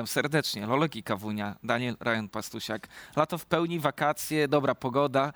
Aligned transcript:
witam 0.00 0.06
serdecznie. 0.06 0.66
Lolek 0.66 0.96
i 0.96 1.02
Kawunia, 1.02 1.56
Daniel 1.62 1.96
Ryan 2.00 2.28
Pastusiak. 2.28 2.88
Lato 3.16 3.38
w 3.38 3.46
pełni, 3.46 3.80
wakacje, 3.80 4.48
dobra 4.48 4.74
pogoda. 4.74 5.32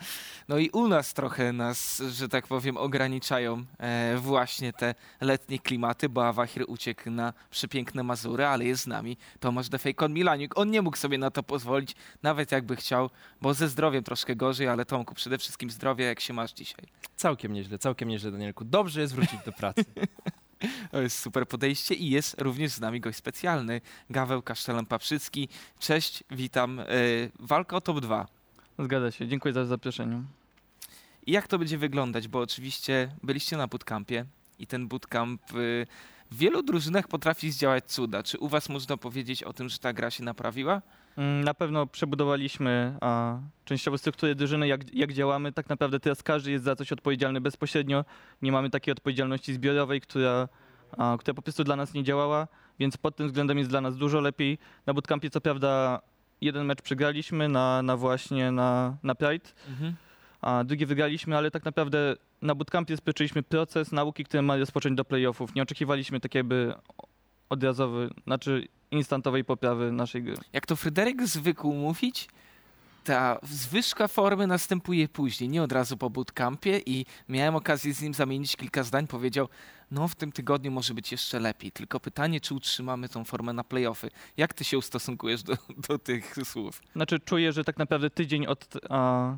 No 0.48 0.58
i 0.58 0.71
u 0.71 0.88
nas 0.88 1.14
trochę 1.14 1.53
nas, 1.53 2.03
że 2.10 2.28
tak 2.28 2.46
powiem, 2.46 2.77
ograniczają 2.77 3.64
e, 3.78 4.17
właśnie 4.17 4.72
te 4.72 4.95
letnie 5.21 5.58
klimaty, 5.58 6.08
bo 6.08 6.27
Awahir 6.27 6.64
uciekł 6.69 7.10
na 7.10 7.32
przepiękne 7.50 8.03
Mazury, 8.03 8.46
ale 8.46 8.64
jest 8.64 8.82
z 8.82 8.87
nami 8.87 9.17
Tomasz 9.40 9.69
Defejkon 9.69 10.13
Milaniuk. 10.13 10.58
On 10.58 10.71
nie 10.71 10.83
mógł 10.83 10.96
sobie 10.96 11.19
na 11.19 11.31
to 11.31 11.42
pozwolić, 11.42 11.94
nawet 12.22 12.53
jakby 12.53 12.76
chciał, 12.76 13.10
bo 13.40 13.54
ze 13.54 13.69
zdrowiem 13.69 14.04
troszkę 14.04 14.37
gorzej, 14.37 14.69
ale 14.69 14.85
Tomku, 14.85 15.15
przede 15.15 15.38
wszystkim 15.38 15.71
zdrowie, 15.71 16.05
jak 16.05 16.20
się 16.20 16.33
masz 16.33 16.52
dzisiaj? 16.52 16.87
Całkiem 17.16 17.52
nieźle, 17.52 17.78
całkiem 17.78 18.09
nieźle, 18.09 18.30
Danielku. 18.30 18.65
Dobrze 18.65 19.01
jest 19.01 19.15
wrócić 19.15 19.40
do 19.46 19.52
pracy. 19.52 19.84
To 20.90 21.02
jest 21.02 21.18
super 21.18 21.48
podejście 21.48 21.94
i 21.94 22.10
jest 22.10 22.40
również 22.40 22.72
z 22.72 22.80
nami 22.80 23.00
gość 23.00 23.18
specjalny, 23.18 23.80
Gaweł 24.10 24.40
Kasztelan-Paprzycki. 24.40 25.48
Cześć, 25.78 26.24
witam. 26.30 26.80
E, 26.80 26.84
Walka 27.38 27.76
o 27.76 27.80
top 27.80 28.00
2. 28.00 28.26
Zgadza 28.78 29.10
się, 29.10 29.28
dziękuję 29.28 29.54
za 29.54 29.64
zaproszenie. 29.66 30.22
I 31.26 31.32
jak 31.32 31.48
to 31.48 31.59
będzie 31.59 31.78
wyglądać? 31.78 32.28
Bo 32.28 32.40
oczywiście 32.40 33.14
byliście 33.22 33.56
na 33.56 33.66
bootcampie 33.66 34.24
i 34.59 34.66
ten 34.66 34.88
bootcamp 34.88 35.54
y, 35.54 35.86
w 36.30 36.36
wielu 36.36 36.62
drużynach 36.62 37.09
potrafi 37.09 37.50
zdziałać 37.50 37.84
cuda. 37.84 38.23
Czy 38.23 38.38
u 38.38 38.48
was 38.48 38.68
można 38.68 38.96
powiedzieć 38.96 39.42
o 39.42 39.52
tym, 39.52 39.68
że 39.68 39.78
ta 39.78 39.92
gra 39.92 40.10
się 40.10 40.24
naprawiła? 40.24 40.82
Mm, 41.18 41.45
Na 41.45 41.54
pewno 41.54 41.86
przebudowaliśmy 41.86 42.96
a, 43.00 43.38
częściowo 43.64 43.98
strukturę 43.98 44.34
drużyny, 44.34 44.68
jak, 44.68 44.95
jak 44.95 45.12
działamy. 45.12 45.52
Tak 45.52 45.68
naprawdę 45.68 46.00
teraz 46.00 46.23
każdy 46.23 46.50
jest 46.50 46.64
za 46.64 46.77
coś 46.77 46.92
odpowiedzialny 46.92 47.40
bezpośrednio. 47.40 48.04
Nie 48.42 48.52
mamy 48.52 48.70
takiej 48.70 48.92
odpowiedzialności 48.92 49.54
zbiorowej, 49.54 50.01
która, 50.01 50.48
a, 50.98 51.16
która 51.20 51.35
po 51.35 51.42
prostu 51.42 51.65
dla 51.65 51.76
nas 51.76 51.95
nie 51.95 52.04
działała, 52.04 52.48
więc 52.79 52.96
pod 52.96 53.16
tym 53.16 53.26
względem 53.26 53.59
jest 53.59 53.70
dla 53.70 53.80
nas 53.80 53.96
dużo 53.96 54.20
lepiej. 54.20 54.59
Na 54.87 54.95
bootcampie 54.95 55.30
co 55.30 55.40
prawda 55.40 56.01
jeden 56.40 56.66
mecz 56.66 56.82
przegraliśmy 56.82 57.48
na, 57.48 57.82
na 57.82 57.96
właśnie 57.96 58.51
na, 58.51 58.96
na 59.02 59.15
Pride, 59.15 59.48
a 60.40 60.65
drugi 60.65 60.87
wygraliśmy, 60.87 61.37
ale 61.37 61.51
tak 61.51 61.65
naprawdę 61.65 62.16
na 62.42 62.54
bootcampie 62.54 62.96
spoczyliśmy 62.96 63.42
proces 63.42 63.92
nauki, 63.92 64.25
który 64.25 64.42
ma 64.42 64.57
rozpocząć 64.57 64.97
do 64.97 65.05
playoffów. 65.05 65.55
Nie 65.55 65.62
oczekiwaliśmy 65.62 66.20
tak 66.20 66.35
jakby 66.35 66.75
odrazowy, 67.51 68.11
znaczy 68.25 68.69
instantowej 68.97 69.45
poprawy 69.45 69.92
naszej 69.92 70.23
gry. 70.23 70.37
Jak 70.53 70.67
to 70.67 70.77
Fryderyk 70.77 71.27
zwykł 71.27 71.73
mówić, 71.73 72.28
ta 73.05 73.39
zwyżka 73.42 74.09
formy 74.09 74.47
następuje 74.47 75.09
później, 75.09 75.51
nie 75.51 75.62
od 75.62 75.73
razu 75.73 75.97
po 75.97 76.11
bootcampie 76.11 76.81
i 76.86 77.06
miałem 77.28 77.56
okazję 77.56 77.95
z 77.95 78.03
nim 78.03 78.14
zamienić 78.14 78.56
kilka 78.56 78.83
zdań. 78.83 79.06
Powiedział, 79.06 79.48
no 79.91 80.09
w 80.09 80.14
tym 80.14 80.33
tygodniu 80.33 80.70
może 80.70 80.95
być 80.95 81.12
jeszcze 81.12 81.41
lepiej, 81.41 81.73
tylko 81.73 82.01
pytanie, 82.01 82.41
czy 82.41 82.55
utrzymamy 82.55 83.09
tą 83.09 83.25
formę 83.25 83.53
na 83.53 83.64
playoffy. 83.64 84.11
Jak 84.36 84.55
ty 84.55 84.64
się 84.64 84.78
ustosunkujesz 84.78 85.42
do, 85.42 85.56
do 85.89 85.98
tych 85.98 86.34
słów? 86.45 86.83
Znaczy 86.92 87.20
czuję, 87.20 87.53
że 87.53 87.64
tak 87.64 87.79
naprawdę 87.79 88.11
tydzień 88.11 88.47
od 88.47 88.75
a, 88.91 89.36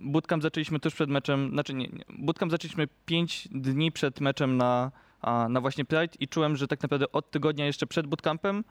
bootcamp 0.00 0.42
zaczęliśmy 0.42 0.80
tuż 0.80 0.94
przed 0.94 1.10
meczem, 1.10 1.50
znaczy 1.50 1.74
nie, 1.74 1.86
nie 1.86 2.04
bootcamp 2.08 2.52
zaczęliśmy 2.52 2.88
5 3.06 3.48
dni 3.50 3.92
przed 3.92 4.20
meczem 4.20 4.56
na, 4.56 4.90
a, 5.20 5.48
na 5.48 5.60
właśnie 5.60 5.84
Pride 5.84 6.14
i 6.20 6.28
czułem, 6.28 6.56
że 6.56 6.68
tak 6.68 6.82
naprawdę 6.82 7.12
od 7.12 7.30
tygodnia 7.30 7.66
jeszcze 7.66 7.86
przed 7.86 8.06
bootcampem 8.06 8.64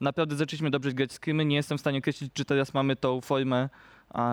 naprawdę 0.00 0.36
zaczęliśmy 0.36 0.70
dobrze 0.70 0.92
grać 0.92 1.12
screamy. 1.12 1.44
Nie 1.44 1.56
jestem 1.56 1.78
w 1.78 1.80
stanie 1.80 1.98
określić, 1.98 2.32
czy 2.32 2.44
teraz 2.44 2.74
mamy 2.74 2.96
tą 2.96 3.20
formę 3.20 3.68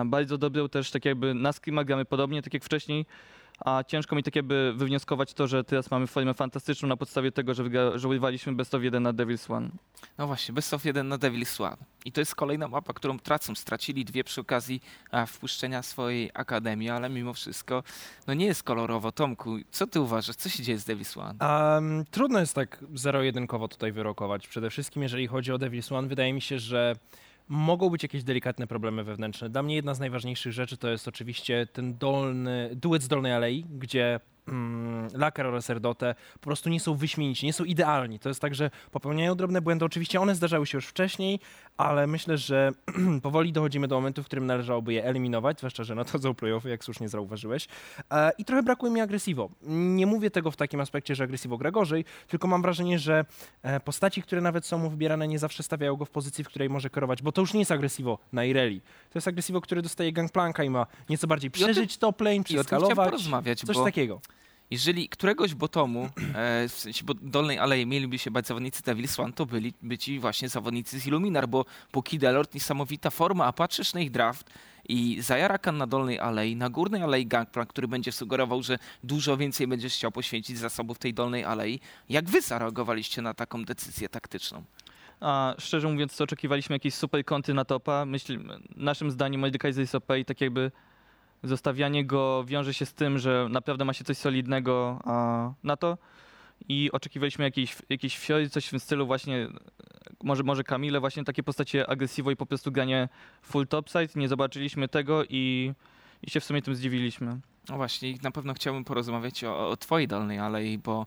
bardzo 0.04 0.38
dobrą, 0.38 0.68
też 0.68 0.90
tak 0.90 1.04
jakby 1.04 1.34
na 1.34 1.52
screamach 1.52 1.86
gramy 1.86 2.04
podobnie, 2.04 2.42
tak 2.42 2.54
jak 2.54 2.64
wcześniej. 2.64 3.06
A 3.64 3.84
ciężko 3.84 4.16
mi 4.16 4.22
tak 4.22 4.36
jakby 4.36 4.72
wywnioskować 4.76 5.34
to, 5.34 5.46
że 5.46 5.64
teraz 5.64 5.90
mamy 5.90 6.06
formę 6.06 6.34
fantastyczną 6.34 6.88
na 6.88 6.96
podstawie 6.96 7.32
tego, 7.32 7.54
że, 7.54 7.64
urywaliśmy 8.08 8.52
best 8.52 8.74
of 8.74 8.82
1 8.82 9.02
na 9.02 9.12
Devil's 9.12 9.54
One. 9.54 9.68
No 10.18 10.26
właśnie, 10.26 10.54
Best 10.54 10.74
of 10.74 10.84
1 10.84 11.08
na 11.08 11.18
Devil's 11.18 11.64
One. 11.64 11.76
I 12.04 12.12
to 12.12 12.20
jest 12.20 12.34
kolejna 12.34 12.68
mapa, 12.68 12.92
którą 12.92 13.18
tracą. 13.18 13.54
Stracili 13.54 14.04
dwie 14.04 14.24
przy 14.24 14.40
okazji 14.40 14.82
a, 15.10 15.26
wpuszczenia 15.26 15.82
swojej 15.82 16.30
akademii, 16.34 16.90
ale 16.90 17.10
mimo 17.10 17.32
wszystko 17.32 17.82
no 18.26 18.34
nie 18.34 18.46
jest 18.46 18.62
kolorowo. 18.62 19.12
Tomku, 19.12 19.56
co 19.70 19.86
ty 19.86 20.00
uważasz? 20.00 20.36
Co 20.36 20.48
się 20.48 20.62
dzieje 20.62 20.78
z 20.78 20.84
Devil's 20.84 21.20
One? 21.20 21.74
Um, 21.74 22.04
trudno 22.10 22.40
jest 22.40 22.54
tak 22.54 22.84
zero-jedynkowo 22.94 23.68
tutaj 23.68 23.92
wyrokować. 23.92 24.48
Przede 24.48 24.70
wszystkim, 24.70 25.02
jeżeli 25.02 25.26
chodzi 25.26 25.52
o 25.52 25.56
Devil's 25.56 25.94
One, 25.94 26.08
wydaje 26.08 26.32
mi 26.32 26.40
się, 26.40 26.58
że 26.58 26.96
mogą 27.48 27.90
być 27.90 28.02
jakieś 28.02 28.24
delikatne 28.24 28.66
problemy 28.66 29.04
wewnętrzne. 29.04 29.50
Dla 29.50 29.62
mnie 29.62 29.74
jedna 29.74 29.94
z 29.94 30.00
najważniejszych 30.00 30.52
rzeczy 30.52 30.76
to 30.76 30.88
jest 30.88 31.08
oczywiście 31.08 31.66
ten 31.66 31.98
dolny, 31.98 32.70
duet 32.74 33.02
z 33.02 33.08
dolnej 33.08 33.32
alei, 33.32 33.64
gdzie 33.78 34.20
mm, 34.48 35.08
Lakar 35.14 35.46
oraz 35.46 35.70
Erdote 35.70 36.14
po 36.34 36.40
prostu 36.40 36.70
nie 36.70 36.80
są 36.80 36.94
wyśmienici, 36.94 37.46
nie 37.46 37.52
są 37.52 37.64
idealni. 37.64 38.18
To 38.18 38.28
jest 38.28 38.40
tak, 38.40 38.54
że 38.54 38.70
popełniają 38.90 39.34
drobne 39.34 39.60
błędy. 39.60 39.84
Oczywiście 39.84 40.20
one 40.20 40.34
zdarzały 40.34 40.66
się 40.66 40.78
już 40.78 40.86
wcześniej, 40.86 41.40
ale 41.76 42.06
myślę, 42.06 42.38
że 42.38 42.72
powoli 43.22 43.52
dochodzimy 43.52 43.88
do 43.88 43.94
momentu, 43.94 44.22
w 44.22 44.26
którym 44.26 44.46
należałoby 44.46 44.92
je 44.92 45.04
eliminować, 45.04 45.58
zwłaszcza, 45.58 45.84
że 45.84 45.94
nadchodzą 45.94 46.34
playoffy, 46.34 46.68
jak 46.68 46.84
słusznie 46.84 47.08
zauważyłeś. 47.08 47.68
E, 48.10 48.32
I 48.38 48.44
trochę 48.44 48.62
brakuje 48.62 48.92
mi 48.92 49.00
agresivo. 49.00 49.50
Nie 49.62 50.06
mówię 50.06 50.30
tego 50.30 50.50
w 50.50 50.56
takim 50.56 50.80
aspekcie, 50.80 51.14
że 51.14 51.24
agresivo 51.24 51.58
gra 51.58 51.70
gorzej, 51.70 52.04
tylko 52.28 52.48
mam 52.48 52.62
wrażenie, 52.62 52.98
że 52.98 53.24
e, 53.62 53.80
postaci, 53.80 54.22
które 54.22 54.40
nawet 54.40 54.66
są 54.66 54.78
mu 54.78 54.90
wybierane, 54.90 55.28
nie 55.28 55.38
zawsze 55.38 55.62
stawiają 55.62 55.96
go 55.96 56.04
w 56.04 56.10
pozycji, 56.10 56.44
w 56.44 56.48
której 56.48 56.70
może 56.70 56.90
kierować, 56.90 57.22
bo 57.22 57.32
to 57.32 57.40
już 57.40 57.54
nie 57.54 57.60
jest 57.60 57.72
agresivo 57.72 58.18
na 58.32 58.44
Ireli. 58.44 58.80
To 58.80 59.18
jest 59.18 59.28
agresivo, 59.28 59.60
który 59.60 59.82
dostaje 59.82 60.12
gangplanka 60.12 60.64
i 60.64 60.70
ma 60.70 60.86
nieco 61.08 61.26
bardziej 61.26 61.50
przeżyć 61.50 61.98
top 61.98 62.20
lane, 62.20 62.36
I 62.36 62.36
tym 62.36 62.44
chciałem 62.44 62.64
przeskalować, 62.64 63.10
porozmawiać, 63.10 63.60
coś 63.60 63.76
takiego. 63.76 64.20
Jeżeli 64.72 65.08
któregoś 65.08 65.54
botomu, 65.54 66.08
e, 66.34 66.68
w 66.68 66.72
sensie 66.72 67.04
dolnej 67.22 67.58
alei 67.58 67.86
mieliby 67.86 68.18
się 68.18 68.30
bać 68.30 68.46
zawodnicy 68.46 68.82
Devil's 68.82 69.22
One, 69.22 69.32
to 69.32 69.46
byli 69.46 69.72
by 69.82 69.98
ci 69.98 70.18
właśnie 70.18 70.48
zawodnicy 70.48 71.00
z 71.00 71.06
Illuminar, 71.06 71.48
bo 71.48 71.64
po 71.90 72.02
Kid 72.02 72.24
Alert 72.24 72.54
niesamowita 72.54 73.10
forma, 73.10 73.44
a 73.44 73.52
patrzysz 73.52 73.94
na 73.94 74.00
ich 74.00 74.10
draft 74.10 74.50
i 74.88 75.20
Zajarakan 75.20 75.76
na 75.76 75.86
dolnej 75.86 76.18
alei, 76.18 76.56
na 76.56 76.70
górnej 76.70 77.02
alei 77.02 77.26
Gangplank, 77.26 77.70
który 77.70 77.88
będzie 77.88 78.12
sugerował, 78.12 78.62
że 78.62 78.78
dużo 79.04 79.36
więcej 79.36 79.66
będziesz 79.66 79.94
chciał 79.94 80.12
poświęcić 80.12 80.58
zasobów 80.58 80.98
tej 80.98 81.14
dolnej 81.14 81.44
alei. 81.44 81.80
Jak 82.08 82.30
wy 82.30 82.40
zareagowaliście 82.40 83.22
na 83.22 83.34
taką 83.34 83.64
decyzję 83.64 84.08
taktyczną? 84.08 84.64
A 85.20 85.54
szczerze 85.58 85.88
mówiąc, 85.88 86.20
oczekiwaliśmy 86.20 86.76
jakiejś 86.76 86.94
super 86.94 87.24
konty 87.24 87.54
na 87.54 87.64
topa. 87.64 88.04
Myśl, 88.04 88.38
naszym 88.76 89.10
zdaniem 89.10 89.40
Mordekaiser 89.40 89.80
jest 89.80 89.94
OP 89.94 90.16
i 90.18 90.24
tak 90.24 90.40
jakby 90.40 90.70
zostawianie 91.42 92.06
go 92.06 92.44
wiąże 92.44 92.74
się 92.74 92.86
z 92.86 92.94
tym, 92.94 93.18
że 93.18 93.46
naprawdę 93.50 93.84
ma 93.84 93.92
się 93.92 94.04
coś 94.04 94.16
solidnego 94.16 95.00
a, 95.04 95.52
na 95.62 95.76
to. 95.76 95.98
I 96.68 96.90
oczekiwaliśmy 96.92 97.44
jakiejś, 97.44 97.76
jakiejś 97.88 98.28
coś 98.50 98.66
w 98.66 98.70
tym 98.70 98.80
stylu 98.80 99.06
właśnie, 99.06 99.48
może, 100.22 100.42
może 100.42 100.64
Kamile, 100.64 101.00
właśnie 101.00 101.24
takie 101.24 101.42
postacie 101.42 101.90
agresywo 101.90 102.30
i 102.30 102.36
po 102.36 102.46
prostu 102.46 102.72
granie 102.72 103.08
full 103.42 103.66
topside. 103.66 104.08
Nie 104.16 104.28
zobaczyliśmy 104.28 104.88
tego 104.88 105.24
i, 105.24 105.72
i 106.22 106.30
się 106.30 106.40
w 106.40 106.44
sumie 106.44 106.62
tym 106.62 106.74
zdziwiliśmy. 106.74 107.40
No 107.68 107.76
właśnie, 107.76 108.14
na 108.22 108.30
pewno 108.30 108.54
chciałbym 108.54 108.84
porozmawiać 108.84 109.44
o, 109.44 109.68
o 109.68 109.76
twojej 109.76 110.08
dolnej 110.08 110.38
alei, 110.38 110.78
bo 110.78 111.06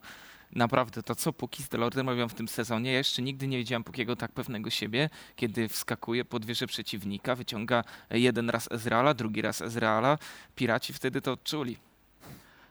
naprawdę 0.55 1.03
to, 1.03 1.15
co 1.15 1.33
Puki 1.33 1.63
z 1.63 1.69
Delordem 1.69 2.09
robią 2.09 2.29
w 2.29 2.33
tym 2.33 2.47
sezonie, 2.47 2.91
ja 2.91 2.97
jeszcze 2.97 3.21
nigdy 3.21 3.47
nie 3.47 3.57
widziałem 3.57 3.83
Pukiego 3.83 4.15
tak 4.15 4.31
pewnego 4.31 4.69
siebie, 4.69 5.09
kiedy 5.35 5.67
wskakuje 5.69 6.25
pod 6.25 6.45
wieżę 6.45 6.67
przeciwnika, 6.67 7.35
wyciąga 7.35 7.83
jeden 8.09 8.49
raz 8.49 8.71
Ezreala, 8.71 9.13
drugi 9.13 9.41
raz 9.41 9.61
Ezreala. 9.61 10.17
Piraci 10.55 10.93
wtedy 10.93 11.21
to 11.21 11.37
czuli. 11.37 11.77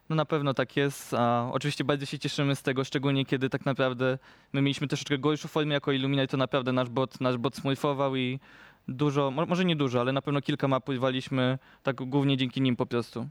No 0.09 0.17
na 0.17 0.25
pewno 0.25 0.55
tak 0.55 0.77
jest. 0.77 1.15
A 1.15 1.51
oczywiście 1.53 1.85
bardzo 1.85 2.07
się 2.07 2.19
cieszymy 2.19 2.57
z 2.57 2.63
tego, 2.63 2.85
szczególnie 2.85 3.25
kiedy 3.25 3.51
tak 3.51 3.67
naprawdę 3.67 4.19
my 4.53 4.63
mieliśmy 4.63 4.89
troszeczkę 4.89 5.19
gorszą 5.19 5.49
formę 5.49 5.75
jako 5.75 5.93
Illuminate, 5.93 6.29
to 6.29 6.37
naprawdę 6.37 6.73
nasz 6.73 6.89
bot, 6.89 7.21
nasz 7.21 7.37
bot 7.37 7.57
smurfował 7.57 8.17
i 8.17 8.41
dużo, 8.89 9.31
mo- 9.31 9.47
może 9.47 9.65
nie 9.65 9.77
dużo, 9.77 10.01
ale 10.01 10.13
na 10.13 10.23
pewno 10.23 10.43
kilka 10.43 10.69
map 10.69 10.85
pływaliśmy 10.85 11.59
tak 11.83 11.97
głównie 11.97 12.37
dzięki 12.37 12.61
nim 12.61 12.77
po 12.77 12.87
prostu. 12.87 13.29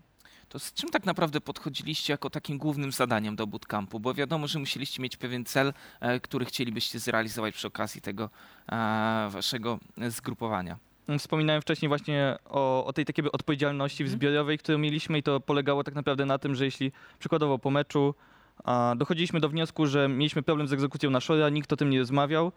To 0.54 0.60
z 0.60 0.74
czym 0.74 0.90
tak 0.90 1.06
naprawdę 1.06 1.42
podchodziliście 1.42 2.14
jako 2.14 2.30
takim 2.30 2.58
głównym 2.58 2.92
zadaniem 2.92 3.36
do 3.36 3.48
bootcampu? 3.48 4.00
Bo 4.00 4.14
wiadomo, 4.14 4.48
że 4.48 4.60
musieliście 4.60 5.02
mieć 5.04 5.18
pewien 5.18 5.46
cel, 5.46 5.74
e, 6.00 6.20
który 6.20 6.46
chcielibyście 6.46 7.00
zrealizować 7.00 7.56
przy 7.56 7.68
okazji 7.68 8.02
tego 8.02 8.30
e, 8.72 9.28
waszego 9.32 9.80
zgrupowania. 10.08 10.78
Wspominałem 11.20 11.62
wcześniej 11.62 11.90
właśnie 11.90 12.38
o, 12.46 12.86
o 12.86 12.94
tej 12.94 13.06
takiej 13.06 13.32
odpowiedzialności 13.32 14.04
Mhm. 14.04 14.20
zbiorowej, 14.20 14.58
którą 14.58 14.78
mieliśmy 14.78 15.18
i 15.18 15.24
to 15.24 15.40
polegało 15.40 15.84
tak 15.84 15.96
naprawdę 15.96 16.26
na 16.26 16.38
tym, 16.38 16.56
że 16.56 16.66
jeśli 16.66 16.92
przykładowo 17.20 17.60
po 17.60 17.72
meczu 17.72 18.16
a, 18.64 18.96
dochodziliśmy 18.98 19.40
do 19.40 19.50
wniosku, 19.50 19.86
że 19.88 20.08
mieliśmy 20.08 20.44
problem 20.44 20.68
z 20.68 20.74
egzekucją 20.74 21.10
na 21.10 21.20
Shora, 21.20 21.50
nikt 21.50 21.74
o 21.74 21.76
tym 21.78 21.90
nie 21.90 22.00
rozmawiał 22.00 22.52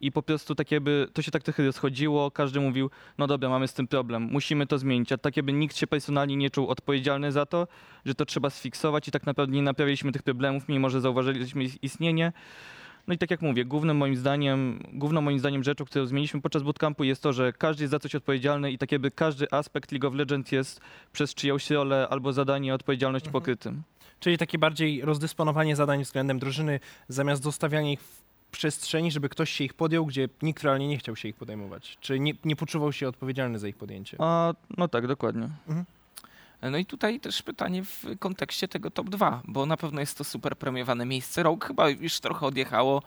i 0.00 0.12
po 0.12 0.22
prostu 0.22 0.54
tak 0.54 0.70
jakby 0.70 1.08
to 1.12 1.22
się 1.22 1.30
tak 1.30 1.42
trochę 1.42 1.66
rozchodziło, 1.66 2.30
każdy 2.30 2.60
mówił, 2.60 2.90
no 3.18 3.26
dobra, 3.26 3.48
mamy 3.48 3.68
z 3.68 3.74
tym 3.74 3.86
problem, 3.86 4.22
musimy 4.22 4.66
to 4.66 4.78
zmienić, 4.78 5.12
a 5.12 5.18
tak 5.18 5.36
jakby 5.36 5.52
nikt 5.52 5.76
się 5.76 5.86
personalnie 5.86 6.36
nie 6.36 6.50
czuł 6.50 6.68
odpowiedzialny 6.68 7.32
za 7.32 7.46
to, 7.46 7.68
że 8.04 8.14
to 8.14 8.24
trzeba 8.24 8.50
sfiksować 8.50 9.08
i 9.08 9.10
tak 9.10 9.26
naprawdę 9.26 9.56
nie 9.56 9.62
naprawiliśmy 9.62 10.12
tych 10.12 10.22
problemów, 10.22 10.68
mimo 10.68 10.90
że 10.90 11.00
zauważyliśmy 11.00 11.64
ich 11.64 11.82
istnienie. 11.82 12.32
No 13.06 13.14
i 13.14 13.18
tak 13.18 13.30
jak 13.30 13.42
mówię, 13.42 13.64
głównym 13.64 13.96
moim 13.96 14.16
zdaniem, 14.16 14.82
główną 14.92 15.20
moim 15.20 15.38
zdaniem 15.38 15.64
rzeczą, 15.64 15.84
którą 15.84 16.06
zmieniliśmy 16.06 16.40
podczas 16.40 16.62
bootcampu 16.62 17.04
jest 17.04 17.22
to, 17.22 17.32
że 17.32 17.52
każdy 17.52 17.82
jest 17.82 17.90
za 17.90 17.98
coś 17.98 18.14
odpowiedzialny 18.14 18.72
i 18.72 18.78
tak 18.78 18.92
jakby 18.92 19.10
każdy 19.10 19.46
aspekt 19.50 19.92
League 19.92 20.06
of 20.08 20.14
Legends 20.14 20.52
jest 20.52 20.80
przez 21.12 21.34
czyjąś 21.34 21.70
rolę 21.70 22.08
albo 22.10 22.32
zadanie 22.32 22.74
odpowiedzialność 22.74 23.26
Mhm. 23.26 23.32
pokrytym. 23.32 23.82
Czyli 24.20 24.38
takie 24.38 24.58
bardziej 24.58 25.02
rozdysponowanie 25.02 25.76
zadań 25.76 26.04
względem 26.04 26.38
drużyny, 26.38 26.80
zamiast 27.08 27.42
zostawiania 27.42 27.92
ich 27.92 28.00
w 28.00 28.29
przestrzeni, 28.50 29.10
żeby 29.10 29.28
ktoś 29.28 29.50
się 29.50 29.64
ich 29.64 29.74
podjął, 29.74 30.06
gdzie 30.06 30.28
nikt 30.42 30.62
realnie 30.62 30.88
nie 30.88 30.98
chciał 30.98 31.16
się 31.16 31.28
ich 31.28 31.36
podejmować? 31.36 31.98
Czy 32.00 32.20
nie, 32.20 32.34
nie 32.44 32.56
poczuwał 32.56 32.92
się 32.92 33.08
odpowiedzialny 33.08 33.58
za 33.58 33.68
ich 33.68 33.76
podjęcie? 33.76 34.16
A, 34.20 34.54
no 34.76 34.88
tak, 34.88 35.06
dokładnie. 35.06 35.48
No 36.62 36.78
i 36.78 36.86
tutaj 36.86 37.20
też 37.20 37.42
pytanie 37.42 37.84
w 37.84 38.04
kontekście 38.18 38.68
tego 38.68 38.90
top 38.90 39.10
2, 39.10 39.42
bo 39.44 39.66
na 39.66 39.76
pewno 39.76 40.00
jest 40.00 40.18
to 40.18 40.24
super 40.24 40.56
premiowane 40.56 41.06
miejsce. 41.06 41.42
Rok 41.42 41.64
chyba 41.66 41.88
już 41.88 42.20
trochę 42.20 42.46
odjechało. 42.46 43.02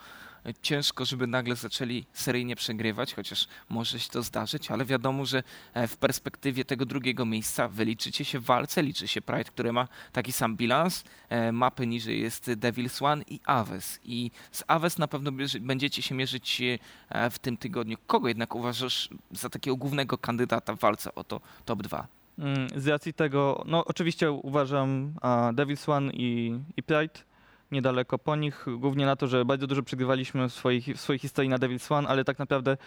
Ciężko, 0.62 1.06
żeby 1.06 1.28
nagle 1.28 1.56
zaczęli 1.56 2.06
seryjnie 2.14 2.56
przegrywać, 2.56 3.14
chociaż 3.14 3.48
może 3.70 4.00
się 4.00 4.10
to 4.10 4.24
zdarzyć, 4.24 4.72
ale 4.72 4.86
wiadomo, 4.86 5.26
że 5.26 5.44
e, 5.74 5.88
w 5.88 5.98
perspektywie 5.98 6.66
tego 6.66 6.86
drugiego 6.86 7.26
miejsca 7.26 7.68
wyliczycie 7.68 8.26
się 8.26 8.40
w 8.40 8.44
walce, 8.44 8.84
liczy 8.84 9.08
się 9.08 9.22
Pride, 9.22 9.44
który 9.44 9.74
ma 9.74 9.88
taki 10.12 10.32
sam 10.32 10.56
bilans. 10.56 11.04
E, 11.30 11.52
Mapy 11.52 11.88
niżej 11.88 12.22
jest 12.22 12.48
Devil's 12.48 13.06
One 13.06 13.24
i 13.28 13.40
Aves. 13.46 14.00
I 14.04 14.32
z 14.52 14.64
Aves 14.68 14.98
na 14.98 15.08
pewno 15.08 15.32
będziecie 15.62 16.02
się 16.02 16.16
mierzyć 16.16 16.62
e, 17.10 17.30
w 17.30 17.40
tym 17.40 17.58
tygodniu. 17.58 17.98
Kogo 18.08 18.28
jednak 18.28 18.56
uważasz 18.56 19.10
za 19.32 19.50
takiego 19.50 19.78
głównego 19.78 20.18
kandydata 20.18 20.76
w 20.76 20.80
walce 20.80 21.16
o 21.16 21.24
to 21.24 21.42
top 21.66 21.84
2? 21.84 22.08
Mm, 22.40 22.68
Z 22.76 22.88
racji 22.88 23.14
tego, 23.14 23.64
no 23.68 23.86
oczywiście 23.86 24.32
uważam 24.32 25.14
Devil's 25.54 25.92
One 25.92 26.12
i, 26.14 26.60
i 26.78 26.84
Pride 26.84 27.33
niedaleko 27.74 28.18
po 28.20 28.36
nich, 28.36 28.66
głównie 28.78 29.06
na 29.06 29.16
to, 29.16 29.28
że 29.28 29.46
bardzo 29.46 29.68
dużo 29.68 29.84
przegrywaliśmy 29.84 30.50
w 30.50 30.54
swojej, 30.54 30.82
w 30.82 31.02
swojej 31.02 31.20
historii 31.20 31.50
na 31.50 31.58
Devil's 31.58 31.94
One, 31.94 32.08
ale 32.08 32.24
tak 32.24 32.40
naprawdę 32.40 32.78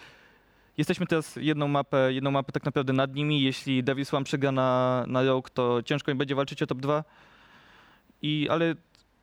jesteśmy 0.77 1.07
teraz 1.07 1.35
jedną 1.35 1.67
mapę, 1.67 2.13
jedną 2.13 2.31
mapę 2.31 2.51
tak 2.51 2.65
naprawdę 2.65 2.93
nad 2.93 3.15
nimi. 3.15 3.41
Jeśli 3.41 3.83
Devil's 3.83 4.15
One 4.15 4.23
przegra 4.23 4.51
na, 4.51 5.03
na 5.07 5.23
Rogue, 5.23 5.49
to 5.53 5.83
ciężko 5.83 6.11
im 6.11 6.17
będzie 6.17 6.35
walczyć 6.35 6.61
o 6.63 6.67
top 6.67 6.81
2. 6.81 7.03
I, 8.21 8.47
ale 8.49 8.75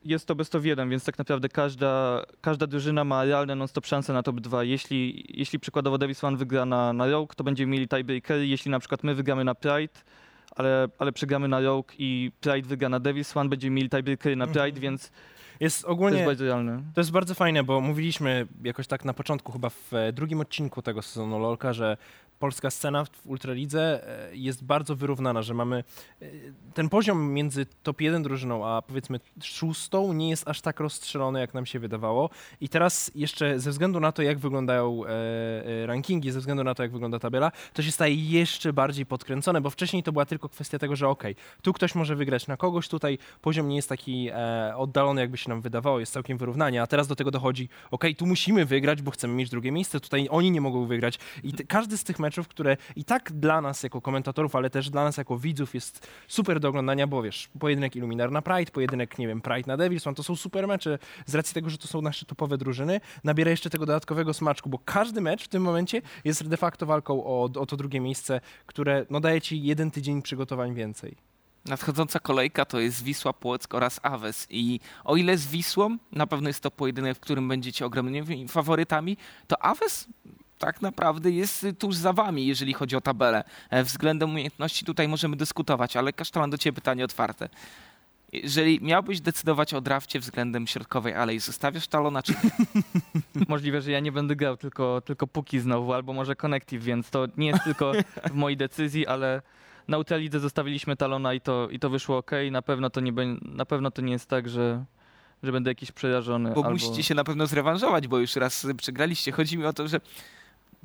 jest 0.03 0.27
to 0.27 0.35
best 0.35 0.55
of 0.55 0.65
1, 0.65 0.89
więc 0.89 1.05
tak 1.05 1.17
naprawdę 1.17 1.49
każda, 1.49 2.23
każda 2.41 2.67
drużyna 2.67 3.03
ma 3.03 3.23
realne 3.23 3.55
non-stop 3.55 3.85
szanse 3.85 4.13
na 4.13 4.23
top 4.23 4.39
2. 4.39 4.63
Jeśli, 4.63 5.25
jeśli 5.29 5.59
przykładowo 5.59 5.97
Davis 5.97 6.23
One 6.23 6.37
wygra 6.37 6.65
na, 6.65 6.93
na 6.93 7.07
Rogue, 7.07 7.33
to 7.35 7.43
będziemy 7.43 7.71
mieli 7.71 7.87
tiebreakery. 7.87 8.47
Jeśli 8.47 8.71
na 8.71 8.79
przykład 8.79 9.03
my 9.03 9.15
wygramy 9.15 9.43
na 9.43 9.55
Pride, 9.55 9.93
ale, 10.55 10.87
ale 10.99 11.11
przegramy 11.11 11.47
na 11.47 11.59
Rogue 11.59 11.89
i 11.97 12.31
Pride 12.41 12.67
wygra 12.67 12.89
na 12.89 12.99
Davis 12.99 13.37
One, 13.37 13.49
będziemy 13.49 13.75
mieli 13.75 13.89
tiebreakery 13.89 14.35
na 14.35 14.45
Pride, 14.47 14.65
Mhm. 14.65 14.81
więc 14.81 15.11
Jest 15.59 15.81
to 15.81 15.87
ogólnie... 15.87 16.17
jest 16.17 16.27
bardzo 16.29 16.45
realne. 16.45 16.81
To 16.93 17.01
jest 17.01 17.11
bardzo 17.11 17.35
fajne, 17.35 17.63
bo 17.63 17.81
mówiliśmy 17.81 18.47
jakoś 18.63 18.87
tak 18.87 19.05
na 19.05 19.13
początku, 19.13 19.51
chyba 19.51 19.69
w 19.69 19.93
e, 19.93 20.13
drugim 20.13 20.41
odcinku 20.41 20.81
tego 20.81 21.01
sezonu 21.01 21.39
LoLka, 21.39 21.73
że 21.73 21.97
polska 22.39 22.69
scena 22.69 23.05
w 23.05 23.27
Ultralidze 23.27 24.07
e, 24.31 24.35
jest 24.35 24.63
bardzo 24.63 24.95
wyrównana, 24.95 25.41
że 25.41 25.53
mamy 25.53 25.83
e, 26.21 26.25
ten 26.73 26.89
poziom 26.89 27.33
między 27.33 27.65
top 27.83 28.01
1 28.01 28.23
drużyną, 28.23 28.67
a 28.67 28.81
powiedzmy 28.81 29.19
szóstą 29.43 30.13
nie 30.13 30.29
jest 30.29 30.47
aż 30.47 30.61
tak 30.61 30.79
rozstrzelony, 30.79 31.39
jak 31.39 31.53
nam 31.53 31.65
się 31.65 31.79
wydawało. 31.79 32.29
I 32.61 32.69
teraz 32.69 33.11
jeszcze 33.15 33.59
ze 33.59 33.71
względu 33.71 33.99
na 33.99 34.11
to, 34.11 34.21
jak 34.21 34.39
wyglądają 34.39 35.01
e, 35.05 35.85
rankingi, 35.85 36.31
ze 36.31 36.39
względu 36.39 36.63
na 36.63 36.75
to, 36.75 36.83
jak 36.83 36.91
wygląda 36.91 37.19
tabela, 37.19 37.51
to 37.73 37.81
się 37.83 37.91
staje 37.91 38.15
jeszcze 38.15 38.73
bardziej 38.73 39.05
podkręcone, 39.05 39.61
bo 39.61 39.69
wcześniej 39.69 40.03
to 40.03 40.11
była 40.11 40.25
tylko 40.25 40.49
kwestia 40.49 40.79
tego, 40.79 40.95
że 40.95 41.07
okej, 41.09 41.35
tu 41.61 41.73
ktoś 41.73 41.95
może 41.95 42.15
wygrać 42.15 42.47
na 42.47 42.57
kogoś, 42.57 42.87
tutaj 42.87 43.17
poziom 43.41 43.67
nie 43.67 43.75
jest 43.75 43.89
taki 43.89 44.29
oddalony, 44.75 45.21
jakby 45.21 45.37
się 45.37 45.49
nam 45.49 45.61
wydawało, 45.61 45.99
jest 45.99 46.13
całkiem 46.13 46.37
wyrównanie, 46.37 46.81
a 46.81 46.87
teraz 46.87 47.07
do 47.07 47.15
tego 47.15 47.31
dochodzi, 47.31 47.69
okej, 47.91 48.15
tu 48.15 48.25
musimy 48.25 48.65
wygrać, 48.65 49.01
bo 49.01 49.11
chcemy 49.11 49.33
mieć 49.33 49.49
drugie 49.49 49.71
miejsce, 49.71 49.99
tutaj 49.99 50.27
oni 50.31 50.51
nie 50.51 50.61
mogą 50.61 50.85
wygrać. 50.85 51.19
I 51.43 51.53
każdy 51.53 51.97
z 51.97 52.03
tych 52.03 52.19
meczów, 52.25 52.47
które 52.47 52.77
i 52.95 53.03
tak 53.03 53.31
dla 53.31 53.61
nas 53.61 53.83
jako 53.83 54.01
komentatorów, 54.01 54.55
ale 54.55 54.69
też 54.69 54.89
dla 54.89 55.03
nas 55.03 55.17
jako 55.17 55.39
widzów 55.39 55.75
jest 55.75 56.07
super 56.27 56.59
do 56.59 56.69
oglądania, 56.69 57.07
bo 57.07 57.21
wiesz, 57.21 57.49
pojedynek 57.59 57.95
Illuminar 57.95 58.31
na 58.31 58.41
Pride, 58.41 58.71
pojedynek, 58.71 59.17
nie 59.17 59.27
wiem, 59.27 59.41
Pride 59.41 59.67
na 59.67 59.77
Devils, 59.77 60.03
to 60.15 60.23
są 60.23 60.35
super 60.35 60.67
mecze 60.67 60.99
z 61.25 61.35
racji 61.35 61.53
tego, 61.53 61.69
że 61.69 61.77
to 61.77 61.87
są 61.87 62.01
nasze 62.01 62.25
topowe 62.25 62.57
drużyny, 62.57 63.01
nabiera 63.23 63.51
jeszcze 63.51 63.69
tego 63.69 63.85
dodatkowego 63.85 64.33
smaczku, 64.33 64.69
bo 64.69 64.79
każdy 64.85 65.21
mecz 65.21 65.43
w 65.43 65.47
tym 65.47 65.63
momencie 65.63 66.01
jest 66.23 66.47
de 66.47 66.57
facto 66.57 66.85
walką 66.85 67.23
o, 67.23 67.43
o 67.43 67.65
to 67.65 67.77
drugie 67.77 67.99
miejsce, 67.99 68.41
które 68.65 69.05
no, 69.09 69.19
daje 69.19 69.41
ci 69.41 69.63
jeden 69.63 69.91
tydzień 69.91 70.21
przygotowań 70.21 70.73
więcej. 70.73 71.15
Nadchodząca 71.65 72.19
kolejka 72.19 72.65
to 72.65 72.79
jest 72.79 73.03
Wisła 73.03 73.33
Płock 73.33 73.73
oraz 73.73 73.99
Aves 74.03 74.47
i 74.49 74.79
o 75.03 75.15
ile 75.15 75.37
z 75.37 75.47
Wisłą 75.47 75.97
na 76.11 76.27
pewno 76.27 76.49
jest 76.49 76.59
to 76.59 76.71
pojedynek, 76.71 77.17
w 77.17 77.19
którym 77.19 77.47
będziecie 77.47 77.85
ogromnymi 77.85 78.47
faworytami, 78.47 79.17
to 79.47 79.63
Aves 79.63 80.07
tak 80.57 80.81
naprawdę 80.81 81.31
jest 81.31 81.65
tuż 81.79 81.95
za 81.95 82.13
wami, 82.13 82.47
jeżeli 82.47 82.73
chodzi 82.73 82.95
o 82.95 83.01
tabelę. 83.01 83.43
E, 83.69 83.83
Względem 83.83 84.29
umiejętności 84.29 84.85
tutaj 84.85 85.07
możemy 85.07 85.35
dyskutować, 85.35 85.97
ale 85.97 86.13
Kasztan, 86.13 86.49
do 86.49 86.57
ciebie 86.57 86.75
pytanie 86.75 87.05
otwarte. 87.05 87.49
Jeżeli 88.33 88.79
miałbyś 88.81 89.21
decydować 89.21 89.73
o 89.73 89.81
drafcie 89.81 90.19
względem 90.19 90.67
środkowej 90.67 91.13
alei, 91.13 91.39
zostawiasz 91.39 91.87
talona 91.87 92.23
czy 92.23 92.33
Możliwe, 93.47 93.81
że 93.81 93.91
ja 93.91 93.99
nie 93.99 94.11
będę 94.11 94.35
grał, 94.35 94.57
tylko, 94.57 95.01
tylko 95.01 95.27
Puki 95.27 95.59
znowu, 95.59 95.93
albo 95.93 96.13
może 96.13 96.35
Connective, 96.35 96.83
więc 96.83 97.09
to 97.09 97.27
nie 97.37 97.47
jest 97.47 97.63
tylko 97.63 97.91
w 98.31 98.33
mojej 98.33 98.57
decyzji, 98.57 99.07
ale 99.07 99.41
na 99.87 99.97
Ultralidze 99.97 100.39
zostawiliśmy 100.39 100.95
Talona 100.95 101.33
i 101.33 101.41
to, 101.41 101.69
i 101.69 101.79
to 101.79 101.89
wyszło 101.89 102.17
ok. 102.17 102.31
Na 102.51 102.61
pewno 102.61 102.89
to 102.89 103.01
nie, 103.01 103.11
na 103.41 103.65
pewno 103.65 103.91
to 103.91 104.01
nie 104.01 104.11
jest 104.11 104.29
tak, 104.29 104.49
że, 104.49 104.85
że 105.43 105.51
będę 105.51 105.71
jakiś 105.71 105.91
przerażony. 105.91 106.51
Bo 106.51 106.61
albo... 106.61 106.71
musicie 106.71 107.03
się 107.03 107.15
na 107.15 107.23
pewno 107.23 107.47
zrewanżować, 107.47 108.07
bo 108.07 108.19
już 108.19 108.35
raz 108.35 108.67
przegraliście. 108.77 109.31
Chodzi 109.31 109.57
mi 109.57 109.65
o 109.65 109.73
to, 109.73 109.87
że 109.87 109.99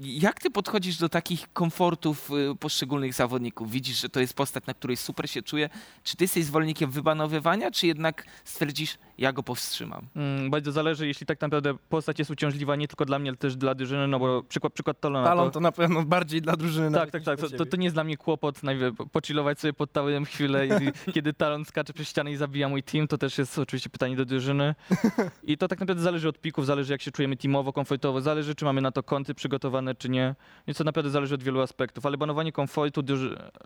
jak 0.00 0.40
ty 0.40 0.50
podchodzisz 0.50 0.96
do 0.96 1.08
takich 1.08 1.52
komfortów 1.52 2.30
y, 2.30 2.56
poszczególnych 2.56 3.14
zawodników? 3.14 3.70
Widzisz, 3.70 4.00
że 4.00 4.08
to 4.08 4.20
jest 4.20 4.34
postać, 4.34 4.66
na 4.66 4.74
której 4.74 4.96
super 4.96 5.30
się 5.30 5.42
czuje. 5.42 5.68
Czy 6.02 6.16
ty 6.16 6.24
jesteś 6.24 6.44
zwolennikiem 6.44 6.90
wybanowywania, 6.90 7.70
czy 7.70 7.86
jednak 7.86 8.26
stwierdzisz, 8.44 8.98
ja 9.18 9.32
go 9.32 9.42
powstrzymam? 9.42 10.06
Mm, 10.16 10.50
bardzo 10.50 10.72
zależy, 10.72 11.06
jeśli 11.06 11.26
tak 11.26 11.40
naprawdę 11.40 11.74
postać 11.88 12.18
jest 12.18 12.30
uciążliwa 12.30 12.76
nie 12.76 12.88
tylko 12.88 13.04
dla 13.04 13.18
mnie, 13.18 13.30
ale 13.30 13.36
też 13.36 13.56
dla 13.56 13.74
drużyny, 13.74 14.08
no 14.08 14.18
bo 14.18 14.42
przykład, 14.42 14.72
przykład 14.72 15.00
Talona. 15.00 15.26
Talon 15.26 15.48
to, 15.48 15.50
to 15.50 15.60
na 15.60 15.72
pewno 15.72 16.02
bardziej 16.02 16.42
dla 16.42 16.56
drużyny. 16.56 16.98
tak, 16.98 17.10
tak, 17.10 17.24
tak. 17.24 17.40
To, 17.58 17.66
to, 17.66 17.76
nie 17.76 17.84
jest 17.84 17.96
dla 17.96 18.04
mnie 18.04 18.16
kłopot 18.16 18.62
najpierw 18.62 18.96
pochillować 19.12 19.60
sobie 19.60 19.72
pod 19.72 19.92
towerem 19.92 20.24
chwilę, 20.24 20.66
i, 20.66 20.70
kiedy 21.14 21.32
Talon 21.32 21.64
skacze 21.64 21.92
przez 21.92 22.08
ścianę 22.08 22.32
i 22.32 22.36
zabija 22.36 22.68
mój 22.68 22.82
team. 22.82 23.08
To 23.08 23.18
też 23.18 23.38
jest 23.38 23.58
oczywiście 23.58 23.90
pytanie 23.90 24.16
do 24.16 24.24
drużyny. 24.24 24.74
I 25.42 25.58
to 25.58 25.68
tak 25.68 25.80
naprawdę 25.80 26.02
zależy 26.02 26.28
od 26.28 26.38
pików, 26.38 26.66
zależy 26.66 26.92
jak 26.92 27.02
się 27.02 27.10
czujemy 27.10 27.36
teamowo, 27.36 27.72
komfortowo, 27.72 28.20
zależy 28.20 28.54
czy 28.54 28.64
mamy 28.64 28.80
na 28.80 28.92
to 28.92 29.02
kąty 29.02 29.34
przygotowane, 29.34 29.89
czy 29.94 30.08
nie. 30.08 30.34
Więc 30.66 30.78
to 30.78 30.84
naprawdę 30.84 31.10
zależy 31.10 31.34
od 31.34 31.42
wielu 31.42 31.60
aspektów. 31.60 32.06
Ale 32.06 32.16
banowanie 32.16 32.52
komfortu 32.52 33.02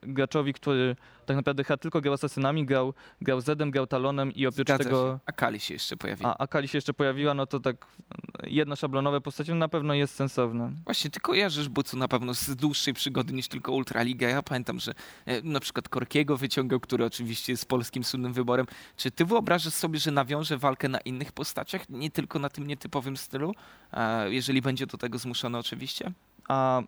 graczowi, 0.02 0.52
który 0.52 0.96
tak 1.26 1.36
naprawdę 1.36 1.64
chyba 1.64 1.76
tylko 1.76 2.00
grał 2.00 2.14
asasynami, 2.14 2.66
grał, 2.66 2.94
grał 3.20 3.40
Zedem, 3.40 3.70
grał 3.70 3.86
Talonem 3.86 4.32
i 4.32 4.46
oprócz 4.46 4.66
Zgadza 4.66 4.84
tego... 4.84 4.96
się. 4.96 5.18
A 5.26 5.32
Kali 5.32 5.60
się 5.60 5.74
jeszcze 5.74 5.96
pojawiła. 5.96 6.30
A 6.30 6.38
Akali 6.38 6.68
się 6.68 6.78
jeszcze 6.78 6.94
pojawiła, 6.94 7.34
no 7.34 7.46
to 7.46 7.60
tak 7.60 7.86
jedna 8.42 8.76
szablonowe 8.76 9.20
postacie 9.20 9.54
na 9.54 9.68
pewno 9.68 9.94
jest 9.94 10.14
sensowne. 10.14 10.72
Właśnie, 10.84 11.10
ty 11.10 11.20
kojarzysz 11.20 11.68
Bucu 11.68 11.96
na 11.96 12.08
pewno 12.08 12.34
z 12.34 12.56
dłuższej 12.56 12.94
przygody 12.94 13.32
niż 13.32 13.48
tylko 13.48 13.72
Ultraliga. 13.72 14.28
Ja 14.28 14.42
pamiętam, 14.42 14.80
że 14.80 14.94
e, 15.26 15.42
na 15.42 15.60
przykład 15.60 15.88
Korkiego 15.88 16.36
wyciągał, 16.36 16.80
który 16.80 17.04
oczywiście 17.04 17.52
jest 17.52 17.66
polskim 17.66 18.04
słynnym 18.04 18.32
wyborem. 18.32 18.66
Czy 18.96 19.10
ty 19.10 19.24
wyobrażasz 19.24 19.72
sobie, 19.72 19.98
że 19.98 20.10
nawiąże 20.10 20.58
walkę 20.58 20.88
na 20.88 20.98
innych 20.98 21.32
postaciach, 21.32 21.88
nie 21.88 22.10
tylko 22.10 22.38
na 22.38 22.48
tym 22.48 22.66
nietypowym 22.66 23.16
stylu, 23.16 23.54
jeżeli 24.28 24.62
będzie 24.62 24.86
do 24.86 24.98
tego 24.98 25.18
zmuszony 25.18 25.58
oczywiście? 25.58 26.12
A 26.48 26.82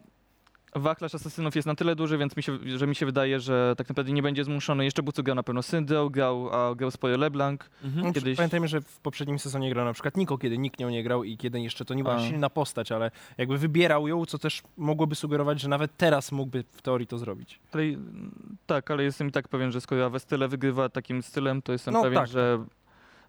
wachlarz 0.75 1.15
asasynów 1.15 1.57
jest 1.57 1.67
na 1.67 1.75
tyle 1.75 1.97
duży, 1.97 2.19
więc 2.19 2.37
mi 2.37 2.43
się, 2.43 2.59
że 2.77 2.87
mi 2.87 2.95
się 2.95 3.07
wydaje, 3.07 3.41
że 3.41 3.75
tak 3.77 3.89
naprawdę 3.89 4.13
nie 4.13 4.23
będzie 4.23 4.45
zmuszony. 4.45 4.85
Jeszcze 4.85 5.03
Bucu 5.03 5.23
grał 5.23 5.37
na 5.37 5.43
pewno 5.43 5.63
Syndro, 5.63 6.11
grał, 6.11 6.51
a 6.55 6.75
grał 6.75 6.91
sporo 6.91 7.17
LeBlanc. 7.17 7.61
No, 7.95 8.13
Kiedyś- 8.13 8.37
Pamiętajmy, 8.37 8.69
że 8.69 8.81
w 8.81 8.99
poprzednim 8.99 9.39
sezonie 9.39 9.71
grał 9.71 9.85
na 9.85 9.93
przykład 9.93 10.17
Niko, 10.17 10.39
kiedy 10.39 10.59
nikt 10.59 10.81
nią 10.81 10.89
nie 10.91 11.03
grał 11.03 11.25
i 11.25 11.37
kiedy 11.37 11.61
jeszcze 11.61 11.85
to 11.85 11.95
nie 11.95 12.03
była 12.03 12.15
A. 12.17 12.21
silna 12.29 12.51
postać, 12.51 12.93
ale 12.93 13.11
jakby 13.39 13.59
wybierał 13.59 14.09
ją, 14.09 14.27
co 14.27 14.39
też 14.39 14.63
mogłoby 14.77 15.15
sugerować, 15.15 15.61
że 15.61 15.69
nawet 15.69 15.97
teraz 15.97 16.33
mógłby 16.33 16.65
w 16.71 16.83
teorii 16.83 17.07
to 17.07 17.19
zrobić. 17.19 17.61
Ale, 17.73 17.83
tak, 18.67 18.91
ale 18.91 19.03
jestem 19.05 19.29
i 19.29 19.33
tak 19.33 19.49
pewien, 19.49 19.73
że 19.73 19.81
skoro 19.81 20.05
Avestyle 20.07 20.49
wygrywa 20.49 20.89
takim 20.89 21.23
stylem, 21.23 21.63
to 21.63 21.73
jestem 21.73 21.95
No 21.95 22.03
pewien, 22.03 22.19
tak, 22.21 22.29
że 22.29 22.65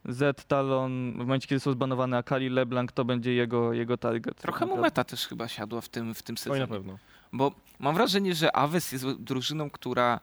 Z, 0.05 0.45
Talon, 0.47 1.13
w 1.13 1.17
momencie 1.17 1.47
kiedy 1.47 1.59
są 1.59 1.71
zbanowane 1.71 2.17
Akali, 2.17 2.49
LeBlanc, 2.49 2.91
to 2.93 3.05
będzie 3.05 3.33
jego, 3.33 3.73
jego 3.73 3.97
target. 3.97 4.37
Trochę 4.37 4.65
mu 4.65 4.77
meta 4.77 5.03
też 5.03 5.27
chyba 5.27 5.47
siadła 5.47 5.81
w 5.81 5.89
tym, 5.89 6.13
w 6.13 6.23
tym 6.23 6.33
Oj, 6.33 6.37
sezonie. 6.37 6.61
na 6.61 6.67
pewno. 6.67 6.97
Bo 7.33 7.51
mam 7.79 7.95
wrażenie, 7.95 8.35
że 8.35 8.55
Aves 8.55 8.91
jest 8.91 9.11
drużyną, 9.11 9.69
która 9.69 10.19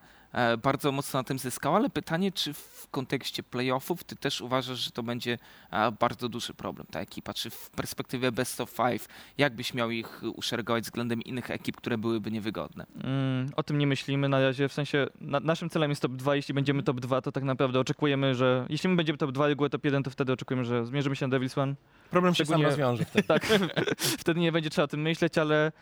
bardzo 0.63 0.93
mocno 0.93 1.21
na 1.21 1.25
tym 1.25 1.39
zyskała, 1.39 1.77
ale 1.77 1.91
pytanie, 1.91 2.33
czy 2.33 2.55
w 2.55 2.89
kontekście 2.91 3.43
playoffów 3.43 4.05
ty 4.05 4.17
też 4.17 4.41
uważasz, 4.41 4.79
że 4.79 4.91
to 4.91 5.03
będzie 5.03 5.39
e, 5.71 5.93
bardzo 5.93 6.29
duży 6.29 6.55
problem, 6.55 6.87
ta 6.91 7.01
ekipa, 7.01 7.35
czy 7.35 7.51
w 7.51 7.71
perspektywie 7.71 8.33
best 8.33 8.61
of 8.61 8.71
five, 8.71 9.09
jak 9.39 9.55
byś 9.55 9.75
miał 9.75 9.91
ich 9.91 10.23
uszeregować 10.37 10.85
względem 10.85 11.23
innych 11.23 11.51
ekip, 11.51 11.77
które 11.77 11.99
byłyby 11.99 12.31
niewygodne? 12.31 12.87
Mm, 13.05 13.51
o 13.57 13.63
tym 13.63 13.79
nie 13.79 13.87
myślimy 13.87 14.29
na 14.29 14.41
razie, 14.41 14.69
w 14.69 14.73
sensie 14.73 15.07
na, 15.21 15.41
naszym 15.41 15.71
celem 15.71 15.91
jest 15.91 16.03
top 16.03 16.13
2, 16.13 16.37
jeśli 16.37 16.55
będziemy 16.55 16.83
top 16.83 17.01
2, 17.01 17.21
to 17.21 17.33
tak 17.33 17.45
naprawdę 17.45 17.81
oczekujemy, 17.81 18.35
że 18.35 18.67
jeśli 18.69 18.89
my 18.89 18.97
będziemy 18.97 19.19
top 19.19 19.33
2, 19.33 19.47
regułę 19.47 19.71
top 19.71 19.85
1, 19.85 20.03
to 20.03 20.11
wtedy 20.11 20.33
oczekujemy, 20.33 20.65
że 20.65 20.87
zmierzymy 20.87 21.17
się 21.17 21.27
na 21.29 21.39
Devil's 21.39 21.61
One. 21.61 21.75
Problem 22.15 22.35
się 22.35 22.47
sam 22.47 22.63
rozwiąże 22.63 23.05
wtedy. 23.05 23.29
Tak, 23.29 23.47
wtedy 24.23 24.41
nie 24.41 24.53
będzie 24.53 24.71
trzeba 24.71 24.85
o 24.85 24.89
tym 24.89 25.01
myśleć, 25.03 25.39
ale 25.39 25.73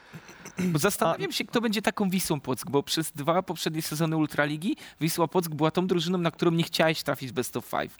Bo 0.58 0.78
zastanawiam 0.78 1.32
się, 1.32 1.44
kto 1.44 1.60
będzie 1.60 1.82
taką 1.82 2.10
Wisłą 2.10 2.40
Płock, 2.40 2.70
bo 2.70 2.82
przez 2.82 3.12
dwa 3.12 3.42
poprzednie 3.42 3.82
sezony 3.82 4.16
Ultraligi 4.16 4.76
Wisła 5.00 5.28
Płock 5.28 5.50
była 5.54 5.70
tą 5.70 5.86
drużyną, 5.86 6.18
na 6.18 6.30
którą 6.30 6.50
nie 6.50 6.64
chciałeś 6.64 7.02
trafić 7.02 7.32
best 7.32 7.56
of 7.56 7.64
five. 7.64 7.96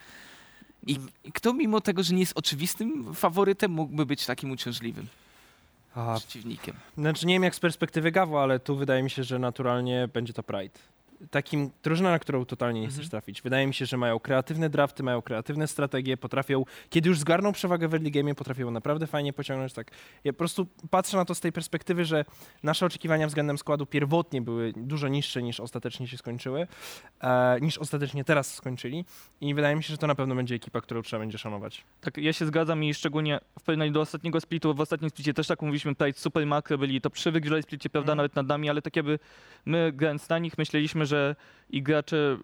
I, 0.86 0.98
I 1.24 1.32
kto 1.32 1.52
mimo 1.52 1.80
tego, 1.80 2.02
że 2.02 2.14
nie 2.14 2.20
jest 2.20 2.38
oczywistym 2.38 3.14
faworytem, 3.14 3.70
mógłby 3.70 4.06
być 4.06 4.26
takim 4.26 4.50
uciążliwym 4.50 5.06
A, 5.94 6.16
przeciwnikiem? 6.18 6.76
Znaczy 6.98 7.26
nie 7.26 7.34
wiem 7.34 7.42
jak 7.42 7.54
z 7.54 7.60
perspektywy 7.60 8.12
Gawo, 8.12 8.42
ale 8.42 8.60
tu 8.60 8.76
wydaje 8.76 9.02
mi 9.02 9.10
się, 9.10 9.24
że 9.24 9.38
naturalnie 9.38 10.08
będzie 10.12 10.32
to 10.32 10.42
Pride. 10.42 10.78
Takim 11.30 11.70
drużyna, 11.82 12.10
na 12.10 12.18
którą 12.18 12.44
totalnie 12.44 12.80
nie 12.80 12.86
chcesz 12.86 12.98
Mhm. 13.04 13.10
trafić. 13.10 13.42
Wydaje 13.42 13.66
mi 13.66 13.74
się, 13.74 13.86
że 13.86 13.96
mają 13.96 14.20
kreatywne 14.20 14.70
drafty, 14.70 15.02
mają 15.02 15.22
kreatywne 15.22 15.66
strategie, 15.66 16.16
potrafią, 16.16 16.64
kiedy 16.90 17.08
już 17.08 17.18
zgarną 17.18 17.52
przewagę 17.52 17.88
w 17.88 17.94
early 17.94 18.10
game, 18.10 18.34
potrafią 18.34 18.70
naprawdę 18.70 19.06
fajnie 19.06 19.32
pociągnąć. 19.32 19.72
Tak. 19.72 19.90
Ja 20.24 20.32
po 20.32 20.38
prostu 20.38 20.66
patrzę 20.90 21.16
na 21.16 21.24
to 21.24 21.34
z 21.34 21.40
tej 21.40 21.52
perspektywy, 21.52 22.04
że 22.04 22.24
nasze 22.62 22.86
oczekiwania 22.86 23.26
względem 23.26 23.58
składu 23.58 23.86
pierwotnie 23.86 24.42
były 24.42 24.72
dużo 24.76 25.08
niższe 25.08 25.42
niż 25.42 25.60
ostatecznie 25.60 26.08
się 26.08 26.18
skończyły, 26.18 26.66
e, 27.22 27.58
niż 27.60 27.78
ostatecznie 27.78 28.24
teraz 28.24 28.54
skończyli 28.54 29.04
i 29.40 29.54
wydaje 29.54 29.76
mi 29.76 29.82
się, 29.82 29.88
że 29.92 29.98
to 29.98 30.06
na 30.06 30.14
pewno 30.14 30.34
będzie 30.34 30.54
ekipa, 30.54 30.80
którą 30.80 31.02
trzeba 31.02 31.20
będzie 31.20 31.38
szanować. 31.38 31.84
Tak, 32.00 32.16
ja 32.16 32.32
się 32.32 32.46
zgadzam 32.46 32.84
i 32.84 32.94
szczególnie 32.94 33.40
w 33.58 33.62
porównaniu 33.62 33.92
do 33.92 34.00
ostatniego 34.00 34.40
splitu, 34.40 34.74
w 34.74 34.80
ostatnim 34.80 35.10
splicie 35.10 35.34
też 35.34 35.46
tak 35.46 35.62
mówiliśmy, 35.62 35.94
Pride 35.94 36.18
super 36.18 36.46
makro 36.46 36.78
byli 36.78 37.00
to 37.00 37.10
przy 37.10 37.30
wygrali 37.32 37.62
splicie, 37.62 37.90
prawda, 37.90 38.12
Mhm. 38.12 38.16
nawet 38.16 38.36
nad 38.36 38.46
nami, 38.46 38.70
ale 38.70 38.82
tak 38.82 38.96
jakby 38.96 39.18
my 39.66 39.92
grając 39.94 40.28
na 40.28 40.38
nich 40.38 40.58
myśleliśmy, 40.58 41.06
że 41.06 41.11
i 41.70 41.82
gracze 41.82 42.38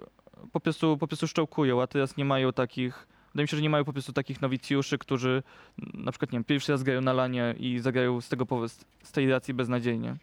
po 0.53 0.61
prostu, 0.61 0.97
po 0.99 1.07
prostu 1.07 1.27
szczałkują, 1.27 1.83
a 1.83 1.87
teraz 1.87 2.17
nie 2.17 2.25
mają 2.25 2.53
takich, 2.53 3.07
wydaje 3.33 3.45
mi 3.45 3.49
się, 3.49 3.57
że 3.57 3.63
nie 3.63 3.71
mają 3.71 3.85
po 3.85 3.93
prostu 3.93 4.13
takich 4.13 4.43
nowicjuszy, 4.43 4.99
którzy 4.99 5.43
na 5.95 6.13
przykład, 6.13 6.33
nie 6.33 6.37
wiem, 6.37 6.45
pierwszy 6.45 6.73
raz 6.73 6.83
grają 6.83 7.01
na 7.01 7.13
lanie 7.13 7.55
i 7.59 7.79
zagrają 7.79 8.21
z 8.21 8.29
tego 8.29 8.69
z 9.03 9.13
tej 9.13 9.31
racji 9.31 9.55
beznadziejnie. 9.55 10.17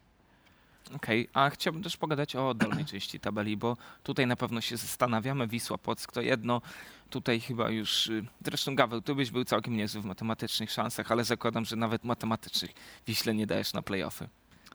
Okej, 0.93 1.29
a 1.33 1.49
chciałbym 1.49 1.83
też 1.83 1.97
pogadać 1.97 2.35
o 2.35 2.53
dolnej 2.53 2.85
części 2.85 3.19
tabeli, 3.19 3.57
bo 3.57 3.77
tutaj 4.03 4.27
na 4.27 4.35
pewno 4.35 4.61
się 4.61 4.77
zastanawiamy. 4.77 5.47
Wisła 5.47 5.77
Płock 5.77 6.11
to 6.11 6.21
jedno, 6.21 6.61
tutaj 7.09 7.39
chyba 7.39 7.69
już, 7.69 8.07
y, 8.07 8.25
zresztą 8.45 8.75
Gaweł, 8.75 9.01
ty 9.01 9.15
byś 9.15 9.31
był 9.31 9.45
całkiem 9.45 9.77
niezły 9.77 10.01
w 10.01 10.05
matematycznych 10.05 10.71
szansach, 10.71 11.11
ale 11.11 11.23
zakładam, 11.23 11.65
że 11.65 11.75
nawet 11.75 12.03
matematycznych 12.03 12.71
Wiśle 13.07 13.33
nie 13.33 13.47
dajesz 13.47 13.73
na 13.73 13.81
playoffy. 13.81 14.29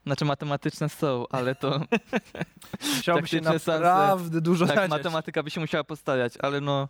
Znaczy 0.06 0.24
matematyczne 0.24 0.88
są, 0.88 1.24
ale 1.30 1.54
to 1.54 1.80
Chciałby 3.00 3.28
się 3.28 3.40
naprawdę 3.40 4.40
dużo 4.40 4.66
tak, 4.66 4.90
matematyka 4.90 5.42
by 5.42 5.50
się 5.50 5.60
musiała 5.60 5.84
postarać, 5.84 6.32
ale 6.42 6.60
no, 6.60 6.88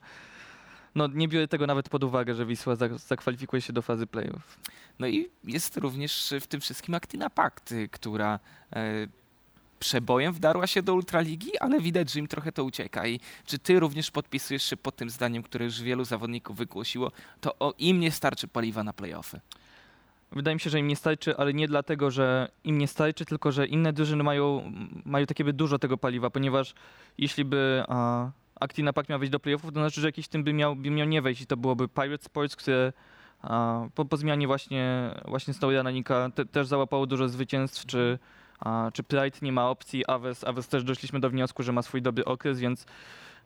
no 0.94 1.06
nie 1.06 1.28
biorę 1.28 1.48
tego 1.48 1.66
nawet 1.66 1.88
pod 1.88 2.04
uwagę, 2.04 2.34
że 2.34 2.46
Wisła 2.46 2.74
zak- 2.74 2.98
zakwalifikuje 2.98 3.62
się 3.62 3.72
do 3.72 3.82
fazy 3.82 4.06
playoff. 4.06 4.58
No 4.98 5.06
i 5.06 5.30
jest 5.44 5.76
również 5.76 6.34
w 6.40 6.46
tym 6.46 6.60
wszystkim 6.60 6.94
Actina 6.94 7.30
Pact, 7.30 7.72
y, 7.72 7.88
która 7.88 8.38
e, 8.72 9.06
przebojem 9.78 10.32
wdarła 10.32 10.66
się 10.66 10.82
do 10.82 10.94
Ultraligi, 10.94 11.58
ale 11.58 11.80
widać, 11.80 12.10
że 12.10 12.20
im 12.20 12.28
trochę 12.28 12.52
to 12.52 12.64
ucieka. 12.64 13.06
I 13.06 13.20
czy 13.46 13.58
ty 13.58 13.80
również 13.80 14.10
podpisujesz 14.10 14.62
się 14.62 14.76
pod 14.76 14.96
tym 14.96 15.10
zdaniem, 15.10 15.42
które 15.42 15.64
już 15.64 15.82
wielu 15.82 16.04
zawodników 16.04 16.56
wygłosiło, 16.56 17.12
to 17.40 17.58
o 17.58 17.74
im 17.78 18.00
nie 18.00 18.10
starczy 18.12 18.48
paliwa 18.48 18.84
na 18.84 18.92
playoffy. 18.92 19.40
Wydaje 20.32 20.54
mi 20.54 20.60
się, 20.60 20.70
że 20.70 20.78
im 20.78 20.86
nie 20.86 20.96
starczy, 20.96 21.36
ale 21.36 21.54
nie 21.54 21.68
dlatego, 21.68 22.10
że 22.10 22.48
im 22.64 22.78
nie 22.78 22.88
starczy, 22.88 23.24
tylko 23.24 23.52
że 23.52 23.66
inne 23.66 23.92
drużyny 23.92 24.22
mają, 24.22 24.72
mają 25.04 25.26
takie 25.26 25.44
by 25.44 25.52
dużo 25.52 25.78
tego 25.78 25.98
paliwa, 25.98 26.30
ponieważ 26.30 26.74
jeśli 27.18 27.44
by 27.44 27.84
a, 27.88 28.30
Actina 28.60 28.92
Pact 28.92 29.08
miał 29.08 29.18
wejść 29.18 29.32
do 29.32 29.40
playoffów, 29.40 29.72
to 29.72 29.80
znaczy, 29.80 30.00
że 30.00 30.08
jakiś 30.08 30.28
tym 30.28 30.44
by 30.44 30.52
miał, 30.52 30.76
by 30.76 30.90
miał 30.90 31.08
nie 31.08 31.22
wejść 31.22 31.42
i 31.42 31.46
to 31.46 31.56
byłoby 31.56 31.88
Pirate 31.88 32.24
Sports, 32.24 32.56
które 32.56 32.92
a, 33.42 33.82
po, 33.94 34.04
po 34.04 34.16
zmianie 34.16 34.46
właśnie, 34.46 35.14
właśnie 35.28 35.54
Snowdena 35.54 35.90
Nika 35.90 36.30
te, 36.34 36.44
też 36.44 36.66
załapało 36.66 37.06
dużo 37.06 37.28
zwycięstw, 37.28 37.86
czy, 37.86 38.18
a, 38.60 38.90
czy 38.94 39.02
Pride 39.02 39.38
nie 39.42 39.52
ma 39.52 39.70
opcji, 39.70 40.06
Aves, 40.06 40.44
Aves 40.44 40.68
też 40.68 40.84
doszliśmy 40.84 41.20
do 41.20 41.30
wniosku, 41.30 41.62
że 41.62 41.72
ma 41.72 41.82
swój 41.82 42.02
dobry 42.02 42.24
okres, 42.24 42.60
więc 42.60 42.86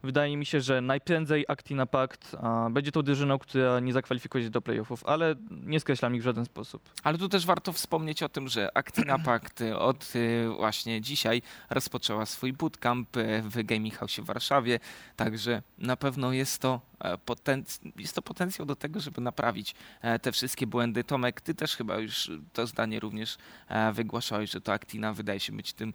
wydaje 0.05 0.37
mi 0.37 0.47
się, 0.47 0.61
że 0.61 0.81
najprędzej 0.81 1.45
Actina 1.49 1.87
Pact 1.87 2.37
a, 2.43 2.71
będzie 2.71 2.93
tą 2.93 3.03
drużyną, 3.03 3.39
która 3.39 3.81
nie 3.81 3.93
zakwalifikuje 3.93 4.45
się 4.45 4.51
do 4.51 4.63
playoffów, 4.63 5.07
ale 5.07 5.35
nie 5.51 5.81
skreślam 5.81 6.15
ich 6.15 6.23
w 6.23 6.25
żaden 6.25 6.45
sposób. 6.45 6.91
Ale 7.03 7.19
tu 7.19 7.29
też 7.29 7.47
warto 7.47 7.73
wspomnieć 7.73 8.23
o 8.23 8.29
tym, 8.29 8.49
że 8.49 8.77
Actina 8.77 9.19
Pact 9.19 9.61
od 9.79 10.13
y, 10.17 10.49
właśnie 10.57 11.01
dzisiaj 11.01 11.43
rozpoczęła 11.71 12.27
swój 12.27 12.53
bootcamp 12.53 13.17
y, 13.17 13.43
w 13.43 13.63
Gaming 13.63 13.95
House 13.95 14.17
w 14.17 14.25
Warszawie, 14.25 14.81
także 15.17 15.63
na 15.79 15.97
pewno 15.97 16.33
jest 16.33 16.59
to, 16.59 16.81
e, 17.05 17.19
jest 17.97 18.15
to 18.15 18.23
potencjał 18.23 18.67
do 18.67 18.77
tego, 18.77 19.01
żeby 19.01 19.21
naprawić 19.21 19.75
e, 20.03 20.19
te 20.19 20.33
wszystkie 20.33 20.67
błędy. 20.67 21.05
Tomek, 21.05 21.41
ty 21.41 21.55
też 21.55 21.77
chyba 21.77 21.99
już 21.99 22.31
to 22.53 22.67
zdanie 22.67 23.01
również 23.01 23.37
e, 23.69 23.93
wygłaszałeś, 23.93 24.51
że 24.51 24.61
to 24.61 24.73
Actina 24.73 25.13
wydaje 25.13 25.41
się 25.41 25.53
być 25.53 25.73
tym 25.73 25.95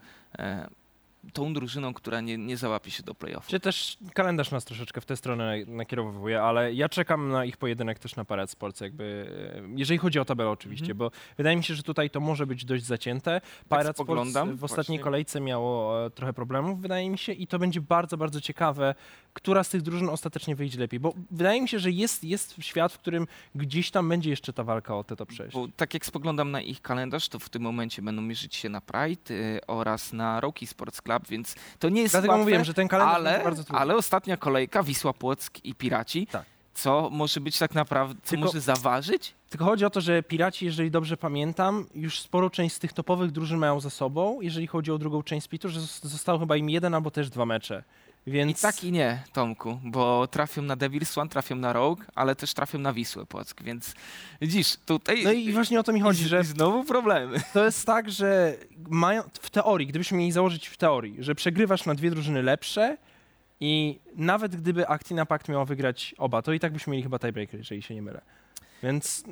tą 1.34 1.54
drużyną, 1.54 1.94
która 1.94 2.22
nie, 2.22 2.38
nie 2.38 2.58
załapie 2.58 2.92
się 2.92 3.04
do 3.04 3.16
playoffów. 3.16 3.50
Czy 3.50 3.60
też 3.60 3.98
kalendarz 4.14 4.52
nas 4.52 4.66
troszeczkę 4.66 5.02
w 5.02 5.06
tę 5.06 5.18
stronę 5.18 5.56
nakierowuje, 5.68 6.42
ale 6.42 6.74
ja 6.74 6.90
czekam 6.90 7.30
na 7.30 7.46
ich 7.46 7.58
pojedynek 7.58 8.00
też 8.00 8.16
na 8.16 8.26
Parade 8.26 8.52
Sports, 8.52 8.82
jakby, 8.82 9.30
e, 9.56 9.62
jeżeli 9.76 9.98
chodzi 9.98 10.20
o 10.20 10.26
tabelę 10.26 10.50
oczywiście, 10.50 10.86
Mhm. 10.92 10.98
bo 10.98 11.12
wydaje 11.38 11.58
mi 11.58 11.64
się, 11.64 11.76
że 11.76 11.84
tutaj 11.84 12.10
to 12.10 12.20
może 12.20 12.48
być 12.48 12.66
dość 12.66 12.86
zacięte. 12.86 13.42
Parade 13.70 13.86
Sports 13.90 13.98
spoglądam 13.98 14.58
w 14.58 14.64
ostatniej 14.64 14.98
właśnie. 14.98 15.04
kolejce 15.04 15.42
miało 15.42 16.06
e, 16.06 16.10
trochę 16.10 16.34
problemów, 16.34 16.82
wydaje 16.82 17.10
mi 17.10 17.18
się, 17.18 17.34
i 17.34 17.48
to 17.48 17.60
będzie 17.60 17.82
bardzo, 17.82 18.18
bardzo 18.18 18.42
ciekawe, 18.42 18.96
która 19.34 19.64
z 19.64 19.70
tych 19.70 19.82
drużyn 19.82 20.10
ostatecznie 20.10 20.56
wyjdzie 20.56 20.80
lepiej, 20.80 21.00
bo 21.00 21.14
wydaje 21.32 21.62
mi 21.62 21.68
się, 21.70 21.80
że 21.80 21.92
jest, 21.92 22.24
jest 22.24 22.56
świat, 22.60 22.94
w 22.94 22.98
którym 22.98 23.28
gdzieś 23.56 23.92
tam 23.92 24.10
będzie 24.10 24.30
jeszcze 24.30 24.54
ta 24.54 24.64
walka 24.64 24.96
o 24.98 25.04
te 25.04 25.16
top 25.16 25.32
6. 25.32 25.54
Bo 25.54 25.68
tak 25.78 25.94
jak 25.94 26.06
spoglądam 26.06 26.52
na 26.52 26.62
ich 26.62 26.82
kalendarz, 26.82 27.30
to 27.30 27.40
w 27.40 27.50
tym 27.50 27.62
momencie 27.62 28.02
będą 28.02 28.22
mierzyć 28.22 28.56
się 28.56 28.70
na 28.70 28.82
Pride 28.82 29.34
y, 29.34 29.60
oraz 29.68 30.14
na 30.14 30.40
Rocky 30.42 30.68
Sports 30.68 31.02
Club, 31.02 31.09
więc 31.30 31.56
to 31.80 31.90
nie 31.90 32.02
jest 32.02 32.14
Dlatego 32.14 32.32
łatwe, 32.32 32.44
mówiłem, 32.44 32.64
że 32.64 32.74
ten 32.74 32.88
kalendarz 32.88 33.16
ale, 33.16 33.30
będzie 33.32 33.44
bardzo 33.44 33.64
trudny. 33.64 33.80
ale 33.80 33.96
ostatnia 33.96 34.38
kolejka 34.38 34.84
Wisła 34.84 35.14
Płock 35.14 35.66
i 35.66 35.76
Piraci, 35.76 36.28
Tak. 36.28 36.46
co 36.74 37.10
może 37.12 37.42
być 37.42 37.58
tak 37.60 37.74
naprawdę, 37.76 38.16
co 38.24 38.30
Tylko- 38.30 38.46
może 38.46 38.62
zaważyć? 38.62 39.34
Tylko 39.50 39.66
chodzi 39.66 39.86
o 39.86 39.90
to, 39.90 40.02
że 40.02 40.24
Piraci, 40.24 40.66
jeżeli 40.66 40.92
dobrze 40.92 41.18
pamiętam, 41.18 41.86
już 41.96 42.20
sporo 42.22 42.50
część 42.50 42.76
z 42.76 42.80
tych 42.80 42.94
topowych 42.94 43.32
drużyn 43.32 43.58
mają 43.60 43.80
za 43.80 43.90
sobą, 43.90 44.42
jeżeli 44.42 44.68
chodzi 44.68 44.92
o 44.92 44.98
drugą 44.98 45.24
część 45.24 45.46
splitu, 45.46 45.70
że 45.70 45.80
zos- 45.80 46.06
zostało 46.08 46.40
chyba 46.40 46.58
im 46.58 46.70
jeden 46.70 46.94
albo 46.94 47.12
też 47.12 47.30
dwa 47.30 47.46
mecze. 47.46 47.84
Więc 48.28 48.60
I 48.60 48.62
tak 48.62 48.84
i 48.84 48.92
nie, 48.92 49.24
Tomku, 49.34 49.80
bo 49.84 50.28
trafią 50.28 50.62
na 50.62 50.78
Devil's 50.78 51.20
One, 51.22 51.30
trafią 51.30 51.56
na 51.56 51.74
Rogue, 51.74 52.04
ale 52.16 52.36
też 52.36 52.54
trafią 52.54 52.80
na 52.80 52.94
Wisłę 52.94 53.26
Płock, 53.26 53.64
więc 53.64 53.94
widzisz, 54.42 54.78
tutaj 54.86 55.24
No 55.24 55.32
i 55.32 55.54
właśnie 55.54 55.80
o 55.80 55.84
to 55.84 55.94
mi 55.94 56.02
chodzi, 56.02 56.28
że 56.28 56.44
znowu 56.44 56.84
problemy. 56.84 57.40
to 57.54 57.66
jest 57.66 57.86
tak, 57.86 58.12
że 58.12 58.58
mają 58.90 59.24
w 59.42 59.50
teorii, 59.50 59.88
gdybyśmy 59.88 60.18
mieli 60.18 60.32
założyć 60.32 60.68
w 60.68 60.78
teorii, 60.78 61.16
że 61.20 61.36
przegrywasz 61.36 61.86
na 61.86 61.96
dwie 61.96 62.10
drużyny 62.10 62.44
lepsze 62.44 62.98
i 63.60 64.00
nawet 64.16 64.56
gdyby 64.56 64.90
Actina 64.90 65.26
Pact 65.26 65.50
miała 65.50 65.66
wygrać 65.66 66.16
oba, 66.18 66.42
to 66.42 66.54
i 66.54 66.60
tak 66.60 66.74
byśmy 66.74 66.92
mieli 66.92 67.04
chyba 67.04 67.20
tiebreaker, 67.20 67.60
jeżeli 67.60 67.82
się 67.82 67.96
nie 67.96 68.02
mylę. 68.02 68.22
Więc 68.84 69.24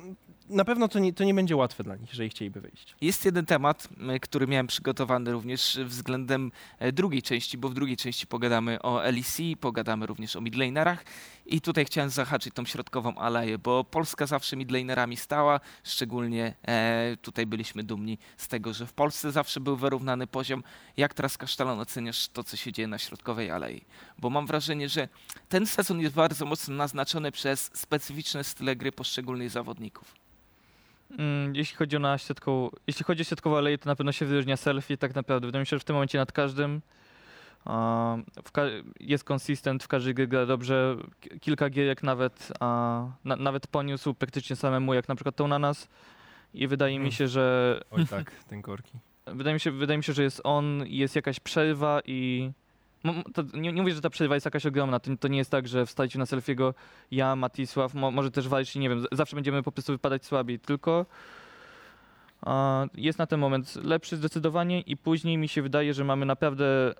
na 0.50 0.64
pewno 0.64 0.88
to 0.88 0.98
nie, 0.98 1.12
to 1.12 1.24
nie 1.24 1.34
będzie 1.34 1.56
łatwe 1.56 1.84
dla 1.84 1.96
nich, 1.96 2.08
jeżeli 2.08 2.30
chcieliby 2.30 2.60
wyjść. 2.60 2.94
Jest 3.00 3.24
jeden 3.24 3.46
temat, 3.46 3.88
który 4.20 4.46
miałem 4.46 4.66
przygotowany 4.66 5.32
również 5.32 5.78
względem 5.84 6.52
e, 6.78 6.92
drugiej 6.92 7.22
części, 7.22 7.58
bo 7.58 7.68
w 7.68 7.74
drugiej 7.74 7.96
części 7.96 8.26
pogadamy 8.26 8.82
o 8.82 9.02
LEC, 9.02 9.38
pogadamy 9.60 10.06
również 10.06 10.36
o 10.36 10.40
midlanerach 10.40 11.04
i 11.46 11.60
tutaj 11.60 11.84
chciałem 11.84 12.10
zahaczyć 12.10 12.54
tą 12.54 12.64
środkową 12.64 13.14
aleję, 13.14 13.58
bo 13.58 13.84
Polska 13.84 14.26
zawsze 14.26 14.56
midlanerami 14.56 15.16
stała, 15.16 15.60
szczególnie 15.84 16.54
e, 16.68 17.16
tutaj 17.22 17.46
byliśmy 17.46 17.82
dumni 17.82 18.18
z 18.36 18.48
tego, 18.48 18.74
że 18.74 18.86
w 18.86 18.92
Polsce 18.92 19.32
zawsze 19.32 19.60
był 19.60 19.76
wyrównany 19.76 20.26
poziom. 20.26 20.62
Jak 20.96 21.14
teraz 21.14 21.38
Kasztalon 21.38 21.80
oceniasz 21.80 22.28
to, 22.28 22.44
co 22.44 22.56
się 22.56 22.72
dzieje 22.72 22.88
na 22.88 22.98
środkowej 22.98 23.50
alei? 23.50 23.84
Bo 24.18 24.30
mam 24.30 24.46
wrażenie, 24.46 24.88
że 24.88 25.08
ten 25.48 25.66
sezon 25.66 26.00
jest 26.00 26.14
bardzo 26.14 26.46
mocno 26.46 26.74
naznaczony 26.74 27.32
przez 27.32 27.70
specyficzne 27.74 28.44
style 28.44 28.76
gry 28.76 28.92
poszczególnych 28.92 29.50
zawodników. 29.50 30.17
Mm, 31.18 31.54
Jeśli 31.56 31.76
chodzi 31.76 31.96
o 31.96 31.98
na 31.98 32.18
środkową, 32.18 32.70
jeśli 32.86 33.04
chodzi 33.04 33.22
o 33.44 33.58
aleję, 33.58 33.78
to 33.78 33.88
na 33.88 33.96
pewno 33.96 34.12
się 34.12 34.26
wyróżnia 34.26 34.56
selfie, 34.56 34.96
tak 34.96 35.14
naprawdę. 35.14 35.46
Wydaje 35.46 35.60
mi 35.60 35.66
się, 35.66 35.76
że 35.76 35.80
w 35.80 35.84
tym 35.84 35.94
momencie 35.96 36.18
nad 36.18 36.32
każdym 36.32 36.80
a, 37.64 38.16
ka- 38.52 38.62
jest 39.00 39.24
konsystent, 39.24 39.84
w 39.84 39.88
każdej 39.88 40.14
grze 40.14 40.26
gra 40.26 40.46
dobrze. 40.46 40.96
Kilka 41.40 41.70
gierek 41.70 42.02
nawet, 42.02 42.52
a, 42.60 43.04
na, 43.24 43.36
nawet 43.36 43.66
poniósł 43.66 44.14
praktycznie 44.14 44.56
samemu, 44.56 44.94
jak 44.94 45.08
na 45.08 45.14
przykład 45.14 45.36
tą 45.36 45.48
na 45.48 45.58
nas. 45.58 45.88
I 46.54 46.68
wydaje 46.68 46.92
mi 46.94 46.98
Mm. 47.04 47.12
się, 47.12 47.28
że 47.28 47.80
Oj 47.90 48.06
tak, 48.06 48.30
ten 48.50 48.62
korki. 48.62 48.98
wydaje 49.26 49.54
mi 49.54 49.60
się, 49.60 49.70
wydaje 49.70 49.98
mi 49.98 50.04
się, 50.04 50.12
że 50.12 50.22
jest 50.22 50.40
on, 50.44 50.84
jest 50.86 51.16
jakaś 51.16 51.40
przerwa 51.40 52.00
i 52.06 52.50
to 53.34 53.42
nie, 53.54 53.72
nie 53.72 53.82
mówię, 53.82 53.94
że 53.94 54.00
ta 54.00 54.10
przerwa 54.10 54.34
jest 54.34 54.44
jakaś 54.44 54.66
ogromna. 54.66 55.00
To, 55.00 55.10
to 55.20 55.28
nie 55.28 55.38
jest 55.38 55.50
tak, 55.50 55.68
że 55.68 55.86
wstajcie 55.86 56.18
na 56.18 56.26
selfiego 56.26 56.74
ja, 57.10 57.36
Matisław, 57.36 57.94
mo, 57.94 58.10
może 58.10 58.30
też 58.30 58.48
walczyć, 58.48 58.76
nie 58.76 58.88
wiem, 58.88 59.04
zawsze 59.12 59.36
będziemy 59.36 59.62
po 59.62 59.72
prostu 59.72 59.92
wypadać 59.92 60.24
słabiej, 60.24 60.58
tylko 60.58 61.06
a, 62.42 62.86
jest 62.94 63.18
na 63.18 63.26
ten 63.26 63.40
moment 63.40 63.76
lepszy 63.76 64.16
zdecydowanie 64.16 64.80
i 64.80 64.96
później 64.96 65.36
mi 65.36 65.48
się 65.48 65.62
wydaje, 65.62 65.94
że 65.94 66.04
mamy 66.04 66.26
naprawdę 66.26 66.94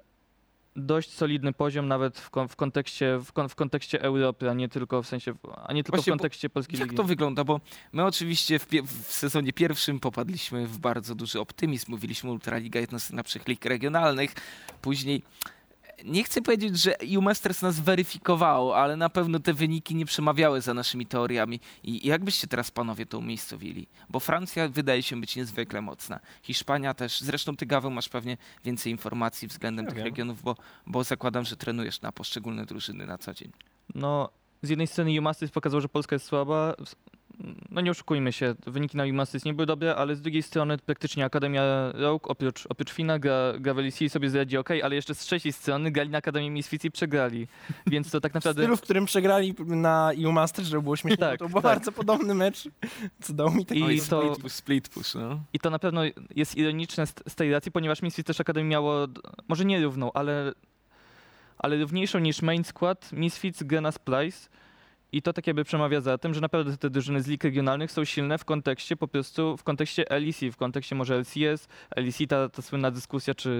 dość 0.76 1.12
solidny 1.12 1.52
poziom 1.52 1.88
nawet 1.88 2.19
w, 2.19 2.31
kon, 2.31 2.49
w, 2.49 2.57
kontekście, 2.57 3.19
w, 3.25 3.33
kon, 3.33 3.49
w 3.49 3.55
kontekście 3.55 4.02
Europy, 4.02 4.50
a 4.50 4.55
nie 4.55 4.69
tylko 4.69 5.02
w 5.02 5.07
sensie, 5.07 5.35
a 5.64 5.73
nie 5.73 5.85
tylko 5.85 5.97
Właśnie, 5.97 6.12
w 6.12 6.14
kontekście 6.14 6.50
polskiej 6.50 6.78
Jak 6.78 6.88
ligi. 6.88 6.97
to 6.97 7.05
wygląda? 7.05 7.45
Bo 7.45 7.61
my 7.93 8.05
oczywiście 8.05 8.59
w, 8.59 8.67
w 8.87 9.12
sezonie 9.12 9.52
pierwszym 9.52 10.00
popadliśmy 10.00 10.67
w 10.67 10.78
bardzo 10.78 11.14
duży 11.14 11.40
optymizm. 11.40 11.90
Mówiliśmy 11.90 12.31
Ultraliga, 12.31 12.81
jedna 12.81 12.99
z 12.99 13.11
najlepszych 13.11 13.49
lig 13.49 13.64
regionalnych. 13.64 14.35
Później 14.83 15.23
nie 16.05 16.25
chcę 16.25 16.43
powiedzieć, 16.43 16.78
że 16.78 17.00
EU 17.00 17.23
Masters 17.23 17.62
nas 17.62 17.81
weryfikowało, 17.81 18.76
ale 18.76 18.97
na 18.97 19.09
pewno 19.09 19.38
te 19.38 19.52
wyniki 19.55 19.95
nie 19.95 20.07
przemawiały 20.07 20.61
za 20.61 20.75
naszymi 20.75 21.07
teoriami. 21.07 21.61
I 21.83 22.09
jak 22.09 22.25
byście 22.25 22.47
teraz 22.47 22.71
panowie 22.71 23.07
to 23.07 23.19
umiejscowili? 23.19 23.87
Bo 24.09 24.21
Francja 24.21 24.69
wydaje 24.69 25.02
się 25.02 25.21
być 25.21 25.37
niezwykle 25.37 25.81
mocna. 25.83 26.21
Hiszpania 26.43 26.95
też. 26.95 27.21
Zresztą 27.21 27.57
ty, 27.57 27.67
Gaweł, 27.67 27.90
masz 27.90 28.09
pewnie 28.09 28.37
więcej 28.64 28.93
informacji 28.93 29.49
względem 29.49 29.85
Ja 29.85 29.88
tych 29.90 29.97
wiem. 29.97 30.07
regionów, 30.07 30.43
bo, 30.43 30.57
bo 30.87 31.05
zakładam, 31.05 31.45
że 31.45 31.57
trenujesz 31.57 32.00
na 32.00 32.12
poszczególne 32.12 32.67
drużyny 32.67 33.07
na 33.07 33.19
co 33.19 33.35
dzień. 33.35 33.52
No, 33.95 34.28
z 34.62 34.69
jednej 34.69 34.87
strony 34.87 35.19
UMasters 35.19 35.52
pokazał, 35.52 35.81
że 35.81 35.88
Polska 35.88 36.14
jest 36.17 36.26
słaba. 36.26 36.75
No 37.71 37.80
nie 37.80 37.90
oszukujmy 37.90 38.33
się, 38.33 38.54
wyniki 38.66 38.97
na 38.97 39.04
UMasters 39.04 39.45
nie 39.45 39.54
były 39.54 39.66
dobre, 39.66 39.97
ale 39.97 40.16
z 40.16 40.21
drugiej 40.21 40.42
strony 40.42 40.78
praktycznie 40.78 41.25
Akademia 41.25 41.92
Rogue, 41.92 42.28
oprócz, 42.28 42.66
oprócz 42.68 42.90
Fina, 42.90 43.18
gra, 43.18 43.52
gra 43.61 43.75
w 43.75 43.78
LEC 43.78 43.99
sobie 44.09 44.30
zradzi 44.30 44.57
ok, 44.57 44.68
ale 44.83 44.95
jeszcze 44.95 45.14
z 45.14 45.18
trzeciej 45.18 45.52
strony 45.52 45.90
grali 45.90 46.11
na 46.11 46.18
Akademii 46.18 46.50
Misfits 46.50 46.85
i 46.85 46.90
przegrali. 46.90 47.49
Więc 47.87 48.11
to 48.11 48.21
tak 48.21 48.33
W 48.33 48.35
naprawdę... 48.35 48.62
stylu, 48.62 48.76
w 48.76 48.80
którym 48.80 49.04
przegrali 49.07 49.54
na 49.66 50.11
EU 50.25 50.33
Masters, 50.33 50.68
żeby 50.68 50.83
było 50.83 50.97
śmiesznie, 50.97 51.16
Tak, 51.16 51.38
to 51.38 51.49
był 51.49 51.54
tak. 51.54 51.62
bardzo 51.62 51.92
podobny 51.92 52.35
mecz, 52.35 52.68
co 53.23 53.33
dał 53.33 53.50
mi 53.50 53.66
taki... 53.66 53.80
I 53.80 54.00
to- 54.00 54.23
split 54.35 54.42
push, 54.42 54.52
split 54.52 54.88
push, 54.88 55.14
no. 55.14 55.40
I 55.52 55.59
to 55.59 55.71
na 55.71 55.78
pewno 55.78 56.00
jest 56.37 56.57
ironiczne 56.57 57.07
z, 57.07 57.14
z 57.28 57.35
tej 57.35 57.52
racji, 57.52 57.73
ponieważ 57.73 58.02
Misfits 58.02 58.26
też 58.26 58.40
Akademii 58.40 58.71
miało, 58.71 59.07
może 59.49 59.64
nie 59.64 59.83
równą, 59.85 60.12
ale, 60.12 60.52
ale 61.59 61.76
równiejszą 61.76 62.18
niż 62.18 62.42
main 62.42 62.64
skład 62.64 63.12
Misfits 63.12 63.62
gra 63.62 63.80
na 63.80 63.92
Splice. 63.92 64.49
I 65.12 65.22
to 65.22 65.32
tak 65.32 65.46
jakby 65.46 65.64
przemawia 65.64 66.00
za 66.00 66.18
tym, 66.18 66.34
że 66.34 66.40
naprawdę 66.40 66.76
te 66.76 66.90
drużyny 66.90 67.22
z 67.22 67.26
lig 67.26 67.44
regionalnych 67.44 67.92
są 67.92 68.04
silne 68.04 68.38
w 68.38 68.44
kontekście 68.44 68.96
po 68.96 69.08
prostu, 69.08 69.56
w 69.56 69.62
kontekście 69.62 70.04
LEC, 70.10 70.36
w 70.52 70.56
kontekście 70.56 70.94
może 70.94 71.14
LCS, 71.18 71.68
LEC 71.96 72.18
ta, 72.28 72.48
ta 72.48 72.62
słynna 72.62 72.90
dyskusja, 72.90 73.34
czy 73.34 73.50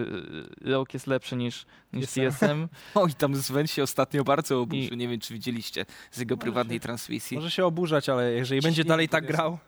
y, 0.65 0.71
Rogue 0.73 0.87
jest 0.95 1.07
lepszy 1.07 1.37
niż, 1.37 1.67
niż. 1.93 2.11
TSM. 2.11 2.69
Oj, 2.95 3.13
tam 3.15 3.37
Sven 3.37 3.67
się 3.67 3.83
ostatnio 3.83 4.25
bardzo 4.25 4.61
oburzył. 4.61 4.95
I- 4.95 4.97
Nie 4.97 5.09
wiem, 5.09 5.21
czy 5.21 5.35
widzieliście 5.35 5.87
z 6.11 6.19
jego 6.19 6.37
prywatnej 6.37 6.77
się- 6.77 6.81
transmisji. 6.81 7.35
Może 7.37 7.51
się 7.51 7.65
oburzać, 7.67 8.09
ale 8.09 8.33
jeżeli 8.33 8.61
będzie 8.61 8.85
dalej 8.85 9.09
tak 9.09 9.27
grał... 9.27 9.59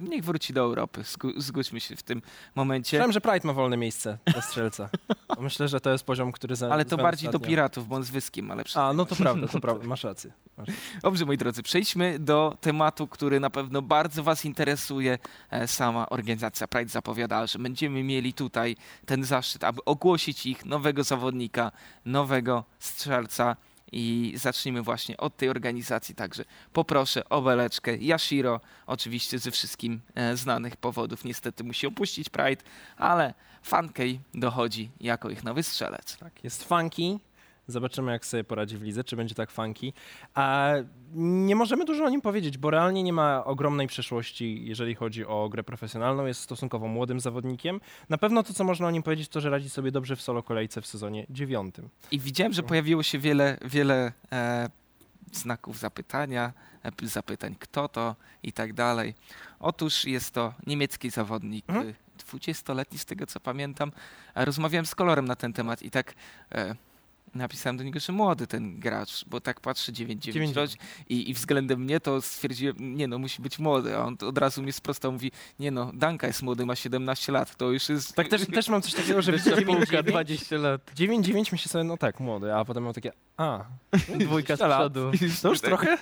Niech 0.00 0.24
wróci 0.24 0.52
do 0.52 0.60
Europy. 0.60 1.00
Zgó- 1.02 1.32
Zgódźmy 1.40 1.80
się 1.80 1.96
w 1.96 2.02
tym 2.02 2.22
momencie. 2.54 2.96
Myślałem, 2.96 3.12
że 3.12 3.20
Pride 3.20 3.46
ma 3.46 3.52
wolne 3.52 3.76
miejsce 3.76 4.18
dla 4.26 4.42
strzelca. 4.42 4.88
Myślę, 5.40 5.68
że 5.68 5.80
to 5.80 5.90
jest 5.90 6.04
poziom, 6.04 6.32
który 6.32 6.56
za 6.56 6.72
Ale 6.72 6.84
to 6.84 6.96
bardziej 6.96 7.30
do 7.30 7.38
ostatnio- 7.38 7.46
piratów, 7.48 7.88
bo 7.88 7.96
on 7.96 8.02
z 8.04 8.10
wyskiem, 8.10 8.50
ale 8.50 8.64
A, 8.74 8.92
no 8.92 9.04
to 9.06 9.16
prawda, 9.16 9.48
to 9.48 9.60
prawda, 9.60 9.86
masz 9.86 10.04
rację. 10.04 10.32
Dobrze, 11.02 11.24
moi 11.24 11.36
drodzy, 11.36 11.62
przejdźmy 11.62 12.18
do 12.18 12.56
tematu, 12.60 13.06
który 13.08 13.40
na 13.40 13.50
pewno 13.50 13.82
bardzo 13.82 14.22
Was 14.22 14.44
interesuje. 14.44 15.18
E, 15.50 15.68
Sama 15.68 16.08
organizacja 16.08 16.68
Pride 16.68 16.88
zapowiadała, 16.90 17.46
że 17.46 17.58
będziemy 17.58 18.02
mieli 18.02 18.32
tutaj 18.32 18.76
ten 19.06 19.24
zaszczyt, 19.24 19.64
aby 19.64 19.84
ogłosić 19.84 20.46
ich 20.46 20.64
nowego 20.64 21.04
zawodnika, 21.04 21.72
nowego 22.04 22.64
strzelca. 22.78 23.56
I 23.92 24.32
zacznijmy 24.36 24.82
właśnie 24.82 25.16
od 25.16 25.36
tej 25.36 25.48
organizacji. 25.48 26.14
Także 26.14 26.44
poproszę 26.72 27.28
o 27.28 27.42
beleczkę. 27.42 27.96
Yashiro, 27.96 28.60
oczywiście 28.86 29.38
ze 29.38 29.50
wszystkim 29.50 30.00
e, 30.14 30.36
znanych 30.36 30.76
powodów, 30.76 31.24
niestety 31.24 31.64
musi 31.64 31.86
opuścić 31.86 32.28
Pride, 32.28 32.62
ale 32.96 33.34
Fankei 33.62 34.20
dochodzi 34.34 34.90
jako 35.00 35.30
ich 35.30 35.44
nowy 35.44 35.62
strzelec. 35.62 36.16
Tak, 36.16 36.44
jest 36.44 36.64
funky. 36.64 37.27
Zobaczymy, 37.68 38.12
jak 38.12 38.26
sobie 38.26 38.44
poradzi 38.44 38.76
w 38.76 38.82
lidze, 38.82 39.04
czy 39.04 39.16
będzie 39.16 39.34
tak 39.34 39.50
funky. 39.50 39.92
A 40.34 40.70
nie 41.14 41.56
możemy 41.56 41.84
dużo 41.84 42.04
o 42.04 42.08
nim 42.08 42.20
powiedzieć, 42.20 42.58
bo 42.58 42.70
realnie 42.70 43.02
nie 43.02 43.12
ma 43.12 43.44
ogromnej 43.44 43.86
przeszłości, 43.86 44.64
jeżeli 44.66 44.94
chodzi 44.94 45.26
o 45.26 45.48
grę 45.48 45.62
profesjonalną. 45.64 46.26
Jest 46.26 46.40
stosunkowo 46.40 46.88
młodym 46.88 47.20
zawodnikiem. 47.20 47.80
Na 48.08 48.18
pewno 48.18 48.42
to, 48.42 48.54
co 48.54 48.64
można 48.64 48.86
o 48.86 48.90
nim 48.90 49.02
powiedzieć, 49.02 49.28
to, 49.28 49.40
że 49.40 49.50
radzi 49.50 49.70
sobie 49.70 49.90
dobrze 49.92 50.16
w 50.16 50.22
solo 50.22 50.42
kolejce 50.42 50.80
w 50.82 50.86
sezonie 50.86 51.26
dziewiątym. 51.30 51.88
I 52.10 52.18
widziałem, 52.18 52.52
że 52.52 52.62
pojawiło 52.62 53.02
się 53.02 53.18
wiele, 53.18 53.58
wiele 53.64 54.12
e, 54.32 54.68
znaków 55.32 55.78
zapytania, 55.78 56.52
e, 56.84 57.06
zapytań 57.06 57.56
kto 57.58 57.88
to 57.88 58.16
i 58.42 58.52
tak 58.52 58.72
dalej. 58.72 59.14
Otóż 59.60 60.04
jest 60.04 60.30
to 60.34 60.54
niemiecki 60.66 61.10
zawodnik, 61.10 61.64
Mhm. 61.68 61.88
e, 61.88 61.94
20-letni 62.18 62.98
z 62.98 63.04
tego 63.04 63.26
co 63.26 63.40
pamiętam. 63.40 63.92
Rozmawiałem 64.34 64.86
z 64.86 64.94
Kolorem 64.94 65.24
na 65.24 65.36
ten 65.36 65.52
temat 65.52 65.82
i 65.82 65.90
tak 65.90 66.14
e, 66.52 66.74
napisałem 67.34 67.76
do 67.76 67.84
niego, 67.84 68.00
że 68.00 68.12
młody 68.12 68.46
ten 68.46 68.80
gracz, 68.80 69.24
bo 69.26 69.40
tak 69.40 69.60
patrzę 69.60 69.92
9-9 69.92 70.18
9-9. 70.18 70.54
rocznie 70.54 70.80
i, 71.08 71.30
i 71.30 71.34
względem 71.34 71.80
mnie 71.80 72.00
to 72.00 72.22
stwierdziłem, 72.22 72.76
nie 72.96 73.08
no, 73.08 73.18
musi 73.18 73.42
być 73.42 73.58
młody. 73.58 73.96
A 73.96 74.04
on 74.04 74.16
od 74.26 74.38
razu 74.38 74.62
mnie 74.62 74.72
sprostał, 74.72 75.12
mówi, 75.12 75.32
nie 75.58 75.70
no, 75.70 75.90
Danka 75.94 76.26
jest 76.26 76.42
młody, 76.42 76.66
ma 76.66 76.76
17 76.76 77.32
lat, 77.32 77.56
to 77.56 77.70
już 77.70 77.88
jest... 77.88 78.14
Tak 78.14 78.28
też, 78.28 78.46
też 78.46 78.68
mam 78.68 78.82
coś 78.82 78.94
takiego, 78.94 79.22
że 79.28 79.32
Wyższa 79.32 79.50
półka, 79.50 80.02
9-9 80.02 80.02
20 80.02 80.56
lat. 80.56 80.92
9-9 80.96 81.52
myślę 81.52 81.68
sobie, 81.68 81.84
no 81.84 81.96
tak, 81.96 82.20
młody, 82.20 82.54
a 82.54 82.64
potem 82.64 82.84
mam 82.84 82.92
takie, 82.92 83.12
a, 83.36 83.64
Dwójka 84.18 84.56
z 84.56 84.58
20 84.58 84.66
lat. 84.66 84.78
przodu. 84.78 85.10
To 85.42 85.48
już 85.48 85.60
trochę? 85.60 85.98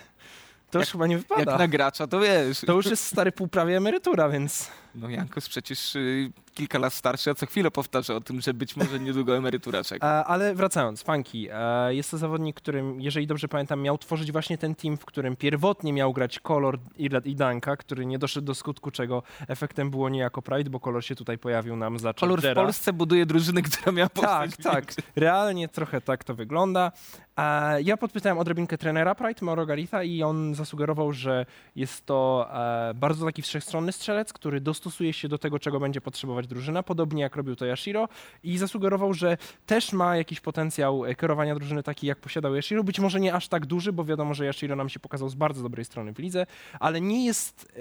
To 0.70 0.78
już 0.78 0.88
chyba 0.88 1.06
nie 1.06 1.14
Jak 1.14 1.22
wypada. 1.28 1.58
na 1.58 1.68
gracza, 1.68 2.06
to 2.06 2.20
wiesz. 2.20 2.60
To 2.60 2.72
już 2.72 2.86
jest 2.86 3.04
stary 3.04 3.32
półprawie 3.32 3.76
emerytura, 3.76 4.28
więc 4.28 4.70
No 4.96 5.08
Jankos 5.10 5.48
przecież 5.48 5.96
y, 5.96 6.30
kilka 6.54 6.78
lat 6.78 6.92
starszy, 6.92 7.30
a 7.30 7.34
co 7.34 7.46
chwilę 7.46 7.70
powtarza 7.70 8.14
o 8.14 8.20
tym, 8.20 8.40
że 8.40 8.54
być 8.54 8.76
może 8.76 9.00
niedługo 9.00 9.36
emerytura 9.36 9.84
czeka. 9.84 10.06
E, 10.20 10.24
Ale 10.24 10.54
wracając, 10.54 11.02
Funky. 11.02 11.48
e, 11.52 11.94
Jest 11.94 12.10
to 12.10 12.18
zawodnik, 12.18 12.56
którym, 12.56 13.00
jeżeli 13.00 13.26
dobrze 13.26 13.48
pamiętam, 13.48 13.80
miał 13.80 13.98
tworzyć 13.98 14.32
właśnie 14.32 14.58
ten 14.58 14.74
team, 14.74 14.96
w 14.96 15.04
którym 15.04 15.36
pierwotnie 15.36 15.92
miał 15.92 16.12
grać 16.12 16.40
Kolor 16.40 16.78
i 16.98 17.10
i 17.24 17.36
Danka, 17.36 17.76
który 17.76 18.06
nie 18.06 18.18
doszedł 18.18 18.46
do 18.46 18.54
skutku, 18.54 18.90
czego 18.90 19.22
efektem 19.48 19.90
było 19.90 20.08
niejako 20.08 20.42
Pride, 20.42 20.70
bo 20.70 20.80
Kolor 20.80 21.04
się 21.04 21.14
tutaj 21.14 21.38
pojawił 21.38 21.76
nam 21.76 21.98
za 21.98 22.14
Kolor 22.14 22.40
w. 22.42 22.54
Polsce 22.54 22.92
buduje 22.92 23.26
drużynę, 23.26 23.62
która 23.62 23.92
miała 23.92 24.08
Tak, 24.08 24.56
tak. 24.56 24.94
Realnie 25.16 25.68
trochę 25.68 26.00
tak 26.00 26.24
to 26.24 26.34
wygląda. 26.34 26.92
E, 27.36 27.82
Ja 27.82 27.96
podpytałem 27.96 28.38
odrobinkę 28.38 28.78
trenera 28.78 29.14
Pride, 29.14 29.44
Mauro 29.46 29.66
Garitha, 29.66 30.02
i 30.02 30.22
on 30.22 30.54
zasugerował, 30.54 31.12
że 31.12 31.46
jest 31.76 32.06
to 32.06 32.48
bardzo 32.94 33.26
taki 33.26 33.42
wszechstronny 33.42 33.92
strzelec, 33.92 34.32
który 34.32 34.60
dostosuje 34.86 35.12
się 35.12 35.28
do 35.28 35.38
tego, 35.38 35.58
czego 35.58 35.80
będzie 35.80 36.00
potrzebować 36.00 36.46
drużyna, 36.46 36.82
podobnie 36.82 37.22
jak 37.22 37.36
robił 37.36 37.56
to 37.56 37.66
Yashiro 37.66 38.08
i 38.42 38.58
zasugerował, 38.58 39.14
że 39.14 39.36
też 39.66 39.92
ma 39.92 40.16
jakiś 40.16 40.40
potencjał 40.40 41.04
e, 41.04 41.14
kierowania 41.14 41.54
drużyny 41.54 41.82
taki, 41.82 42.06
jak 42.06 42.18
posiadał 42.18 42.54
Yashiro. 42.54 42.84
Być 42.84 43.00
może 43.00 43.20
nie 43.20 43.34
aż 43.34 43.48
tak 43.48 43.66
duży, 43.66 43.92
bo 43.92 44.04
wiadomo, 44.04 44.34
że 44.34 44.46
Yashiro 44.46 44.76
nam 44.76 44.88
się 44.88 45.00
pokazał 45.00 45.28
z 45.28 45.34
bardzo 45.34 45.62
dobrej 45.62 45.84
strony 45.84 46.14
w 46.14 46.18
lidze, 46.18 46.46
ale 46.80 47.00
nie 47.00 47.26
jest 47.26 47.72
e, 47.72 47.78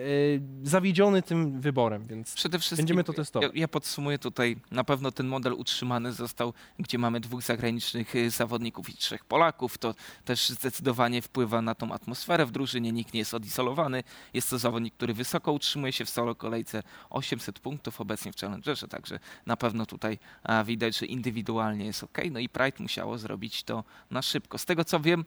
zawiedziony 0.63 1.21
tym 1.21 1.61
wyborem, 1.61 2.07
więc 2.07 2.33
Przede 2.35 2.59
wszystkim 2.59 2.77
Będziemy 2.77 3.03
to 3.03 3.13
testować. 3.13 3.51
Ja, 3.53 3.59
ja 3.61 3.67
podsumuję 3.67 4.19
tutaj, 4.19 4.57
na 4.71 4.83
pewno 4.83 5.11
ten 5.11 5.27
model 5.27 5.53
utrzymany 5.53 6.13
został, 6.13 6.53
gdzie 6.79 6.97
mamy 6.97 7.19
dwóch 7.19 7.43
zagranicznych 7.43 8.15
y, 8.15 8.29
zawodników 8.29 8.89
i 8.89 8.93
trzech 8.93 9.25
Polaków. 9.25 9.77
To 9.77 9.95
też 10.25 10.49
zdecydowanie 10.49 11.21
wpływa 11.21 11.61
na 11.61 11.75
tą 11.75 11.91
atmosferę 11.91 12.45
w 12.45 12.51
drużynie, 12.51 12.91
nikt 12.91 13.13
nie 13.13 13.19
jest 13.19 13.33
odizolowany. 13.33 14.03
Jest 14.33 14.49
to 14.49 14.57
zawodnik, 14.57 14.93
który 14.93 15.13
wysoko 15.13 15.51
utrzymuje 15.51 15.93
się 15.93 16.05
w 16.05 16.09
solo 16.09 16.35
kolejce 16.35 16.83
800 17.09 17.59
punktów 17.59 18.01
obecnie 18.01 18.31
w 18.31 18.35
Challengerze, 18.35 18.87
także 18.87 19.19
na 19.45 19.57
pewno 19.57 19.85
tutaj 19.85 20.19
widać, 20.65 20.97
że 20.97 21.05
indywidualnie 21.05 21.85
jest 21.85 22.03
ok. 22.03 22.17
No 22.31 22.39
i 22.39 22.49
Pride 22.49 22.77
musiało 22.79 23.17
zrobić 23.17 23.63
to 23.63 23.83
na 24.11 24.21
szybko. 24.21 24.57
Z 24.57 24.65
tego 24.65 24.85
co 24.85 24.99
wiem, 24.99 25.25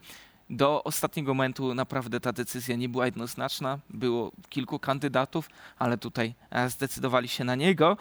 do 0.51 0.85
ostatniego 0.85 1.35
momentu 1.35 1.75
naprawdę 1.75 2.21
ta 2.21 2.33
decyzja 2.33 2.77
nie 2.77 2.89
była 2.89 3.07
jednoznaczna. 3.07 3.79
Było 3.91 4.33
kilku 4.49 4.79
kandydatów, 4.79 5.51
ale 5.79 5.99
tutaj 5.99 6.35
zdecydowali 6.69 7.29
się 7.29 7.45
na 7.45 7.55
niego. 7.55 7.97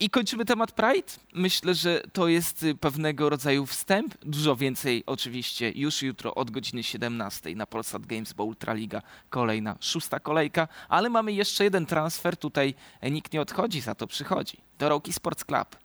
I 0.00 0.10
kończymy 0.10 0.44
temat 0.44 0.72
Pride. 0.72 1.12
Myślę, 1.34 1.74
że 1.74 2.02
to 2.12 2.28
jest 2.28 2.62
y, 2.62 2.74
pewnego 2.74 3.28
rodzaju 3.30 3.66
wstęp. 3.66 4.14
Dużo 4.22 4.56
więcej 4.56 5.02
oczywiście 5.06 5.72
już 5.74 6.02
jutro 6.02 6.34
od 6.34 6.50
godziny 6.50 6.82
17 6.82 7.56
na 7.56 7.66
Polsat 7.66 8.06
Games, 8.06 8.32
bo 8.32 8.44
Ultraliga 8.44 9.02
kolejna, 9.30 9.76
szósta 9.80 10.20
kolejka. 10.20 10.68
Ale 10.88 11.10
mamy 11.10 11.32
jeszcze 11.32 11.64
jeden 11.64 11.86
transfer. 11.86 12.36
Tutaj 12.36 12.74
e, 13.00 13.10
nikt 13.10 13.32
nie 13.32 13.40
odchodzi, 13.40 13.80
za 13.80 13.94
to 13.94 14.06
przychodzi. 14.06 14.56
Do 14.78 14.88
Roki 14.88 15.12
Sports 15.12 15.44
Club. 15.44 15.76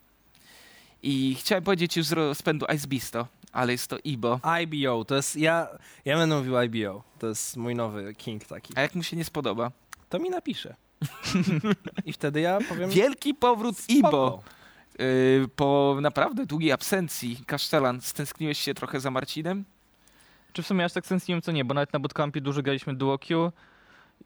I 1.03 1.35
chciałem 1.39 1.63
powiedzieć 1.63 1.97
już 1.97 2.05
z 2.05 2.11
rozpędu 2.11 2.65
Ice 2.75 2.87
Bisto, 2.87 3.27
ale 3.51 3.71
jest 3.71 3.87
to 3.87 3.97
Ibo. 4.03 4.39
IBO, 4.61 5.05
to 5.05 5.15
jest, 5.15 5.35
ja, 5.35 5.67
ja 6.05 6.17
będę 6.17 6.35
mówił 6.35 6.57
IBO, 6.57 7.03
to 7.19 7.27
jest 7.27 7.57
mój 7.57 7.75
nowy 7.75 8.15
king 8.15 8.45
taki. 8.45 8.73
A 8.75 8.81
jak 8.81 8.95
mu 8.95 9.03
się 9.03 9.17
nie 9.17 9.25
spodoba? 9.25 9.71
To 10.09 10.19
mi 10.19 10.29
napisze. 10.29 10.75
I 12.05 12.13
wtedy 12.13 12.39
ja 12.39 12.59
powiem... 12.69 12.89
Wielki 12.89 13.33
powrót 13.33 13.77
spoko. 13.77 13.97
Ibo. 13.97 14.43
Yy, 14.99 15.47
po 15.55 15.97
naprawdę 16.01 16.45
długiej 16.45 16.71
absencji. 16.71 17.39
Kasztelan, 17.45 18.01
stęskniłeś 18.01 18.59
się 18.59 18.73
trochę 18.73 18.99
za 18.99 19.11
Marcinem? 19.11 19.65
Czy 20.53 20.63
w 20.63 20.67
sumie 20.67 20.85
aż 20.85 20.93
tak 20.93 21.05
sensownie 21.05 21.41
co 21.41 21.51
nie, 21.51 21.65
bo 21.65 21.73
nawet 21.73 21.93
na 21.93 21.99
bootcampie 21.99 22.41
dużo 22.41 22.61
graliśmy 22.61 22.95
duo 22.95 23.17
Q 23.17 23.51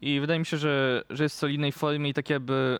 i 0.00 0.20
wydaje 0.20 0.38
mi 0.40 0.46
się, 0.46 0.56
że, 0.56 1.02
że 1.10 1.22
jest 1.22 1.36
w 1.36 1.38
solidnej 1.38 1.72
formie 1.72 2.10
i 2.10 2.14
tak 2.14 2.30
jakby 2.30 2.78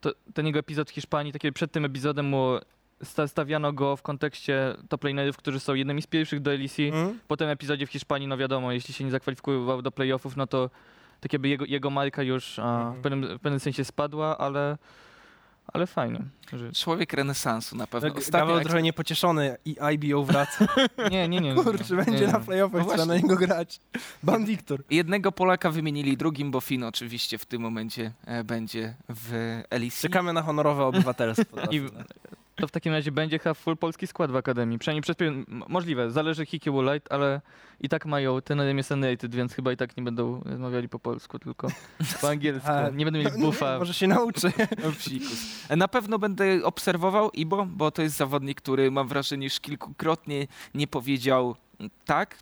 to, 0.00 0.12
ten 0.34 0.46
jego 0.46 0.58
epizod 0.58 0.90
w 0.90 0.94
Hiszpanii, 0.94 1.32
tak 1.32 1.44
jakby 1.44 1.54
przed 1.54 1.72
tym 1.72 1.84
epizodem 1.84 2.26
mu 2.26 2.58
sta, 3.02 3.28
stawiano 3.28 3.72
go 3.72 3.96
w 3.96 4.02
kontekście 4.02 4.74
top 4.88 5.04
lanerów, 5.04 5.36
którzy 5.36 5.60
są 5.60 5.74
jednymi 5.74 6.02
z 6.02 6.06
pierwszych 6.06 6.40
do 6.40 6.50
LEC. 6.50 6.78
Mm? 6.78 7.18
Po 7.28 7.36
tym 7.36 7.48
epizodzie 7.48 7.86
w 7.86 7.90
Hiszpanii, 7.90 8.28
no 8.28 8.36
wiadomo, 8.36 8.72
jeśli 8.72 8.94
się 8.94 9.04
nie 9.04 9.10
zakwalifikował 9.10 9.82
do 9.82 9.90
playoffów, 9.90 10.36
no 10.36 10.46
to 10.46 10.70
tak 11.20 11.32
jakby 11.32 11.48
jego, 11.48 11.64
jego 11.64 11.90
marka 11.90 12.22
już 12.22 12.58
a, 12.58 12.90
w, 12.90 13.00
pewnym, 13.02 13.38
w 13.38 13.40
pewnym 13.40 13.60
sensie 13.60 13.84
spadła, 13.84 14.38
ale, 14.38 14.78
ale 15.72 15.86
fajnie. 15.86 16.20
Że... 16.52 16.72
Człowiek 16.72 17.12
renesansu 17.12 17.76
na 17.76 17.86
pewno. 17.86 18.08
Tak, 18.10 18.18
Ostatnio 18.18 18.54
jak- 18.54 18.64
trochę 18.64 18.82
niepocieszony 18.82 19.56
i 19.64 19.76
IBO 19.80 20.24
wraca. 20.24 20.66
Nie, 21.10 21.28
nie, 21.28 21.40
nie. 21.40 21.54
Kurczę, 21.54 21.96
nie, 21.96 22.04
będzie 22.04 22.26
nie. 22.26 22.32
na 22.32 22.40
playoffach, 22.40 22.80
No 22.86 22.88
trzeba 22.88 23.06
na 23.06 23.16
niego 23.16 23.36
grać. 23.36 23.80
Ban 24.22 24.44
Wiktor. 24.44 24.82
Jednego 24.90 25.32
Polaka 25.32 25.70
wymienili 25.70 26.16
drugim, 26.16 26.50
bo 26.50 26.60
Finn 26.60 26.84
oczywiście 26.84 27.38
w 27.38 27.46
tym 27.46 27.62
momencie 27.62 28.12
e, 28.26 28.44
będzie 28.44 28.94
w 29.08 29.60
LEC. 29.70 30.00
Czekamy 30.00 30.32
na 30.32 30.42
honorowe 30.42 30.84
obywatelstwo. 30.84 31.56
I 31.70 31.80
to 32.56 32.68
w 32.68 32.70
takim 32.70 32.92
razie 32.92 33.12
będzie 33.12 33.38
chyba 33.38 33.54
full 33.54 33.76
polski 33.76 34.06
skład 34.06 34.30
w 34.30 34.36
Akademii. 34.36 34.78
Przynajmniej 34.78 35.02
przez 35.02 35.16
pewien, 35.16 35.44
możliwe, 35.48 36.10
zależy 36.10 36.46
Hiki 36.46 36.70
Light, 36.70 37.12
ale 37.12 37.40
i 37.80 37.88
tak 37.88 38.06
mają 38.06 38.42
ten 38.42 38.76
jest 38.76 38.90
unrated, 38.90 39.34
więc 39.34 39.54
chyba 39.54 39.72
i 39.72 39.76
tak 39.76 39.96
nie 39.96 40.02
będą 40.02 40.40
rozmawiali 40.44 40.88
po 40.88 40.98
polsku, 40.98 41.38
tylko 41.38 41.68
po 42.20 42.28
angielsku. 42.34 42.70
A, 42.70 42.90
Nie 42.90 43.04
będą 43.04 43.18
mieli 43.20 43.30
No, 43.38 43.46
buffa. 43.46 43.78
Może 43.78 43.94
się 43.94 44.06
nauczy. 44.08 44.52
No. 45.70 45.76
Na 45.76 45.88
pewno 45.88 46.18
będę 46.18 46.64
obserwował 46.64 47.30
Ibo, 47.30 47.66
bo 47.66 47.90
to 47.90 48.02
jest 48.02 48.16
zawodnik, 48.16 48.60
który 48.60 48.90
mam 48.90 49.08
wrażenie, 49.08 49.44
już 49.46 49.60
kilkukrotnie 49.60 50.46
nie 50.74 50.86
powiedział 50.86 51.56
tak 52.04 52.36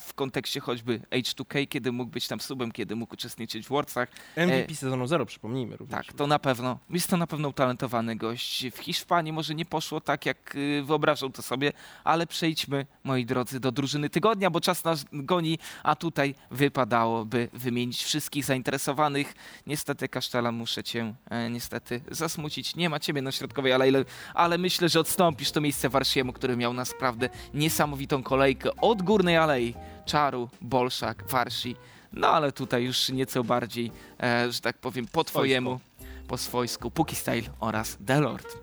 w 0.00 0.14
kontekście 0.14 0.60
choćby 0.60 1.00
H2K, 1.10 1.68
kiedy 1.68 1.92
mógł 1.92 2.10
być 2.10 2.28
tam 2.28 2.40
subem, 2.40 2.72
kiedy 2.72 2.96
mógł 2.96 3.14
uczestniczyć 3.14 3.66
w 3.66 3.68
Worldsach. 3.68 4.08
MVP 4.36 4.74
sezonu 4.74 5.06
0, 5.06 5.26
przypomnijmy 5.26 5.76
również. 5.76 6.06
Tak, 6.06 6.16
to 6.16 6.26
na 6.26 6.38
pewno. 6.38 6.78
Jest 6.90 7.10
to 7.10 7.16
na 7.16 7.26
pewno 7.26 7.48
utalentowany 7.48 8.16
gość. 8.16 8.66
W 8.68 8.78
Hiszpanii 8.78 9.32
może 9.32 9.54
nie 9.54 9.64
poszło 9.64 10.00
tak, 10.00 10.26
jak 10.26 10.56
y, 10.56 10.82
wyobrażał 10.82 11.30
to 11.30 11.42
sobie, 11.42 11.72
ale 12.04 12.26
przejdźmy, 12.26 12.86
moi 13.04 13.26
drodzy, 13.26 13.60
do 13.60 13.72
drużyny 13.72 14.10
tygodnia, 14.10 14.50
bo 14.50 14.60
czas 14.60 14.84
nas 14.84 15.04
goni, 15.12 15.58
a 15.82 15.96
tutaj 15.96 16.34
wypadałoby 16.50 17.48
wymienić 17.52 18.04
wszystkich 18.04 18.44
zainteresowanych. 18.44 19.34
Niestety, 19.66 20.08
Kasztela, 20.08 20.52
muszę 20.52 20.84
cię 20.84 21.14
e, 21.30 21.50
niestety 21.50 22.00
zasmucić. 22.10 22.76
Nie 22.76 22.90
ma 22.90 23.00
ciebie 23.00 23.22
na 23.22 23.32
środkowej 23.32 23.72
alei, 23.72 23.92
ale 24.34 24.58
myślę, 24.58 24.88
że 24.88 25.00
odstąpisz 25.00 25.50
to 25.50 25.60
miejsce 25.60 25.88
Warsziemu, 25.88 26.32
który 26.32 26.56
miał 26.56 26.72
naprawdę 26.72 27.28
niesamowitą 27.54 28.22
kolejkę 28.22 28.61
od 28.80 29.02
górnej 29.02 29.36
alei. 29.36 29.74
Czaru, 30.04 30.48
Bolszak, 30.60 31.24
Warsi. 31.30 31.76
No 32.12 32.28
ale 32.28 32.52
tutaj 32.52 32.84
już 32.84 33.08
nieco 33.08 33.44
bardziej, 33.44 33.92
e, 34.22 34.52
że 34.52 34.60
tak 34.60 34.78
powiem, 34.78 35.06
po 35.12 35.24
twojemu, 35.24 35.80
po 36.28 36.38
swojsku, 36.38 36.90
Puki 36.90 37.16
Style 37.16 37.42
oraz 37.60 37.96
Delord. 38.00 38.62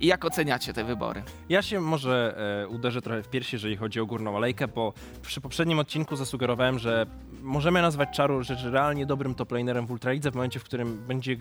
I 0.00 0.06
jak 0.06 0.24
oceniacie 0.24 0.72
te 0.72 0.84
wybory? 0.84 1.22
Ja 1.48 1.62
się 1.62 1.80
może 1.80 2.34
e, 2.62 2.68
uderzę 2.68 3.02
trochę 3.02 3.22
w 3.22 3.28
piersi, 3.28 3.56
jeżeli 3.56 3.76
chodzi 3.76 4.00
o 4.00 4.06
górną 4.06 4.36
alejkę, 4.36 4.68
bo 4.68 4.92
przy 5.22 5.40
poprzednim 5.40 5.78
odcinku 5.78 6.16
zasugerowałem, 6.16 6.78
że 6.78 7.06
możemy 7.42 7.82
nazwać 7.82 8.08
Czaru 8.16 8.42
rzecz 8.42 8.62
realnie 8.62 9.06
dobrym 9.06 9.34
toplanerem 9.34 9.86
w 9.86 9.90
Ultralidze 9.90 10.30
w 10.30 10.34
momencie, 10.34 10.60
w 10.60 10.64
którym 10.64 11.06
będzie 11.06 11.36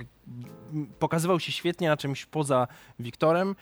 pokazywał 0.99 1.39
się 1.39 1.51
świetnie 1.51 1.87
na 1.87 1.97
czymś 1.97 2.25
poza 2.25 2.67
Wiktorem, 2.99 3.55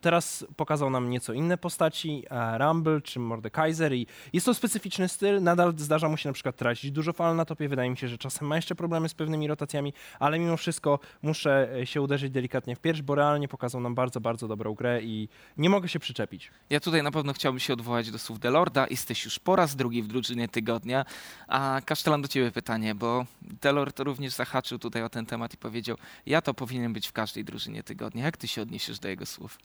teraz 0.00 0.46
pokazał 0.56 0.90
nam 0.90 1.10
nieco 1.10 1.32
inne 1.32 1.58
postaci, 1.58 2.28
a 2.28 2.58
Rumble 2.58 3.00
czy 3.00 3.20
Mordekaiser 3.20 3.92
i 3.92 4.06
jest 4.32 4.46
to 4.46 4.54
specyficzny 4.54 5.08
styl, 5.08 5.42
nadal 5.42 5.74
zdarza 5.76 6.08
mu 6.08 6.16
się 6.16 6.28
na 6.28 6.32
przykład 6.32 6.56
tracić 6.56 6.90
dużo 6.90 7.12
fal 7.12 7.36
na 7.36 7.44
topie, 7.44 7.68
wydaje 7.68 7.90
mi 7.90 7.96
się, 7.96 8.08
że 8.08 8.18
czasem 8.18 8.48
ma 8.48 8.56
jeszcze 8.56 8.74
problemy 8.74 9.08
z 9.08 9.14
pewnymi 9.14 9.48
rotacjami, 9.48 9.92
ale 10.18 10.38
mimo 10.38 10.56
wszystko 10.56 10.98
muszę 11.22 11.68
się 11.84 12.02
uderzyć 12.02 12.32
delikatnie 12.32 12.76
w 12.76 12.80
pierś, 12.80 13.02
bo 13.02 13.14
realnie 13.14 13.48
pokazał 13.48 13.80
nam 13.80 13.94
bardzo, 13.94 14.20
bardzo 14.20 14.48
dobrą 14.48 14.74
grę 14.74 15.02
i 15.02 15.28
nie 15.56 15.70
mogę 15.70 15.88
się 15.88 15.98
przyczepić. 15.98 16.50
Ja 16.70 16.80
tutaj 16.80 17.02
na 17.02 17.10
pewno 17.10 17.32
chciałbym 17.32 17.60
się 17.60 17.72
odwołać 17.72 18.10
do 18.10 18.18
słów 18.18 18.38
Delorda. 18.38 18.86
Jesteś 18.90 19.24
już 19.24 19.38
po 19.38 19.56
raz 19.56 19.76
drugi 19.76 20.02
w 20.02 20.06
drużynie 20.06 20.48
tygodnia. 20.48 21.04
A 21.48 21.80
Kasztelan 21.84 22.22
do 22.22 22.28
ciebie 22.28 22.50
pytanie, 22.50 22.94
bo 22.94 23.26
Delord 23.42 24.00
również 24.00 24.32
zahaczył 24.32 24.78
tutaj 24.78 25.02
o 25.02 25.08
ten 25.08 25.26
temat 25.26 25.54
i 25.54 25.56
powiedział, 25.56 25.96
ja 26.26 26.42
to 26.42 26.54
powinien 26.54 26.92
być 26.92 27.08
w 27.08 27.12
każdej 27.12 27.44
drużynie 27.44 27.82
tygodnia. 27.82 28.24
Jak 28.24 28.36
ty 28.36 28.48
się 28.48 28.62
odniesiesz 28.62 28.98
do 28.98 29.08
jego 29.08 29.26
słów? 29.30 29.58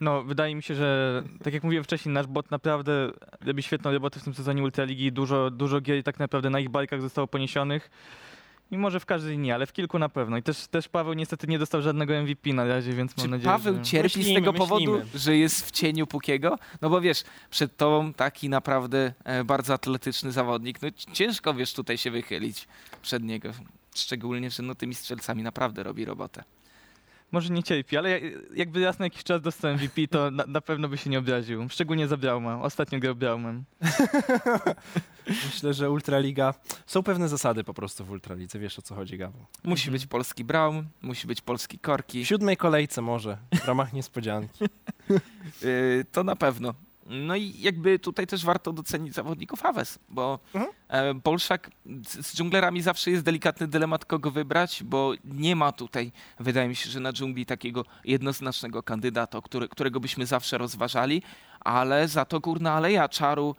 No, 0.00 0.22
wydaje 0.22 0.54
mi 0.54 0.62
się, 0.62 0.74
że 0.74 1.22
tak 1.42 1.54
jak 1.54 1.64
mówiłem 1.64 1.84
wcześniej, 1.84 2.12
nasz 2.12 2.26
bot 2.26 2.50
naprawdę 2.50 3.10
robi 3.40 3.62
świetną 3.62 3.92
robotę 3.92 4.20
w 4.20 4.24
tym 4.24 4.34
sezonie 4.34 4.62
Ultraligi. 4.62 5.12
Dużo, 5.12 5.50
dużo 5.50 5.80
gier 5.80 6.02
tak 6.02 6.18
naprawdę 6.18 6.50
na 6.50 6.60
ich 6.60 6.68
bajkach 6.68 7.00
zostało 7.00 7.26
poniesionych. 7.26 7.90
I 8.70 8.78
może 8.78 9.00
w 9.00 9.06
każdej 9.06 9.38
nie, 9.38 9.54
ale 9.54 9.66
w 9.66 9.72
kilku 9.72 9.98
na 9.98 10.08
pewno. 10.08 10.36
I 10.36 10.42
też, 10.42 10.66
też 10.66 10.88
Paweł 10.88 11.14
niestety 11.14 11.46
nie 11.46 11.58
dostał 11.58 11.82
żadnego 11.82 12.22
MVP 12.22 12.52
na 12.52 12.64
razie, 12.64 12.92
więc 12.92 13.14
Czy 13.14 13.20
mam 13.20 13.30
nadzieję, 13.30 13.50
Paweł 13.50 13.74
że... 13.74 13.82
cierpi 13.82 14.10
z 14.10 14.16
Myślimy, 14.16 14.40
tego 14.40 14.52
myślimy. 14.52 14.68
powodu, 14.68 15.08
że 15.14 15.36
jest 15.36 15.66
w 15.66 15.70
cieniu 15.70 16.06
Pukiego? 16.06 16.58
No 16.80 16.90
bo 16.90 17.00
wiesz, 17.00 17.22
przed 17.50 17.76
tobą 17.76 18.12
taki 18.12 18.48
naprawdę 18.48 19.12
e, 19.24 19.44
bardzo 19.44 19.74
atletyczny 19.74 20.32
zawodnik. 20.32 20.82
No 20.82 20.88
ciężko 21.12 21.54
wiesz 21.54 21.72
tutaj 21.72 21.98
się 21.98 22.10
wychylić 22.10 22.68
przed 23.02 23.22
niego. 23.22 23.50
Szczególnie, 23.94 24.50
że 24.50 24.62
no 24.62 24.74
tymi 24.74 24.94
strzelcami 24.94 25.42
naprawdę 25.42 25.82
robi 25.82 26.04
robotę. 26.04 26.44
Może 27.32 27.52
nie 27.54 27.62
cierpi, 27.62 27.96
ale 27.96 28.10
ja- 28.20 28.30
jakby 28.54 28.84
raz 28.84 28.98
na 28.98 29.06
jakiś 29.06 29.24
czas 29.24 29.42
dostał 29.42 29.70
MVP, 29.74 30.08
to 30.08 30.30
na, 30.30 30.44
na 30.46 30.60
pewno 30.60 30.88
by 30.88 30.98
się 30.98 31.10
nie 31.10 31.18
obraził. 31.18 31.68
Szczególnie 31.68 32.08
za 32.08 32.16
Brauma. 32.16 32.62
Ostatnio 32.62 32.98
grał 32.98 33.14
Braumem. 33.14 33.64
Myślę, 35.46 35.74
że 35.74 35.90
Ultraliga, 35.90 36.54
są 36.86 37.02
pewne 37.02 37.28
zasady 37.28 37.64
po 37.64 37.74
prostu 37.74 38.04
w 38.04 38.10
Ultralidze, 38.10 38.58
wiesz 38.58 38.78
o 38.78 38.82
co 38.82 38.94
chodzi, 38.94 39.18
Gawu. 39.18 39.38
Musi 39.64 39.82
Mhm. 39.88 39.92
być 39.92 40.06
polski 40.06 40.44
Braum, 40.44 40.86
musi 41.02 41.26
być 41.26 41.40
polski 41.40 41.78
Korki. 41.78 42.24
W 42.24 42.28
siódmej 42.28 42.56
kolejce 42.56 43.02
może, 43.02 43.38
w 43.54 43.64
ramach 43.64 43.92
niespodzianki. 43.92 44.64
Yy, 45.62 46.04
to 46.12 46.24
na 46.24 46.36
pewno. 46.36 46.74
No 47.12 47.36
i 47.36 47.60
jakby 47.60 47.98
tutaj 47.98 48.26
też 48.26 48.44
warto 48.44 48.72
docenić 48.72 49.14
zawodników 49.14 49.64
Aves, 49.66 49.98
bo 50.08 50.38
Mhm. 50.54 50.72
e, 50.88 51.14
Bolszak 51.14 51.70
z, 52.08 52.26
z 52.26 52.36
dżunglerami 52.36 52.82
zawsze 52.82 53.10
jest 53.10 53.24
delikatny 53.24 53.68
dylemat, 53.68 54.04
kogo 54.04 54.30
wybrać, 54.30 54.82
bo 54.84 55.12
nie 55.24 55.56
ma 55.56 55.72
tutaj, 55.72 56.12
wydaje 56.40 56.68
mi 56.68 56.76
się, 56.76 56.90
że 56.90 57.00
na 57.00 57.12
dżungli 57.12 57.46
takiego 57.46 57.84
jednoznacznego 58.04 58.82
kandydata, 58.82 59.40
który, 59.40 59.68
którego 59.68 60.00
byśmy 60.00 60.26
zawsze 60.26 60.58
rozważali, 60.58 61.22
ale 61.60 62.08
za 62.08 62.24
to 62.24 62.40
Górna 62.40 62.72
Aleja 62.72 63.08
Czaru, 63.08 63.56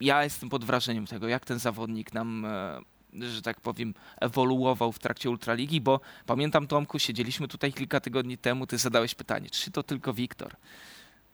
ja 0.00 0.24
jestem 0.24 0.48
pod 0.48 0.64
wrażeniem 0.64 1.06
tego, 1.06 1.28
jak 1.28 1.44
ten 1.44 1.58
zawodnik 1.58 2.14
nam... 2.14 2.44
E, 2.44 2.80
że 3.20 3.42
tak 3.42 3.60
powiem, 3.60 3.94
ewoluował 4.20 4.92
w 4.92 4.98
trakcie 4.98 5.30
Ultraligi, 5.30 5.80
bo 5.80 6.00
pamiętam 6.26 6.66
Tomku, 6.66 6.98
siedzieliśmy 6.98 7.48
tutaj 7.48 7.72
kilka 7.72 8.00
tygodni 8.00 8.38
temu, 8.38 8.66
ty 8.66 8.78
zadałeś 8.78 9.14
pytanie, 9.14 9.50
czy 9.50 9.70
to 9.70 9.82
tylko 9.82 10.12
Wiktor? 10.12 10.56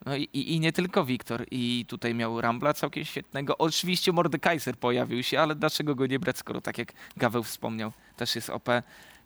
No 0.06 0.16
i, 0.16 0.28
i, 0.32 0.60
nie 0.60 0.72
tylko 0.72 1.04
Wiktor. 1.04 1.46
I 1.50 1.84
tutaj 1.88 2.14
miał 2.14 2.40
Rambla 2.40 2.74
całkiem 2.74 3.04
świetnego. 3.04 3.58
Oczywiście 3.58 4.12
Mordekaiser 4.12 4.76
pojawił 4.76 5.22
się, 5.22 5.40
ale 5.40 5.54
dlaczego 5.54 5.94
go 5.94 6.06
nie 6.06 6.18
brać, 6.18 6.38
skoro 6.38 6.60
tak 6.60 6.78
jak 6.78 6.92
Gaweł 7.16 7.42
wspomniał, 7.42 7.92
też 8.16 8.34
jest 8.34 8.50
OP. 8.50 8.68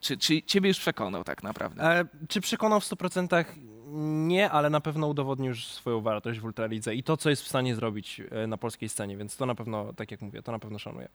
Czy, 0.00 0.16
czy 0.16 0.42
ciebie 0.42 0.68
już 0.68 0.78
przekonał 0.78 1.24
tak 1.24 1.42
naprawdę? 1.42 1.82
E, 1.82 2.04
czy 2.28 2.40
przekonał 2.40 2.80
w 2.80 2.84
100%? 2.84 3.44
Nie, 4.26 4.50
ale 4.50 4.70
na 4.70 4.80
pewno 4.80 5.06
udowodnił 5.06 5.48
już 5.48 5.66
swoją 5.66 6.00
wartość 6.00 6.40
w 6.40 6.44
Ultralidze 6.44 6.94
i 6.94 7.02
to, 7.02 7.16
co 7.16 7.30
jest 7.30 7.42
w 7.42 7.48
stanie 7.48 7.74
zrobić 7.74 8.22
e, 8.30 8.46
na 8.46 8.56
polskiej 8.56 8.88
scenie, 8.88 9.16
więc 9.16 9.36
to 9.36 9.46
na 9.46 9.54
pewno, 9.54 9.92
tak 9.92 10.10
jak 10.10 10.20
mówię, 10.20 10.42
to 10.42 10.52
na 10.52 10.58
pewno 10.58 10.78
szanuję. 10.78 11.08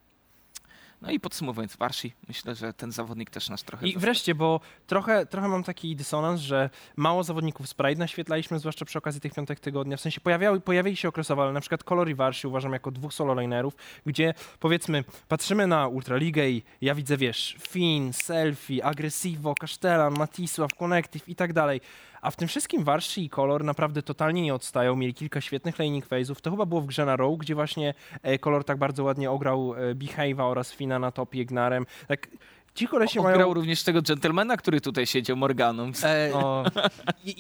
No 1.02 1.12
i 1.12 1.20
podsumowując, 1.20 1.76
Warsi, 1.76 2.14
myślę, 2.28 2.56
że 2.56 2.74
ten 2.74 2.92
zawodnik 2.92 3.30
też 3.30 3.50
nas 3.50 3.64
trochę... 3.64 3.86
I 3.86 3.90
zaskoczył. 3.90 4.02
wreszcie, 4.02 4.36
bo 4.36 4.60
trochę, 4.88 5.26
trochę 5.26 5.48
mam 5.48 5.64
taki 5.64 5.96
dysonans, 5.96 6.42
że 6.42 6.70
mało 6.96 7.24
zawodników 7.24 7.70
z 7.70 7.74
Pride 7.74 8.00
naświetlaliśmy, 8.00 8.60
zwłaszcza 8.60 8.86
przy 8.86 8.98
okazji 8.98 9.22
tych 9.22 9.34
piątek 9.34 9.60
tygodnia. 9.60 9.98
W 9.98 10.02
sensie 10.02 10.22
pojawiały, 10.22 10.62
pojawili 10.62 10.96
się 10.98 11.08
okresowo, 11.08 11.44
ale 11.44 11.54
na 11.54 11.62
przykład 11.62 11.84
Kolor 11.84 12.10
i 12.10 12.16
Warsi 12.16 12.48
uważam 12.48 12.74
jako 12.74 12.92
dwóch 12.92 13.14
solo 13.14 13.42
linerów, 13.42 13.76
gdzie 14.06 14.34
powiedzmy 14.60 15.04
patrzymy 15.28 15.68
na 15.68 15.88
Ultraligę 15.88 16.50
i 16.50 16.64
ja 16.82 16.96
widzę, 16.96 17.18
wiesz, 17.18 17.58
Finn, 17.70 18.14
Selfie, 18.14 18.86
Agresivo, 18.86 19.56
Kasztelan, 19.56 20.14
Matisław, 20.18 20.74
Connective 20.74 21.30
i 21.30 21.36
tak 21.36 21.54
dalej. 21.54 21.82
A 22.24 22.32
w 22.32 22.36
tym 22.36 22.48
wszystkim 22.48 22.84
Warsi 22.84 23.26
i 23.26 23.30
Kolor 23.30 23.64
naprawdę 23.64 24.04
totalnie 24.04 24.42
nie 24.42 24.56
odstają. 24.56 24.96
Mieli 24.96 25.14
kilka 25.14 25.42
świetnych 25.42 25.80
laning 25.80 26.08
phase'ów. 26.08 26.42
To 26.42 26.52
chyba 26.52 26.66
było 26.66 26.82
w 26.82 26.86
grze 26.86 27.06
na 27.06 27.16
Row, 27.16 27.38
gdzie 27.38 27.56
właśnie 27.56 27.94
e, 28.22 28.40
Kolor 28.40 28.64
tak 28.64 28.78
bardzo 28.78 29.04
ładnie 29.04 29.32
ograł 29.32 29.76
e, 29.76 29.96
Behave'a 29.96 30.42
oraz 30.42 30.72
Fina 30.72 31.00
na 31.00 31.12
topie 31.12 31.46
Gnarem. 31.46 31.86
Tak, 32.08 32.28
ci 32.76 32.88
kolesie 32.88 33.22
mają... 33.22 33.36
Ograł 33.36 33.54
również 33.54 33.84
tego 33.84 34.02
dżentelmena, 34.02 34.58
który 34.58 34.82
tutaj 34.82 35.08
siedział, 35.08 35.38
Morganą. 35.38 35.92
E, 36.04 36.34
O, 36.34 36.64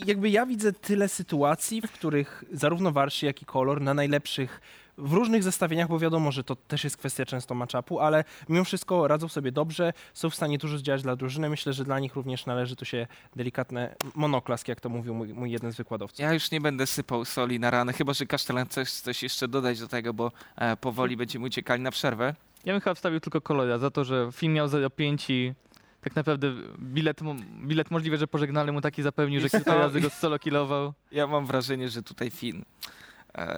jakby 0.05 0.29
ja 0.29 0.45
widzę 0.45 0.73
tyle 0.73 1.09
sytuacji, 1.09 1.81
w 1.81 1.91
których 1.91 2.43
zarówno 2.51 2.91
Warszy, 2.91 3.25
jak 3.25 3.41
i 3.41 3.45
Kolor 3.45 3.81
na 3.81 3.93
najlepszych 3.93 4.61
w 4.97 5.13
różnych 5.13 5.43
zestawieniach, 5.43 5.87
bo 5.87 5.99
wiadomo, 5.99 6.31
że 6.31 6.43
to 6.43 6.55
też 6.55 6.83
jest 6.83 6.97
kwestia 6.97 7.25
często 7.25 7.55
matchupu, 7.55 7.99
ale 7.99 8.23
mimo 8.49 8.63
wszystko 8.63 9.07
radzą 9.07 9.27
sobie 9.27 9.51
dobrze, 9.51 9.93
są 10.13 10.29
w 10.29 10.35
stanie 10.35 10.57
dużo 10.57 10.77
zdziałać 10.77 11.03
dla 11.03 11.15
drużyny. 11.15 11.49
Myślę, 11.49 11.73
że 11.73 11.83
dla 11.83 11.99
nich 11.99 12.15
również 12.15 12.45
należy 12.45 12.75
tu 12.75 12.85
się 12.85 13.07
delikatne 13.35 13.95
monoklask, 14.15 14.67
jak 14.67 14.81
to 14.81 14.89
mówił 14.89 15.13
mój, 15.13 15.33
mój 15.33 15.51
jeden 15.51 15.71
z 15.71 15.75
wykładowców. 15.75 16.19
Ja 16.19 16.33
już 16.33 16.51
nie 16.51 16.61
będę 16.61 16.87
sypał 16.87 17.25
soli 17.25 17.59
na 17.59 17.71
ranę, 17.71 17.93
chyba 17.93 18.13
że 18.13 18.25
Kasztelan 18.25 18.67
coś, 18.67 18.91
coś 18.91 19.23
jeszcze 19.23 19.47
dodać 19.47 19.79
do 19.79 19.87
tego, 19.87 20.13
bo 20.13 20.31
e, 20.55 20.77
powoli 20.77 21.17
będziemy 21.17 21.45
uciekali 21.45 21.83
na 21.83 21.91
przerwę. 21.91 22.35
ja 22.65 22.73
bym 22.73 22.81
chyba 22.81 22.93
wstawił 22.93 23.19
tylko 23.19 23.41
Kolora 23.41 23.77
za 23.77 23.91
to, 23.91 24.03
że 24.03 24.29
film 24.31 24.53
miał 24.53 24.67
0,5 24.67 25.31
i 25.31 25.53
tak 26.01 26.15
naprawdę 26.15 26.53
bilet, 26.79 27.19
bilet 27.63 27.91
możliwe, 27.91 28.17
że 28.17 28.27
pożegnalny 28.27 28.71
mu 28.71 28.81
taki 28.81 29.03
zapewnił, 29.03 29.41
że 29.41 29.49
kilka 29.49 29.75
razy 29.75 30.01
go 30.01 30.09
solo 30.09 30.39
killował. 30.39 30.93
Ja 31.11 31.27
mam 31.27 31.45
wrażenie, 31.45 31.89
że 31.89 32.03
tutaj 32.03 32.31
Finn 32.31 32.63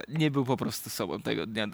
nie 0.07 0.31
był 0.31 0.45
po 0.45 0.57
prostu 0.57 0.89
sobą 0.89 1.21
tego 1.21 1.45
dnia. 1.45 1.67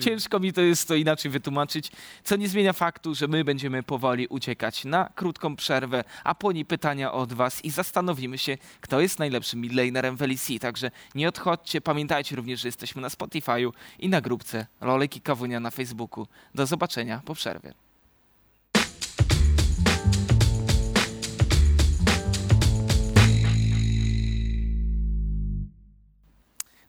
Ciężko 0.00 0.40
mi 0.40 0.52
to 0.52 0.60
jest 0.60 0.88
to 0.88 0.94
inaczej 0.94 1.30
wytłumaczyć, 1.30 1.92
co 2.24 2.36
nie 2.36 2.48
zmienia 2.48 2.72
faktu, 2.72 3.14
że 3.14 3.28
my 3.28 3.44
będziemy 3.44 3.82
powoli 3.82 4.26
uciekać 4.26 4.84
na 4.84 5.10
krótką 5.14 5.56
przerwę, 5.56 6.04
a 6.24 6.34
po 6.34 6.52
niej 6.52 6.64
pytania 6.64 7.12
od 7.12 7.32
was 7.32 7.64
i 7.64 7.70
zastanowimy 7.70 8.38
się, 8.38 8.58
kto 8.80 9.00
jest 9.00 9.18
najlepszym 9.18 9.60
midlanerem 9.60 10.16
w 10.16 10.20
LEC. 10.20 10.48
Także 10.60 10.90
nie 11.14 11.28
odchodźcie, 11.28 11.80
pamiętajcie 11.80 12.36
również, 12.36 12.60
że 12.60 12.68
jesteśmy 12.68 13.02
na 13.02 13.08
Spotify'u 13.08 13.72
i 13.98 14.08
na 14.08 14.20
grupce 14.20 14.66
Lolek 14.80 15.16
i 15.16 15.20
Kawunia 15.20 15.60
na 15.60 15.70
Facebooku. 15.70 16.26
Do 16.54 16.66
zobaczenia 16.66 17.22
po 17.24 17.34
przerwie. 17.34 17.74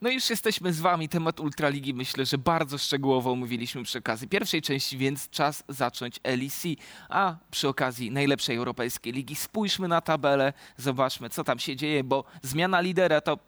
No 0.04 0.10
już 0.10 0.30
jesteśmy 0.30 0.74
z 0.74 0.80
wami. 0.80 1.10
Temat 1.10 1.40
Ultraligi 1.40 1.94
myślę, 1.94 2.26
że 2.26 2.38
bardzo 2.38 2.78
szczegółowo 2.78 3.32
omówiliśmy 3.32 3.84
przy 3.84 4.00
okazji 4.00 4.28
pierwszej 4.28 4.62
części, 4.62 4.98
więc 4.98 5.30
czas 5.30 5.64
zacząć 5.70 6.20
LEC. 6.24 6.64
A 7.10 7.36
przy 7.52 7.68
okazji 7.68 8.12
najlepszej 8.12 8.56
europejskiej 8.56 9.14
ligi 9.14 9.36
spójrzmy 9.36 9.88
na 9.88 10.02
tabelę, 10.02 10.54
zobaczmy 10.78 11.30
co 11.30 11.44
tam 11.44 11.60
się 11.60 11.76
dzieje, 11.76 12.04
bo 12.04 12.24
zmiana 12.42 12.82
lidera 12.82 13.22
to 13.22 13.40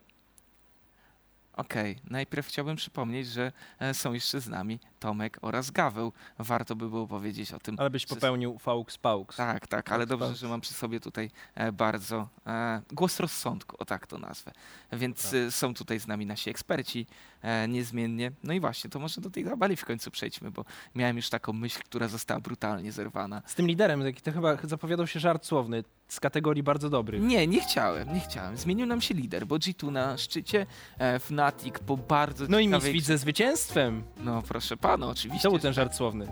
Okej, 1.53 1.99
najpierw 2.03 2.47
chciałbym 2.47 2.75
przypomnieć, 2.75 3.27
że 3.27 3.51
e, 3.79 3.93
są 3.93 4.13
jeszcze 4.13 4.41
z 4.41 4.47
nami 4.47 4.79
Tomek 5.05 5.37
oraz 5.41 5.71
Gaweł. 5.71 6.13
Warto 6.39 6.75
by 6.75 6.89
było 6.89 7.07
powiedzieć 7.07 7.53
o 7.53 7.59
tym. 7.59 7.75
Ale 7.79 7.89
byś 7.89 8.05
popełnił 8.05 8.57
faux 8.59 8.97
paux. 8.97 9.35
Tak, 9.37 9.67
tak, 9.67 9.91
ale 9.91 10.05
dobrze, 10.07 10.35
że 10.35 10.47
mam 10.47 10.61
przy 10.61 10.73
sobie 10.73 10.99
tutaj 10.99 11.31
e, 11.55 11.71
bardzo 11.71 12.29
e, 12.47 12.81
głos 12.91 13.19
rozsądku, 13.19 13.75
o 13.79 13.85
tak 13.85 14.07
to 14.07 14.17
nazwę. 14.17 14.51
Więc 14.93 15.31
Tak. 15.31 15.39
są 15.49 15.73
tutaj 15.73 15.99
z 15.99 16.07
nami 16.07 16.25
nasi 16.25 16.49
eksperci 16.49 17.07
niezmiennie. 17.67 18.31
No 18.43 18.53
i 18.53 18.59
właśnie, 18.59 18.89
to 18.89 18.99
może 18.99 19.21
do 19.21 19.29
tej 19.29 19.45
tabeli 19.45 19.75
w 19.75 19.85
końcu 19.85 20.11
przejdźmy, 20.11 20.51
bo 20.51 20.65
miałem 20.95 21.15
już 21.15 21.29
taką 21.29 21.53
myśl, 21.53 21.79
która 21.85 22.07
została 22.07 22.39
brutalnie 22.39 22.91
zerwana. 22.91 23.41
Z 23.45 23.55
tym 23.55 23.67
liderem, 23.67 24.03
to 24.23 24.31
chyba 24.31 24.57
zapowiadał 24.63 25.07
się 25.07 25.19
żart 25.19 25.45
słowny, 25.45 25.83
z 26.07 26.19
kategorii 26.19 26.63
bardzo 26.63 26.89
dobry. 26.89 27.19
Nie, 27.19 27.47
nie 27.47 27.61
chciałem, 27.61 28.13
nie 28.13 28.19
chciałem. 28.19 28.57
Zmienił 28.57 28.85
nam 28.85 29.01
się 29.01 29.13
lider, 29.13 29.47
bo 29.47 29.55
G2 29.55 29.91
na 29.91 30.17
szczycie, 30.17 30.65
Fnatic 31.19 31.79
po 31.79 31.97
bardzo 31.97 32.45
No 32.49 32.59
i. 32.59 32.67
Misfit 32.67 33.05
ze 33.05 33.17
zwycięstwem. 33.17 34.03
No 34.17 34.41
proszę 34.41 34.77
pana, 34.77 34.94
oczywiście. 35.03 35.43
To 35.43 35.49
był 35.49 35.59
ten 35.59 35.73
żart 35.73 35.95
słowny. 35.95 36.27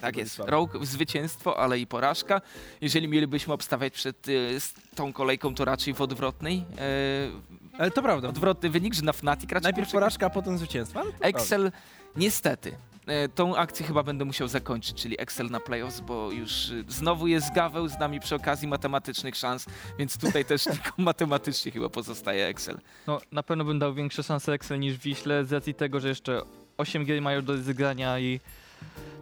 Tak 0.00 0.16
jest. 0.16 0.38
Rogue 0.38 0.84
zwycięstwo, 0.84 1.58
ale 1.60 1.78
i 1.78 1.86
porażka. 1.86 2.40
Jeżeli 2.80 3.08
mielibyśmy 3.08 3.52
obstawiać 3.54 3.94
przed 3.94 4.28
y, 4.28 4.60
z 4.60 4.74
tą 4.94 5.12
kolejką, 5.12 5.54
to 5.54 5.64
raczej 5.64 5.94
w 5.94 6.00
odwrotnej. 6.00 6.64
E, 6.78 7.78
Ale 7.78 7.90
to 7.90 8.02
prawda. 8.02 8.28
odwrotny 8.28 8.70
wynik, 8.70 8.94
że 8.94 9.02
na 9.02 9.12
Fnatic 9.12 9.50
raczej 9.52 9.62
Najpierw 9.64 9.92
porażka, 9.92 10.26
a 10.26 10.30
potem 10.30 10.58
zwycięstwo. 10.58 11.00
Ale 11.00 11.12
to 11.12 11.18
prawda. 11.18 11.38
Excel, 11.38 11.72
niestety. 12.16 12.76
e, 13.06 13.28
Tą 13.28 13.56
akcję 13.56 13.86
chyba 13.86 14.02
będę 14.02 14.24
musiał 14.24 14.48
zakończyć, 14.48 15.02
czyli 15.02 15.20
Excel 15.20 15.50
na 15.50 15.60
playoffs, 15.60 16.00
bo 16.00 16.32
już 16.32 16.68
y, 16.70 16.84
znowu 16.88 17.26
jest 17.26 17.54
Gaweł 17.54 17.88
z 17.88 17.98
nami 17.98 18.20
przy 18.20 18.34
okazji 18.34 18.68
matematycznych 18.68 19.36
szans, 19.36 19.66
więc 19.98 20.18
tutaj 20.18 20.44
też 20.44 20.64
tylko 20.72 20.90
matematycznie 20.98 21.72
chyba 21.72 21.88
pozostaje 21.88 22.46
Excel. 22.46 22.78
No, 23.06 23.20
na 23.32 23.42
pewno 23.42 23.64
bym 23.64 23.78
dał 23.78 23.94
większe 23.94 24.22
szanse 24.22 24.52
Excel 24.52 24.80
niż 24.80 24.98
Wiśle 24.98 25.44
z 25.44 25.52
racji 25.52 25.74
tego, 25.74 26.00
że 26.00 26.08
jeszcze 26.08 26.42
8 26.78 27.04
gier 27.04 27.22
mają 27.22 27.42
do 27.42 27.52
rozegrania 27.52 28.18
i 28.18 28.40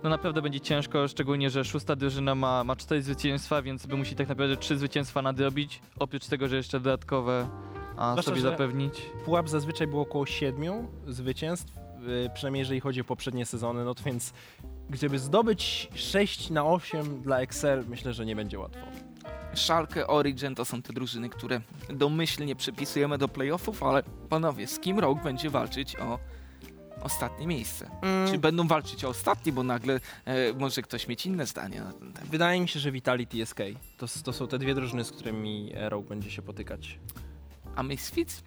no 0.02 0.10
naprawdę 0.10 0.42
będzie 0.42 0.60
ciężko, 0.60 1.08
szczególnie, 1.08 1.50
że 1.50 1.64
szósta 1.64 1.96
drużyna 1.96 2.34
ma, 2.34 2.64
ma 2.64 2.76
4 2.76 3.02
zwycięstwa, 3.02 3.62
więc 3.62 3.86
by 3.86 3.96
musi 3.96 4.14
tak 4.14 4.28
naprawdę 4.28 4.56
3 4.56 4.78
zwycięstwa 4.78 5.22
nadrobić, 5.22 5.80
oprócz 5.98 6.26
tego, 6.26 6.48
że 6.48 6.56
jeszcze 6.56 6.80
dodatkowe 6.80 7.48
a, 7.96 8.12
Zwłaszcza, 8.12 8.30
sobie 8.30 8.40
zapewnić. 8.40 9.02
Pułap 9.24 9.48
zazwyczaj 9.48 9.86
było 9.86 10.02
około 10.02 10.26
siedmiu 10.26 10.88
zwycięstw, 11.06 11.72
yy, 12.06 12.30
przynajmniej 12.34 12.60
jeżeli 12.60 12.80
chodzi 12.80 13.00
o 13.00 13.04
poprzednie 13.04 13.46
sezony, 13.46 13.84
no 13.84 13.94
to 13.94 14.02
więc 14.04 14.32
gdyby 14.90 15.18
zdobyć 15.18 15.88
6 15.94 16.50
na 16.50 16.66
8 16.66 17.22
dla 17.22 17.40
Excel, 17.40 17.84
myślę, 17.88 18.12
że 18.12 18.26
nie 18.26 18.36
będzie 18.36 18.58
łatwo. 18.58 18.86
Schalke, 19.54 20.06
Origin 20.06 20.54
to 20.54 20.64
są 20.64 20.82
te 20.82 20.92
drużyny, 20.92 21.28
które 21.28 21.60
domyślnie 21.90 22.56
przypisujemy 22.56 23.18
do 23.18 23.28
playoffów, 23.28 23.82
ale 23.82 24.02
panowie, 24.28 24.66
z 24.66 24.78
kim 24.78 24.98
Rogue 24.98 25.20
będzie 25.24 25.50
walczyć 25.50 25.96
o 25.96 26.18
ostatnie 27.06 27.46
miejsce? 27.46 27.90
Czy 28.30 28.38
będą 28.38 28.68
walczyć 28.68 29.04
o 29.04 29.08
ostatnie, 29.08 29.52
bo 29.52 29.62
nagle 29.62 30.00
e, 30.24 30.52
może 30.52 30.82
ktoś 30.82 31.08
mieć 31.08 31.26
inne 31.26 31.46
zdanie 31.46 31.80
na 31.80 31.92
ten 31.92 32.12
temat. 32.12 32.30
Wydaje 32.30 32.60
mi 32.60 32.68
się, 32.68 32.80
że 32.80 32.92
Vitality 32.92 33.36
i 33.36 33.46
SK 33.46 33.60
to, 33.96 34.06
to 34.24 34.32
są 34.32 34.48
te 34.48 34.58
dwie 34.58 34.74
drużyny, 34.74 35.04
z 35.04 35.10
którymi 35.10 35.72
Rogue 35.74 36.08
będzie 36.08 36.30
się 36.30 36.42
potykać. 36.42 36.98
A 37.76 37.82
Misfits? 37.82 38.42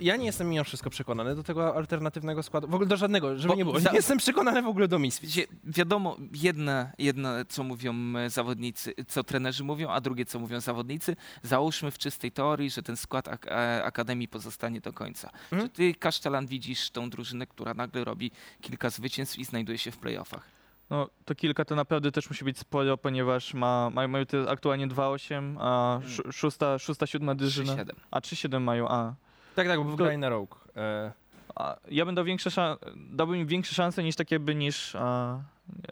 Ja 0.00 0.16
nie 0.16 0.26
jestem 0.26 0.48
mimo 0.50 0.64
wszystko 0.64 0.90
przekonany 0.90 1.34
do 1.34 1.42
tego 1.42 1.74
alternatywnego 1.76 2.42
składu. 2.42 2.68
W 2.68 2.74
ogóle 2.74 2.88
do 2.88 2.96
żadnego, 2.96 3.36
żeby 3.38 3.48
Bo 3.48 3.54
nie 3.54 3.64
było. 3.64 3.80
za- 3.80 3.90
Nie 3.90 3.96
jestem 3.96 4.18
przekonany 4.18 4.62
w 4.62 4.66
ogóle 4.66 4.88
do 4.88 4.98
Misfits. 4.98 5.36
Wiadomo, 5.64 6.16
jedna, 6.34 6.90
jedna, 6.98 7.44
co 7.48 7.64
mówią 7.64 7.94
e, 8.16 8.30
zawodnicy, 8.30 8.94
co 9.08 9.24
trenerzy 9.24 9.64
mówią, 9.64 9.88
a 9.90 10.00
drugie, 10.00 10.24
co 10.24 10.38
mówią 10.38 10.60
zawodnicy. 10.60 11.16
Załóżmy 11.42 11.90
w 11.90 11.98
czystej 11.98 12.32
teorii, 12.32 12.70
że 12.70 12.82
ten 12.82 12.96
skład 12.96 13.28
ak- 13.28 13.46
e, 13.48 13.84
Akademii 13.84 14.28
pozostanie 14.28 14.80
do 14.80 14.92
końca. 14.92 15.30
Mhm. 15.52 15.62
Czy 15.70 15.74
ty, 15.76 15.94
Kasztelan, 15.94 16.46
widzisz 16.46 16.90
tą 16.90 17.10
drużynę, 17.10 17.46
która 17.46 17.74
nagle 17.74 18.04
robi 18.04 18.30
kilka 18.60 18.90
zwycięstw 18.90 19.38
i 19.38 19.44
znajduje 19.44 19.78
się 19.78 19.90
w 19.90 19.98
playoffach? 19.98 20.48
No, 20.90 21.08
to 21.24 21.34
kilka 21.34 21.64
to 21.64 21.74
naprawdę 21.74 22.12
też 22.12 22.30
musi 22.30 22.44
być 22.44 22.58
sporo, 22.58 22.96
ponieważ 22.98 23.54
ma, 23.54 23.90
mają, 23.90 24.08
mają 24.08 24.26
te 24.26 24.50
aktualnie 24.50 24.88
2-8, 24.88 25.56
a 25.60 26.00
sz, 26.04 26.34
szósta, 26.36 26.78
szósta, 26.78 27.06
siódma 27.06 27.34
drużyna. 27.34 27.72
3-7. 27.76 27.90
A 28.10 28.20
3-7 28.20 28.60
mają, 28.60 28.88
a. 28.88 29.14
Tak, 29.56 29.66
tak, 29.68 29.78
bo 29.78 29.84
wygrali 29.84 30.18
na 30.18 30.28
Rogue. 30.28 30.54
E, 30.76 31.12
A 31.54 31.76
ja 31.90 32.04
bym 32.06 32.14
dał 32.14 32.24
większe 32.24 32.50
szan- 32.50 32.76
dałbym 32.96 33.36
im 33.36 33.46
większe 33.46 33.74
szanse 33.74 34.02
niż 34.02 34.16
takie 34.16 34.38
by 34.38 34.54
niż, 34.54 34.96
a, 34.98 35.38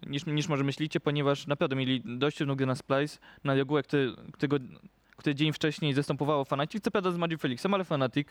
niż, 0.07 0.27
niż 0.27 0.49
może 0.49 0.65
myślicie, 0.65 1.01
ponieważ 1.01 1.47
naprawdę 1.47 1.77
mieli 1.77 2.03
dość 2.05 2.37
trudną 2.37 2.55
grę 2.55 2.67
na 2.67 2.75
Splice, 2.75 3.19
na 3.45 3.55
regułę, 3.55 3.83
który, 3.83 4.13
którego, 4.33 4.57
który 5.17 5.35
dzień 5.35 5.53
wcześniej 5.53 5.95
zastępowało 5.95 6.45
Fnatic, 6.45 6.85
co 6.85 6.91
prawda 6.91 7.11
z 7.11 7.17
Magic 7.17 7.41
Felixem, 7.41 7.75
ale 7.75 7.85
Fnatic 7.85 8.29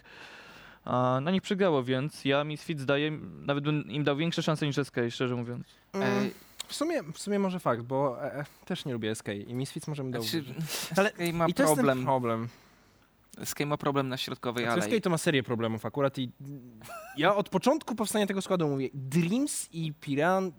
a, 0.85 1.19
na 1.21 1.31
nich 1.31 1.41
przegrało, 1.41 1.83
więc 1.83 2.25
ja 2.25 2.43
Misfits 2.43 2.85
daję, 2.85 3.11
nawet 3.41 3.63
bym 3.63 3.91
im 3.91 4.03
dał 4.03 4.15
większe 4.15 4.43
szanse 4.43 4.65
niż 4.65 4.75
SK, 4.75 4.95
szczerze 5.09 5.35
mówiąc. 5.35 5.67
E, 5.93 5.97
mm, 5.97 6.29
w, 6.67 6.75
sumie, 6.75 7.03
w 7.03 7.19
sumie 7.19 7.39
może 7.39 7.59
fakt, 7.59 7.81
bo 7.81 8.23
e, 8.23 8.33
e, 8.35 8.45
też 8.65 8.85
nie 8.85 8.93
lubię 8.93 9.15
SK 9.15 9.27
i 9.47 9.53
Misfits 9.53 9.87
możemy 9.87 10.11
dał. 10.11 10.21
znaczy, 10.21 10.43
Ale- 10.97 11.09
SK 11.09 11.19
ma 11.33 11.47
I 11.47 11.53
to 11.53 11.63
jest 11.63 11.75
ten 11.75 12.03
problem. 12.03 12.47
Problem. 13.33 13.45
SK 13.45 13.59
ma 13.65 13.77
problem 13.77 14.09
na 14.09 14.17
środkowej 14.17 14.63
Znaczy, 14.65 14.81
alei. 14.81 14.97
SK 14.97 15.03
to 15.03 15.09
ma 15.09 15.17
serię 15.17 15.43
problemów 15.43 15.85
akurat 15.85 16.17
i 16.19 16.31
ja 17.17 17.35
od 17.35 17.49
początku 17.49 17.95
powstania 17.95 18.27
tego 18.27 18.41
składu 18.41 18.67
mówię, 18.67 18.89
Dreams 18.93 19.69
i 19.71 19.93
Piran, 19.93 20.51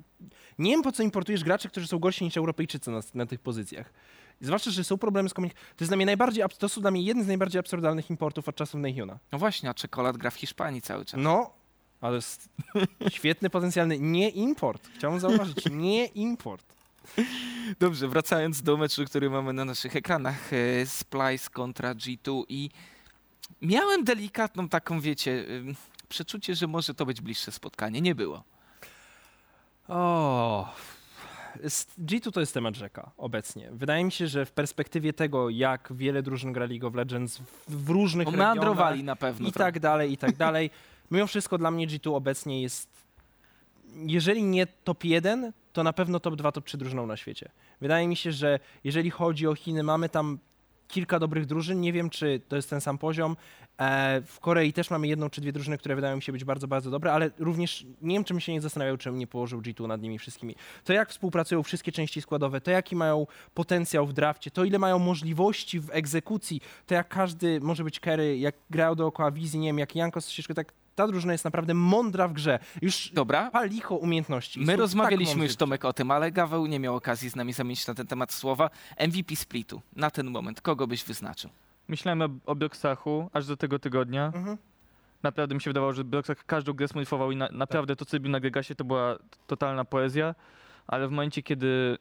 nie 0.58 0.70
wiem 0.70 0.82
po 0.82 0.92
co 0.92 1.02
importujesz 1.02 1.44
graczy, 1.44 1.68
którzy 1.68 1.87
są 1.87 1.98
gorsi 1.98 2.24
niż 2.24 2.37
Europejczycy 2.37 2.90
na, 2.90 3.00
na 3.14 3.26
tych 3.26 3.40
pozycjach. 3.40 3.92
Zwłaszcza, 4.40 4.70
że 4.70 4.84
są 4.84 4.98
problemy 4.98 5.28
z 5.28 5.34
komunikacją. 5.34 5.64
To 5.76 5.84
jest 5.84 5.90
dla 5.90 5.96
mnie 5.96 6.06
najbardziej, 6.06 6.44
to 6.58 6.68
są 6.68 6.80
dla 6.80 6.90
mnie 6.90 7.02
jeden 7.02 7.24
z 7.24 7.26
najbardziej 7.26 7.60
absurdalnych 7.60 8.10
importów 8.10 8.48
od 8.48 8.56
czasów 8.56 8.80
Neyhuna. 8.80 9.18
No 9.32 9.38
właśnie, 9.38 9.70
a 9.70 9.74
czekolad 9.74 10.16
gra 10.16 10.30
w 10.30 10.34
Hiszpanii 10.34 10.82
cały 10.82 11.04
czas. 11.04 11.20
No, 11.22 11.50
ale 12.00 12.16
jest 12.16 12.48
świetny 13.16 13.50
potencjalny 13.50 13.98
nie 13.98 14.28
import. 14.28 14.88
Chciałbym 14.94 15.20
zauważyć, 15.20 15.64
nie 15.70 16.06
import. 16.06 16.73
Dobrze, 17.80 18.08
wracając 18.08 18.62
do 18.62 18.76
meczu, 18.76 19.04
który 19.04 19.30
mamy 19.30 19.52
na 19.52 19.64
naszych 19.64 19.96
ekranach, 19.96 20.52
e, 20.52 20.86
Splice 20.86 21.50
kontra 21.50 21.94
G2 21.94 22.42
i 22.48 22.70
miałem 23.62 24.04
delikatną 24.04 24.68
taką, 24.68 25.00
wiecie, 25.00 25.44
przeczucie, 26.08 26.54
że 26.54 26.66
może 26.66 26.94
to 26.94 27.06
być 27.06 27.20
bliższe 27.20 27.52
spotkanie. 27.52 28.00
Nie 28.00 28.14
było. 28.14 28.44
O. 29.88 30.68
s- 31.62 31.86
G2 31.98 32.30
to 32.32 32.40
jest 32.40 32.54
temat 32.54 32.76
rzeka 32.76 33.10
obecnie. 33.16 33.68
Wydaje 33.72 34.04
mi 34.04 34.12
się, 34.12 34.26
że 34.26 34.46
w 34.46 34.52
perspektywie 34.52 35.12
tego, 35.12 35.50
jak 35.50 35.88
wiele 35.96 36.22
drużyn 36.22 36.52
gra 36.52 36.66
League 36.66 36.86
of 36.86 36.94
Legends 36.94 37.40
w, 37.68 37.90
różnych 37.90 38.24
Bo 38.24 38.30
regionach 38.30 38.54
na 39.04 39.16
pewno. 39.16 39.48
i 39.48 39.52
tak 39.52 39.80
dalej, 39.80 40.12
i 40.12 40.16
tak 40.16 40.36
dalej. 40.36 40.70
Mimo 41.10 41.26
wszystko 41.26 41.58
dla 41.58 41.70
mnie 41.70 41.86
G2 41.88 42.14
obecnie 42.16 42.62
jest, 42.62 42.88
jeżeli 44.07 44.42
nie 44.42 44.66
top 44.66 45.04
1, 45.04 45.52
to 45.72 45.83
na 45.83 45.92
pewno 45.92 46.20
top 46.20 46.37
2, 46.37 46.52
top 46.52 46.64
3 46.64 46.78
drużyną 46.78 47.07
na 47.07 47.16
świecie. 47.16 47.50
Wydaje 47.80 48.09
mi 48.09 48.16
się, 48.16 48.33
że 48.33 48.59
jeżeli 48.85 49.11
chodzi 49.11 49.46
o 49.46 49.54
Chiny, 49.54 49.83
mamy 49.83 50.09
tam 50.09 50.38
kilka 50.88 51.18
dobrych 51.18 51.46
drużyn. 51.46 51.80
Nie 51.80 51.92
wiem, 51.92 52.11
czy 52.11 52.40
to 52.48 52.57
jest 52.57 52.70
ten 52.70 52.80
sam 52.80 52.98
poziom. 52.98 53.37
E, 53.78 54.22
w 54.26 54.40
Korei 54.40 54.72
też 54.72 54.90
mamy 54.90 55.07
jedną 55.07 55.30
czy 55.30 55.40
dwie 55.40 55.52
drużyny, 55.52 55.78
które 55.78 55.94
wydają 55.94 56.16
mi 56.16 56.22
się 56.22 56.33
być 56.33 56.44
bardzo, 56.44 56.68
bardzo 56.68 56.90
dobre, 56.90 57.12
ale 57.12 57.30
również 57.38 57.87
nie 58.02 58.16
wiem, 58.16 58.24
czym 58.24 58.40
się 58.40 58.52
nie 58.52 58.61
zastanawiał, 58.61 58.96
czym 58.96 59.18
nie 59.18 59.26
położył 59.26 59.61
G2 59.61 59.88
nad 59.88 60.02
nimi 60.02 60.18
wszystkimi. 60.18 60.54
To 60.85 60.92
jak 60.92 61.11
współpracują 61.11 61.62
wszystkie 61.62 61.92
części 61.92 62.22
składowe, 62.22 62.61
to 62.61 62.70
jaki 62.70 62.96
mają 62.96 63.26
potencjał 63.54 64.07
w 64.07 64.12
drafcie, 64.12 64.50
to 64.50 64.64
ile 64.64 64.78
mają 64.78 64.98
możliwości 64.98 65.80
w 65.80 65.90
egzekucji, 65.90 66.61
to 66.87 66.94
jak 66.94 67.09
każdy 67.09 67.61
może 67.61 67.85
być 67.85 68.00
carry, 68.00 68.38
jak 68.38 68.54
grał 68.70 68.96
dookoła 68.96 69.30
wizji, 69.30 69.61
nie 69.61 69.68
wiem, 69.68 69.78
jak 69.78 69.96
Jankos 69.96 70.30
ścieżkę, 70.30 70.54
tak 70.54 70.72
ta 70.94 71.07
drużyna 71.07 71.33
jest 71.33 71.44
naprawdę 71.44 71.74
mądra 71.74 72.28
w 72.28 72.33
grze. 72.33 72.59
Już 72.83 73.11
Dobra. 73.12 73.50
pa 73.50 73.64
licho 73.64 73.94
umiejętności. 73.94 74.61
My 74.61 74.72
są 74.72 74.78
rozmawialiśmy 74.78 75.35
tak 75.35 75.42
już, 75.42 75.57
Tomek, 75.57 75.85
o 75.85 75.92
tym, 75.92 76.11
ale 76.11 76.33
Gaweł 76.33 76.66
nie 76.66 76.80
miał 76.80 76.96
okazji 76.96 77.30
z 77.30 77.37
nami 77.37 77.52
zamienić 77.52 77.87
na 77.87 77.94
ten 77.94 78.07
temat 78.07 78.33
słowa. 78.33 78.70
MVP 79.09 79.37
splitu 79.37 79.83
na 79.96 80.11
ten 80.11 80.30
moment. 80.30 80.61
Kogo 80.61 80.87
byś 80.87 81.04
wyznaczył? 81.04 81.50
Myślałem 81.88 82.22
o, 82.22 82.28
o 82.46 82.54
Broxachu 82.54 83.30
aż 83.33 83.46
do 83.46 83.57
tego 83.57 83.78
tygodnia. 83.78 84.26
Mhm. 84.26 84.57
naprawdę 85.22 85.54
mi 85.54 85.61
się 85.61 85.70
wydawało, 85.70 85.92
że 85.92 86.04
Broxach 86.04 86.44
każdą 86.46 86.72
grę 86.72 86.88
smurfował 86.88 87.30
i 87.33 87.37
na, 87.37 87.48
naprawdę 87.52 87.96
to, 87.96 88.04
co 88.04 88.16
robił 88.16 88.30
na 88.30 88.40
Gregasie, 88.40 88.74
to 88.74 88.85
była 88.85 89.18
totalna 89.46 89.85
poezja, 89.85 90.35
ale 90.87 91.09
w 91.09 91.11
momencie, 91.11 91.42
kiedy 91.42 91.98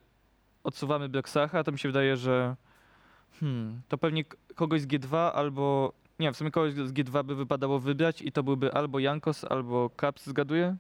odsuwamy 0.64 1.10
Broxacha, 1.10 1.64
to 1.64 1.72
mi 1.72 1.80
się 1.80 1.90
wydaje, 1.90 2.18
że 2.18 2.56
hmm, 3.40 3.82
to 3.88 3.98
pewnie 3.98 4.24
kogoś 4.56 4.82
z 4.82 4.88
G2 4.88 5.32
albo... 5.34 5.94
Nie, 6.20 6.32
w 6.32 6.38
sumie 6.38 6.52
kogoś 6.52 6.74
z 6.74 6.94
G2 6.94 7.24
by 7.24 7.36
wypadało 7.36 7.80
wybrać 7.80 8.22
i 8.22 8.32
to 8.32 8.44
byłby 8.44 8.74
albo 8.74 9.00
Jankos, 9.00 9.44
albo 9.44 9.90
Caps, 10.02 10.26
zgaduję? 10.26 10.76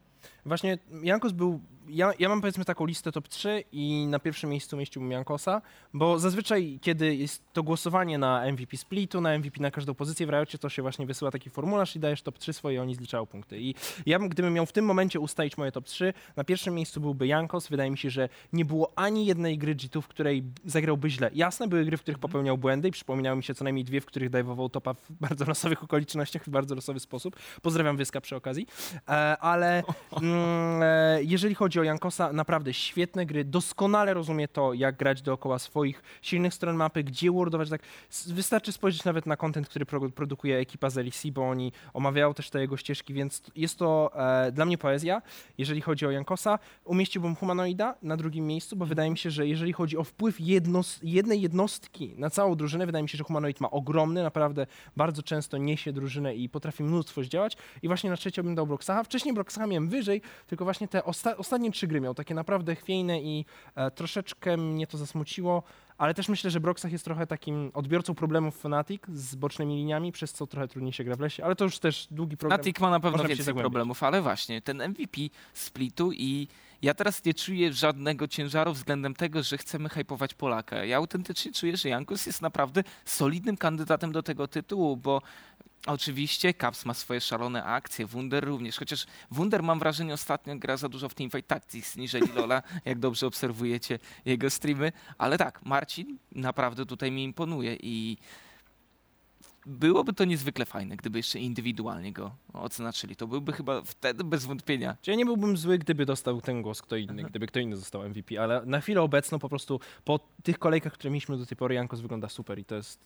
Właśnie 0.46 0.78
Jankos 1.04 1.32
był. 1.32 1.62
Ja, 1.88 2.12
ja 2.20 2.30
mam 2.30 2.42
powiedzmy 2.42 2.66
taką 2.66 2.86
listę 2.86 3.12
top 3.12 3.28
3 3.28 3.64
i 3.72 4.08
na 4.08 4.20
pierwszym 4.20 4.50
miejscu 4.50 4.78
mieściłbym 4.78 5.12
Jankosa, 5.12 5.62
bo 5.94 6.20
zazwyczaj, 6.20 6.80
kiedy 6.82 7.16
jest 7.16 7.54
to 7.54 7.64
głosowanie 7.64 8.18
na 8.18 8.52
MVP 8.52 8.78
splitu, 8.78 9.22
na 9.22 9.38
MVP 9.38 9.62
na 9.62 9.72
każdą 9.72 9.94
pozycję 9.94 10.28
w 10.28 10.30
Riocie, 10.30 10.58
to 10.58 10.70
się 10.70 10.82
właśnie 10.82 11.06
wysyła 11.06 11.32
taki 11.32 11.50
formularz 11.50 11.96
i 11.96 12.00
dajesz 12.00 12.22
top 12.22 12.38
3 12.38 12.54
swoje, 12.54 12.82
oni 12.82 12.96
zliczają 12.96 13.26
punkty. 13.26 13.62
I 13.62 13.76
ja 14.06 14.20
bym, 14.20 14.30
gdybym 14.30 14.54
miał 14.54 14.66
w 14.66 14.72
tym 14.72 14.86
momencie 14.86 15.20
ustalić 15.20 15.58
moje 15.58 15.72
top 15.72 15.86
3, 15.86 16.14
na 16.36 16.44
pierwszym 16.44 16.76
miejscu 16.76 17.02
byłby 17.02 17.28
Jankos. 17.28 17.68
Wydaje 17.68 17.92
mi 17.92 17.98
się, 17.98 18.10
że 18.10 18.30
nie 18.54 18.66
było 18.66 18.94
ani 18.96 19.26
jednej 19.26 19.58
gry 19.58 19.76
G2, 19.76 20.02
w 20.02 20.08
której 20.08 20.44
zagrałby 20.66 21.10
źle. 21.10 21.30
Jasne, 21.34 21.68
były 21.68 21.86
gry, 21.86 21.98
w 21.98 22.02
których 22.02 22.20
popełniał 22.20 22.58
błędy 22.58 22.88
i 22.88 22.92
przypominały 22.92 23.38
mi 23.38 23.44
się 23.44 23.56
co 23.56 23.64
najmniej 23.64 23.86
dwie, 23.86 24.02
w 24.02 24.06
których 24.06 24.30
dajwował 24.30 24.70
topa 24.70 24.94
w 24.94 25.12
bardzo 25.12 25.46
losowych 25.46 25.84
okolicznościach, 25.84 26.44
w 26.44 26.50
bardzo 26.50 26.76
losowy 26.76 27.00
sposób. 27.00 27.36
Pozdrawiam 27.62 27.98
Wyska 27.98 28.22
przy 28.22 28.36
okazji. 28.36 28.68
E, 29.08 29.38
ale 29.38 29.84
mm, 30.22 30.84
e, 30.84 31.24
jeżeli 31.24 31.56
chodzi 31.56 31.73
o 31.80 31.84
Jankosa, 31.84 32.34
naprawdę 32.34 32.74
świetne 32.74 33.26
gry, 33.26 33.46
doskonale 33.46 34.14
rozumie 34.14 34.48
to, 34.48 34.74
jak 34.74 34.96
grać 34.98 35.22
dookoła 35.22 35.60
swoich 35.60 36.04
silnych 36.22 36.54
stron 36.54 36.76
mapy, 36.76 37.04
gdzie 37.04 37.32
wordować. 37.32 37.70
Tak. 37.70 37.82
Wystarczy 38.28 38.72
spojrzeć 38.72 39.06
nawet 39.06 39.26
na 39.26 39.38
content, 39.38 39.70
który 39.70 39.86
pro, 39.86 40.10
produkuje 40.10 40.58
ekipa 40.58 40.90
z 40.90 40.96
LEC, 40.96 41.26
bo 41.26 41.50
oni 41.50 41.72
omawiają 41.94 42.34
też 42.34 42.50
te 42.50 42.62
jego 42.62 42.78
ścieżki, 42.78 43.14
więc 43.14 43.42
jest 43.56 43.80
to 43.80 44.12
e, 44.16 44.52
dla 44.52 44.66
mnie 44.66 44.78
poezja. 44.78 45.22
Jeżeli 45.58 45.82
chodzi 45.82 46.06
o 46.06 46.12
Jankosa, 46.12 46.60
umieściłbym 46.86 47.36
Humanoida 47.36 47.96
na 48.02 48.18
drugim 48.18 48.48
miejscu, 48.48 48.76
bo 48.76 48.86
wydaje 48.86 49.12
mi 49.12 49.18
się, 49.18 49.32
że 49.32 49.48
jeżeli 49.48 49.74
chodzi 49.74 49.98
o 49.98 50.04
wpływ 50.04 50.40
jednos, 50.40 51.00
jednej 51.04 51.42
jednostki 51.42 52.14
na 52.18 52.30
całą 52.30 52.56
drużynę, 52.56 52.86
wydaje 52.86 53.04
mi 53.04 53.10
się, 53.10 53.18
że 53.18 53.24
Humanoid 53.24 53.62
ma 53.62 53.72
ogromny, 53.72 54.24
naprawdę 54.24 54.68
bardzo 54.98 55.24
często 55.24 55.58
niesie 55.58 55.94
drużynę 55.94 56.36
i 56.36 56.50
potrafi 56.50 56.84
mnóstwo 56.84 57.24
zdziałać. 57.24 57.58
I 57.82 57.88
właśnie 57.88 58.10
na 58.10 58.18
trzecie 58.18 58.44
bym 58.44 58.56
dał 58.56 58.68
Broxaha. 58.68 59.04
Wcześniej 59.04 59.34
Broxaha 59.34 59.68
miałem 59.68 59.90
wyżej, 59.90 60.22
tylko 60.48 60.64
właśnie 60.64 60.88
te 60.88 61.00
osta- 61.00 61.36
ostatnie 61.38 61.63
trzy 61.72 61.88
gry 61.88 62.02
miał 62.02 62.14
takie 62.14 62.34
naprawdę 62.34 62.76
chwiejne 62.76 63.22
i 63.22 63.46
e, 63.76 63.92
troszeczkę 63.92 64.58
mnie 64.58 64.88
to 64.88 64.98
zasmuciło. 64.98 65.64
Ale 65.98 66.14
też 66.14 66.30
myślę, 66.30 66.50
że 66.50 66.60
Broxach 66.60 66.92
jest 66.92 67.06
trochę 67.06 67.28
takim 67.28 67.72
odbiorcą 67.74 68.16
problemów 68.16 68.56
Fnatic 68.56 69.02
z 69.08 69.36
bocznymi 69.36 69.76
liniami, 69.76 70.12
przez 70.12 70.34
co 70.34 70.48
trochę 70.48 70.68
trudniej 70.68 70.94
się 70.94 71.04
gra 71.04 71.16
w 71.16 71.20
lesie. 71.20 71.46
Ale 71.46 71.56
to 71.56 71.64
już 71.64 71.80
też 71.80 72.08
długi 72.12 72.38
program. 72.38 72.60
Natik 72.60 72.80
ma 72.80 72.90
na 72.90 73.00
pewno 73.00 73.18
Można 73.18 73.36
więcej 73.36 73.54
problemów, 73.54 74.04
ale 74.04 74.22
właśnie 74.22 74.62
ten 74.62 74.90
MVP 74.90 75.22
splitu 75.54 76.12
i 76.12 76.48
ja 76.82 76.94
teraz 76.94 77.26
nie 77.26 77.34
czuję 77.34 77.74
żadnego 77.74 78.28
ciężaru 78.28 78.74
względem 78.74 79.14
tego, 79.14 79.44
że 79.44 79.58
chcemy 79.58 79.90
hypować 79.90 80.34
Polaka. 80.34 80.86
Ja 80.86 80.98
autentycznie 80.98 81.52
czuję, 81.52 81.78
że 81.78 81.90
Jankus 81.90 82.26
jest 82.26 82.42
naprawdę 82.42 82.84
solidnym 83.06 83.58
kandydatem 83.58 84.12
do 84.12 84.24
tego 84.24 84.48
tytułu, 84.48 84.98
bo 84.98 85.22
oczywiście 85.86 86.54
Caps 86.54 86.86
ma 86.86 86.94
swoje 86.94 87.22
szalone 87.22 87.64
akcje, 87.64 88.06
Wunder 88.06 88.46
również, 88.46 88.78
chociaż 88.78 89.06
Wunder 89.32 89.64
mam 89.64 89.80
wrażenie 89.80 90.14
ostatnio 90.14 90.56
gra 90.56 90.78
za 90.78 90.90
dużo 90.90 91.10
w 91.10 91.14
Teamfight 91.14 91.48
Tactics 91.48 91.96
niżeli 91.98 92.28
Lola, 92.36 92.64
jak 92.86 93.00
dobrze 93.00 93.28
obserwujecie 93.28 94.00
jego 94.26 94.50
streamy, 94.50 94.92
ale 95.18 95.38
tak, 95.38 95.66
Marcin 95.66 96.18
naprawdę 96.32 96.86
tutaj 96.86 97.12
mi 97.12 97.24
imponuje 97.24 97.78
i 97.82 98.18
byłoby 99.66 100.14
to 100.14 100.26
niezwykle 100.26 100.66
fajne, 100.66 100.98
gdyby 100.98 101.20
jeszcze 101.20 101.40
indywidualnie 101.40 102.14
go 102.14 102.36
odznaczyli. 102.54 103.16
To 103.16 103.28
byłby 103.28 103.54
chyba 103.54 103.82
wtedy 103.82 104.24
bez 104.24 104.46
wątpienia. 104.46 104.98
Ja 105.08 105.16
nie 105.16 105.26
byłbym 105.26 105.58
zły, 105.58 105.78
gdyby 105.78 106.06
dostał 106.06 106.42
ten 106.42 106.62
głos 106.62 106.82
kto 106.82 106.96
inny, 106.96 107.24
gdyby 107.24 107.48
kto 107.48 107.60
inny 107.60 107.78
został 107.78 108.10
MVP, 108.10 108.44
ale 108.44 108.62
na 108.66 108.82
chwilę 108.82 109.02
obecną 109.02 109.40
po 109.40 109.50
prostu 109.50 109.80
po 110.04 110.20
tych 110.44 110.60
kolejkach, 110.60 110.94
które 110.94 111.12
mieliśmy 111.12 111.38
do 111.38 111.46
tej 111.46 111.58
pory, 111.58 111.76
Jankos 111.76 112.02
wygląda 112.02 112.30
super 112.30 112.60
i 112.60 112.66
to 112.66 112.76
jest 112.76 113.00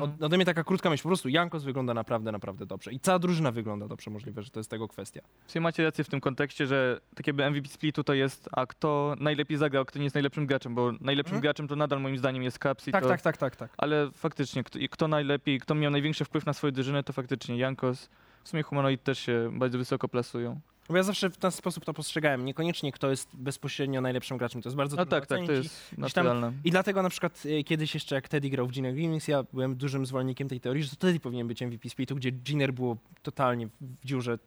Od, 0.00 0.22
ode 0.22 0.36
mnie 0.36 0.46
taka 0.46 0.64
krótka 0.64 0.90
myśl, 0.90 1.02
po 1.02 1.08
prostu 1.08 1.28
Jankos 1.28 1.64
wygląda 1.64 1.94
naprawdę, 1.94 2.32
naprawdę 2.32 2.66
dobrze 2.66 2.92
i 2.92 3.00
cała 3.00 3.18
drużyna 3.18 3.50
wygląda 3.52 3.88
dobrze, 3.88 4.10
możliwe, 4.10 4.42
że 4.42 4.50
to 4.50 4.60
jest 4.60 4.70
tego 4.70 4.88
kwestia. 4.88 5.20
Sumie 5.46 5.62
macie 5.62 5.84
rację 5.84 6.04
w 6.04 6.08
tym 6.08 6.20
kontekście, 6.20 6.66
że 6.66 7.00
tak 7.14 7.26
jakby 7.26 7.50
MVP 7.50 7.68
splitu 7.68 8.04
to 8.04 8.14
jest, 8.14 8.48
a 8.52 8.66
kto 8.66 9.14
najlepiej 9.20 9.56
zagrał, 9.58 9.84
kto 9.84 9.98
nie 9.98 10.04
jest 10.04 10.14
najlepszym 10.14 10.46
graczem, 10.46 10.74
bo 10.74 10.92
najlepszym 11.00 11.34
Mhm. 11.36 11.42
graczem 11.42 11.68
to 11.68 11.76
nadal 11.76 12.00
moim 12.00 12.18
zdaniem 12.18 12.42
jest 12.42 12.58
Caps 12.58 12.88
i 12.88 12.92
Tak, 12.92 13.02
to, 13.02 13.08
tak, 13.08 13.20
tak, 13.22 13.36
tak, 13.36 13.56
tak. 13.56 13.70
Ale 13.76 14.10
faktycznie, 14.14 14.64
kto, 14.64 14.78
kto 14.90 15.08
najlepiej, 15.08 15.60
kto 15.60 15.74
miał 15.74 15.90
największy 15.90 16.24
wpływ 16.24 16.46
na 16.46 16.52
swoją 16.52 16.72
drużynę, 16.72 17.02
to 17.02 17.12
faktycznie 17.12 17.58
Jankos. 17.58 18.08
W 18.44 18.48
sumie 18.48 18.62
Humanoid 18.62 19.02
też 19.02 19.18
się 19.18 19.50
bardzo 19.52 19.78
wysoko 19.78 20.08
plasują. 20.08 20.60
Bo 20.88 20.96
ja 20.96 21.02
zawsze 21.02 21.30
w 21.30 21.36
ten 21.36 21.50
sposób 21.50 21.84
to 21.84 21.94
postrzegałem, 21.94 22.44
niekoniecznie 22.44 22.92
kto 22.92 23.10
jest 23.10 23.36
bezpośrednio 23.36 24.00
najlepszym 24.00 24.38
graczem, 24.38 24.62
to 24.62 24.68
jest 24.68 24.76
bardzo 24.76 24.96
No 24.96 25.02
trudno 25.02 25.20
tak, 25.20 25.26
tak, 25.26 25.46
to 25.46 25.52
jest 25.52 25.98
naturalne. 25.98 26.52
I 26.64 26.70
dlatego 26.70 27.02
na 27.02 27.10
przykład 27.10 27.42
e, 27.60 27.64
kiedyś 27.64 27.94
jeszcze 27.94 28.14
jak 28.14 28.28
Teddy 28.28 28.50
grał 28.50 28.66
w 28.66 28.70
Gina 28.70 28.92
Grimmings, 28.92 29.28
ja 29.28 29.42
byłem 29.52 29.76
dużym 29.76 30.06
zwolennikiem 30.06 30.48
tej 30.48 30.60
teorii, 30.60 30.82
że 30.82 30.90
to 30.90 30.96
Teddy 30.96 31.20
powinien 31.20 31.48
być 31.48 31.62
MVP 31.62 31.88
splitu, 31.88 32.16
gdzie 32.16 32.30
Giner 32.30 32.72
było 32.72 32.96
totalnie 33.22 33.66
w 33.80 34.04
dziurze 34.04 34.38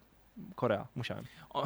Korea. 0.55 0.87
Musiałem. 0.95 1.25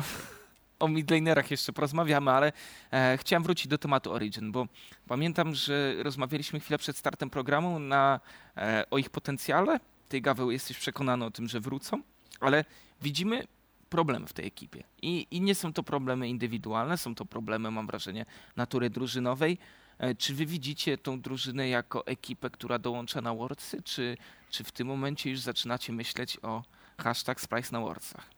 O 0.79 0.87
midlanerach 0.87 1.51
jeszcze 1.51 1.73
porozmawiamy, 1.73 2.31
ale 2.31 2.51
e, 2.91 3.17
chciałem 3.17 3.43
wrócić 3.43 3.67
do 3.67 3.77
tematu 3.77 4.11
Origin, 4.11 4.51
bo 4.51 4.67
pamiętam, 5.07 5.55
że 5.55 5.95
rozmawialiśmy 6.03 6.59
chwilę 6.59 6.77
przed 6.77 6.97
startem 6.97 7.29
programu 7.29 7.79
na, 7.79 8.19
e, 8.57 8.85
o 8.91 8.97
ich 8.97 9.09
potencjale. 9.09 9.79
Ty, 10.09 10.21
Gaweł, 10.21 10.51
jesteś 10.51 10.77
przekonany 10.77 11.25
o 11.25 11.31
tym, 11.31 11.47
że 11.47 11.59
wrócą, 11.59 12.01
ale 12.39 12.65
widzimy 13.01 13.47
problemy 13.95 14.27
w 14.27 14.33
tej 14.33 14.45
ekipie. 14.47 14.83
I, 15.01 15.27
I 15.31 15.41
nie 15.41 15.55
są 15.55 15.73
to 15.73 15.83
problemy 15.83 16.29
indywidualne, 16.29 16.97
są 16.97 17.15
to 17.15 17.25
problemy, 17.25 17.71
mam 17.71 17.87
wrażenie, 17.87 18.25
natury 18.55 18.89
drużynowej. 18.89 19.57
E, 19.97 20.15
Czy 20.15 20.33
wy 20.33 20.45
widzicie 20.45 20.97
tą 20.97 21.21
drużynę 21.21 21.69
jako 21.69 22.07
ekipę, 22.07 22.49
która 22.49 22.79
dołącza 22.79 23.21
na 23.21 23.33
Worldsy, 23.33 23.83
czy, 23.83 24.17
czy 24.49 24.63
w 24.63 24.71
tym 24.71 24.87
momencie 24.87 25.29
już 25.31 25.39
zaczynacie 25.39 25.93
myśleć 25.93 26.37
o 26.43 26.63
hashtag 26.97 27.41
Sprice 27.41 27.69
na 27.71 27.79
Worldsach? 27.79 28.29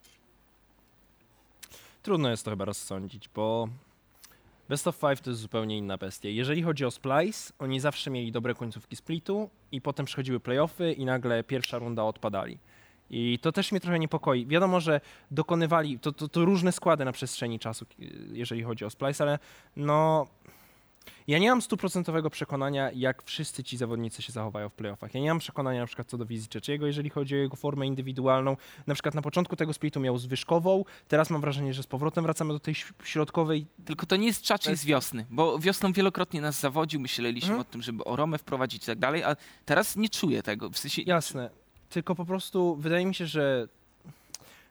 Trudno 2.03 2.29
jest 2.29 2.45
to 2.45 2.51
chyba 2.51 2.65
rozsądzić, 2.65 3.29
bo 3.29 3.69
Best 4.69 4.87
of 4.87 4.95
Five 4.95 5.21
to 5.21 5.29
jest 5.29 5.41
zupełnie 5.41 5.77
inna 5.77 5.97
bestia. 5.97 6.29
Jeżeli 6.29 6.63
chodzi 6.63 6.85
o 6.85 6.91
Splice, 6.91 7.53
oni 7.59 7.79
zawsze 7.79 8.09
mieli 8.11 8.31
dobre 8.31 8.53
końcówki 8.53 8.95
splitu 8.95 9.49
i 9.71 9.81
potem 9.81 10.05
przychodziły 10.05 10.39
playoffy 10.39 10.93
i 10.93 11.05
nagle 11.05 11.43
pierwsza 11.43 11.79
runda 11.79 12.03
odpadali. 12.03 12.57
I 13.09 13.39
to 13.41 13.51
też 13.51 13.71
mnie 13.71 13.81
trochę 13.81 13.99
niepokoi. 13.99 14.45
Wiadomo, 14.45 14.79
że 14.79 15.01
dokonywali, 15.31 15.99
to, 15.99 16.11
to, 16.11 16.27
to 16.27 16.45
różne 16.45 16.71
składy 16.71 17.05
na 17.05 17.11
przestrzeni 17.11 17.59
czasu, 17.59 17.85
jeżeli 18.31 18.63
chodzi 18.63 18.85
o 18.85 18.89
Splice, 18.89 19.23
ale 19.23 19.39
no... 19.75 20.27
Ja 21.27 21.39
nie 21.39 21.49
mam 21.49 21.61
stuprocentowego 21.61 22.29
przekonania, 22.29 22.91
jak 22.91 23.23
wszyscy 23.23 23.63
ci 23.63 23.77
zawodnicy 23.77 24.21
się 24.21 24.31
zachowają 24.31 24.69
w 24.69 24.73
playoffach. 24.73 25.13
Ja 25.13 25.21
nie 25.21 25.27
mam 25.29 25.39
przekonania 25.39 25.79
na 25.81 25.85
przykład 25.87 26.07
co 26.07 26.17
do 26.17 26.25
wizji 26.25 26.49
Czeciego, 26.49 26.87
jeżeli 26.87 27.09
chodzi 27.09 27.35
o 27.35 27.37
jego 27.37 27.55
formę 27.55 27.87
indywidualną. 27.87 28.57
Na 28.87 28.93
przykład 28.93 29.15
na 29.15 29.21
początku 29.21 29.55
tego 29.55 29.73
splitu 29.73 29.99
miał 29.99 30.17
zwyżkową, 30.17 30.85
teraz 31.07 31.29
mam 31.29 31.41
wrażenie, 31.41 31.73
że 31.73 31.83
z 31.83 31.87
powrotem 31.87 32.23
wracamy 32.23 32.53
do 32.53 32.59
tej 32.59 32.75
środkowej. 33.03 33.65
Tylko 33.85 34.05
to 34.05 34.15
nie 34.15 34.27
jest 34.27 34.49
jest- 34.49 34.81
z 34.81 34.85
wiosny, 34.85 35.25
bo 35.29 35.59
wiosną 35.59 35.93
wielokrotnie 35.93 36.41
nas 36.41 36.59
zawodził, 36.59 36.99
myśleliśmy 36.99 37.49
Mhm. 37.49 37.61
o 37.61 37.63
tym, 37.71 37.81
żeby 37.81 38.03
Oromę 38.03 38.37
wprowadzić 38.37 38.83
i 38.83 38.85
tak 38.85 38.99
dalej, 38.99 39.23
a 39.23 39.35
teraz 39.65 39.95
nie 39.95 40.09
czuję 40.09 40.43
tego. 40.43 40.69
W 40.69 40.77
sensie, 40.77 41.01
Jasne. 41.01 41.49
Tylko 41.89 42.15
po 42.15 42.25
prostu 42.25 42.75
wydaje 42.75 43.05
mi 43.05 43.15
się, 43.15 43.25
że 43.27 43.67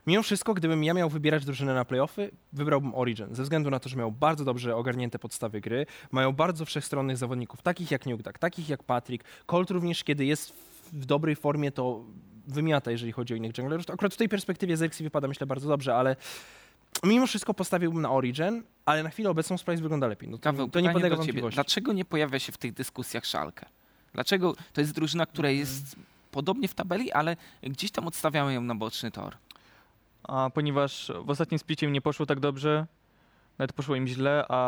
mimo 0.07 0.23
wszystko, 0.23 0.53
gdybym 0.53 0.83
ja 0.83 0.93
miał 0.93 1.09
wybierać 1.09 1.45
drużynę 1.45 1.73
na 1.73 1.85
playoffy, 1.85 2.31
wybrałbym 2.53 2.95
Origin. 2.95 3.27
Ze 3.35 3.43
względu 3.43 3.69
na 3.69 3.79
to, 3.79 3.89
że 3.89 3.95
miał 3.97 4.11
bardzo 4.11 4.45
dobrze 4.45 4.75
ogarnięte 4.75 5.19
podstawy 5.19 5.61
gry, 5.61 5.85
mają 6.11 6.31
bardzo 6.33 6.65
wszechstronnych 6.65 7.17
zawodników, 7.17 7.61
takich 7.61 7.91
jak 7.91 8.05
Nukdak, 8.05 8.39
takich 8.39 8.69
jak 8.69 8.83
Patrick. 8.83 9.25
Colt 9.45 9.71
również, 9.71 10.03
kiedy 10.03 10.25
jest 10.25 10.53
w- 10.93 11.05
dobrej 11.05 11.35
formie, 11.35 11.71
to 11.71 12.03
wymiata, 12.47 12.91
jeżeli 12.91 13.11
chodzi 13.11 13.33
o 13.33 13.37
innych 13.37 13.57
junglerów. 13.57 13.89
Akurat 13.89 14.13
w 14.13 14.17
tej 14.17 14.29
perspektywie 14.29 14.77
Zerxi 14.77 15.03
wypada, 15.03 15.27
myślę, 15.27 15.47
bardzo 15.47 15.67
dobrze, 15.69 15.95
ale 15.95 16.15
mimo 17.03 17.27
wszystko 17.27 17.53
postawiłbym 17.53 18.01
na 18.01 18.11
Origin, 18.11 18.63
ale 18.85 19.03
na 19.03 19.09
chwilę 19.09 19.29
obecną 19.29 19.57
Sprice 19.57 19.81
wygląda 19.83 20.07
lepiej. 20.07 20.29
No 20.29 20.37
to, 20.37 20.53
to 20.67 20.79
nie 20.79 20.89
podlega 20.91 21.15
wątpliwości. 21.15 21.55
Dlaczego 21.55 21.93
nie 21.93 22.05
pojawia 22.05 22.39
się 22.39 22.51
w 22.51 22.57
tych 22.57 22.73
dyskusjach 22.73 23.25
Szalkę? 23.25 23.65
Dlaczego 24.13 24.55
to 24.73 24.81
jest 24.81 24.93
drużyna, 24.93 25.25
która 25.25 25.49
Mhm. 25.49 25.59
jest 25.59 25.95
podobnie 26.37 26.67
w 26.67 26.73
tabeli, 26.73 27.11
ale 27.11 27.37
gdzieś 27.63 27.91
tam 27.91 28.07
odstawiamy 28.07 28.53
ją 28.53 28.61
na 28.61 28.75
boczny 28.75 29.11
tor? 29.11 29.37
A 30.23 30.49
ponieważ 30.53 31.11
w 31.25 31.29
ostatnim 31.29 31.59
splicie 31.59 31.85
im 31.85 31.93
nie 31.93 32.01
poszło 32.01 32.25
tak 32.25 32.39
dobrze, 32.39 32.85
nawet 33.57 33.73
poszło 33.73 33.95
im 33.95 34.07
źle, 34.07 34.45
a 34.49 34.59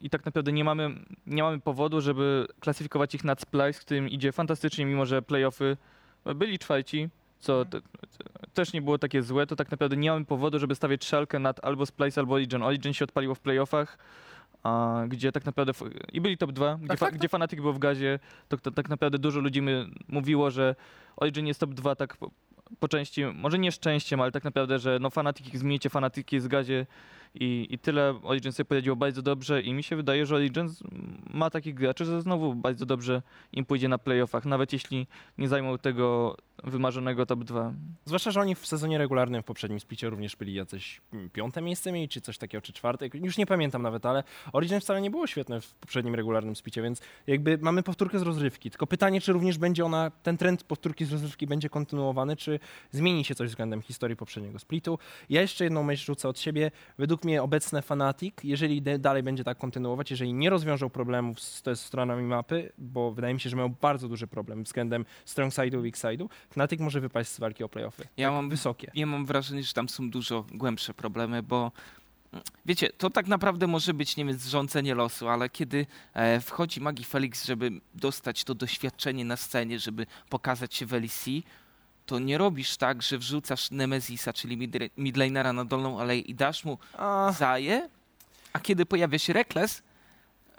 i 0.00 0.10
tak 0.10 0.24
naprawdę 0.24 0.52
nie 0.52 0.64
mamy, 0.64 0.90
nie 1.26 1.42
mamy 1.42 1.60
powodu, 1.60 2.00
żeby 2.00 2.46
klasyfikować 2.60 3.14
ich 3.14 3.24
nad 3.24 3.40
Splice, 3.40 3.80
którym 3.80 4.08
idzie 4.08 4.32
fantastycznie, 4.32 4.86
mimo 4.86 5.06
że 5.06 5.22
playoffy 5.22 5.76
byli 6.34 6.58
czwarci, 6.58 7.08
co 7.40 7.64
te, 7.64 7.80
też 8.54 8.72
nie 8.72 8.82
było 8.82 8.98
takie 8.98 9.22
złe, 9.22 9.46
to 9.46 9.56
tak 9.56 9.70
naprawdę 9.70 9.96
nie 9.96 10.10
mamy 10.10 10.24
powodu, 10.24 10.58
żeby 10.58 10.74
stawiać 10.74 11.04
szalkę 11.04 11.38
nad 11.38 11.64
albo 11.64 11.86
Splice, 11.86 12.20
albo 12.20 12.34
Origin. 12.34 12.62
Origin 12.62 12.92
się 12.92 13.04
odpaliło 13.04 13.34
w 13.34 13.40
playoffach, 13.40 13.98
a, 14.64 15.02
gdzie 15.08 15.32
tak 15.32 15.44
naprawdę, 15.44 15.72
i 16.12 16.20
byli 16.20 16.38
top 16.38 16.52
2, 16.52 16.78
gdzie, 16.82 16.96
fa, 16.96 17.06
tak, 17.06 17.14
gdzie 17.14 17.28
Fnatic 17.28 17.60
był 17.60 17.72
w 17.72 17.78
gazie, 17.78 18.18
to, 18.48 18.58
to 18.58 18.70
tak 18.70 18.88
naprawdę 18.88 19.18
dużo 19.18 19.40
ludzi 19.40 19.62
my, 19.62 19.86
mówiło, 20.08 20.50
że 20.50 20.74
Origin 21.16 21.46
jest 21.46 21.60
top 21.60 21.74
2 21.74 21.96
tak 21.96 22.16
po- 22.16 22.30
po 22.80 22.88
części, 22.88 23.24
może 23.24 23.58
nie 23.58 23.72
szczęściem, 23.72 24.20
ale 24.20 24.32
tak 24.32 24.44
naprawdę, 24.44 24.78
że 24.78 24.98
no 25.00 25.10
Fnatic, 25.10 25.54
zmienicie 25.54 25.90
Fnatic 25.90 26.30
z 26.42 26.48
gazie 26.48 26.86
i, 27.34 27.66
i 27.70 27.78
tyle. 27.78 28.20
Origins 28.22 28.56
sobie 28.56 28.64
poradziło 28.64 28.96
bardzo 28.96 29.22
dobrze 29.22 29.62
i 29.62 29.72
mi 29.72 29.82
się 29.82 29.96
wydaje, 29.96 30.26
że 30.26 30.36
Origins 30.36 30.82
ma 31.30 31.50
takich 31.50 31.74
graczy, 31.74 32.04
że 32.04 32.22
znowu 32.22 32.54
bardzo 32.54 32.86
dobrze 32.86 33.22
im 33.52 33.64
pójdzie 33.64 33.88
na 33.88 33.98
playoffach, 33.98 34.44
nawet 34.44 34.72
jeśli 34.72 35.06
nie 35.38 35.48
zajmą 35.48 35.78
tego 35.78 36.36
wymarzonego 36.64 37.26
top 37.26 37.44
2. 37.44 37.72
Zwłaszcza, 38.04 38.30
że 38.30 38.40
oni 38.40 38.54
w 38.54 38.66
sezonie 38.66 38.98
regularnym 38.98 39.42
w 39.42 39.44
poprzednim 39.44 39.80
splicie 39.80 40.10
również 40.10 40.36
byli 40.36 40.54
jacyś 40.54 41.00
mm, 41.12 41.30
piąte 41.30 41.62
miejsce 41.62 41.92
mieli, 41.92 42.08
czy 42.08 42.20
coś 42.20 42.38
takiego, 42.38 42.62
czy 42.62 42.72
czwarte. 42.72 43.06
Już 43.14 43.38
nie 43.38 43.46
pamiętam 43.46 43.82
nawet, 43.82 44.06
ale 44.06 44.24
Origin 44.52 44.80
wcale 44.80 45.00
nie 45.00 45.10
było 45.10 45.26
świetne 45.26 45.60
w 45.60 45.74
poprzednim 45.74 46.14
regularnym 46.14 46.56
splicie, 46.56 46.82
więc 46.82 47.00
jakby 47.26 47.58
mamy 47.58 47.82
powtórkę 47.82 48.18
z 48.18 48.22
rozrywki. 48.22 48.70
Tylko 48.70 48.86
pytanie, 48.86 49.20
czy 49.20 49.32
również 49.32 49.58
będzie 49.58 49.84
ona, 49.84 50.10
ten 50.22 50.36
trend 50.36 50.64
powtórki 50.64 51.04
z 51.04 51.12
rozrywki 51.12 51.46
będzie 51.46 51.68
kontynuowany, 51.68 52.36
czy 52.36 52.60
zmieni 52.90 53.24
się 53.24 53.34
coś 53.34 53.48
względem 53.48 53.82
historii 53.82 54.16
poprzedniego 54.16 54.58
splitu. 54.58 54.98
Ja 55.30 55.40
jeszcze 55.40 55.64
jedną 55.64 55.82
myśl 55.82 56.04
rzucę 56.04 56.28
od 56.28 56.38
siebie. 56.38 56.70
Według 56.98 57.23
mnie 57.24 57.42
obecne 57.42 57.82
Fanatic, 57.82 58.34
jeżeli 58.42 58.82
dalej 58.82 59.22
będzie 59.22 59.44
tak 59.44 59.58
kontynuować, 59.58 60.10
jeżeli 60.10 60.32
nie 60.32 60.50
rozwiążą 60.50 60.90
problemów 60.90 61.40
z, 61.40 61.62
z 61.64 61.80
stronami 61.80 62.22
mapy, 62.22 62.72
bo 62.78 63.12
wydaje 63.12 63.34
mi 63.34 63.40
się, 63.40 63.50
że 63.50 63.56
mają 63.56 63.68
bardzo 63.80 64.08
duży 64.08 64.26
problem 64.26 64.64
względem 64.64 65.04
strong 65.24 65.52
side'u, 65.52 65.82
weak 65.82 65.94
side'u, 65.94 66.28
Fnatic 66.50 66.80
może 66.80 67.00
wypaść 67.00 67.30
z 67.30 67.40
walki 67.40 67.64
o 67.64 67.68
playoffy. 67.68 68.08
Ja 68.16 68.28
tak 68.28 68.34
mam 68.34 68.50
wysokie. 68.50 68.90
Ja 68.94 69.06
mam 69.06 69.26
wrażenie, 69.26 69.62
że 69.62 69.72
tam 69.72 69.88
są 69.88 70.10
dużo 70.10 70.46
głębsze 70.52 70.94
problemy, 70.94 71.42
bo 71.42 71.72
mm, 72.32 72.44
wiecie, 72.66 72.90
to 72.98 73.10
tak 73.10 73.26
naprawdę 73.26 73.66
może 73.66 73.94
być, 73.94 74.16
nie 74.16 74.24
wiem, 74.24 74.38
zrządzenie 74.38 74.94
losu, 74.94 75.28
ale 75.28 75.48
kiedy 75.48 75.86
e, 76.14 76.40
wchodzi 76.40 76.80
Magi 76.80 77.04
Felix, 77.04 77.44
żeby 77.44 77.70
dostać 77.94 78.44
to 78.44 78.54
doświadczenie 78.54 79.24
na 79.24 79.36
scenie, 79.36 79.78
żeby 79.78 80.06
pokazać 80.28 80.74
się 80.74 80.86
w 80.86 80.92
LEC, 80.92 81.28
to 82.06 82.18
nie 82.18 82.38
robisz 82.38 82.76
tak, 82.76 83.02
że 83.02 83.18
wrzucasz 83.18 83.70
Nemezisa, 83.70 84.32
czyli 84.32 84.58
mid- 84.58 84.90
midlanera 84.96 85.52
na 85.52 85.64
dolną 85.64 86.00
aleję 86.00 86.20
i 86.20 86.34
dasz 86.34 86.64
mu 86.64 86.78
A, 86.98 87.32
zaję, 87.38 87.88
a 88.52 88.60
kiedy 88.60 88.86
pojawia 88.86 89.18
się 89.18 89.32
Rekles, 89.32 89.82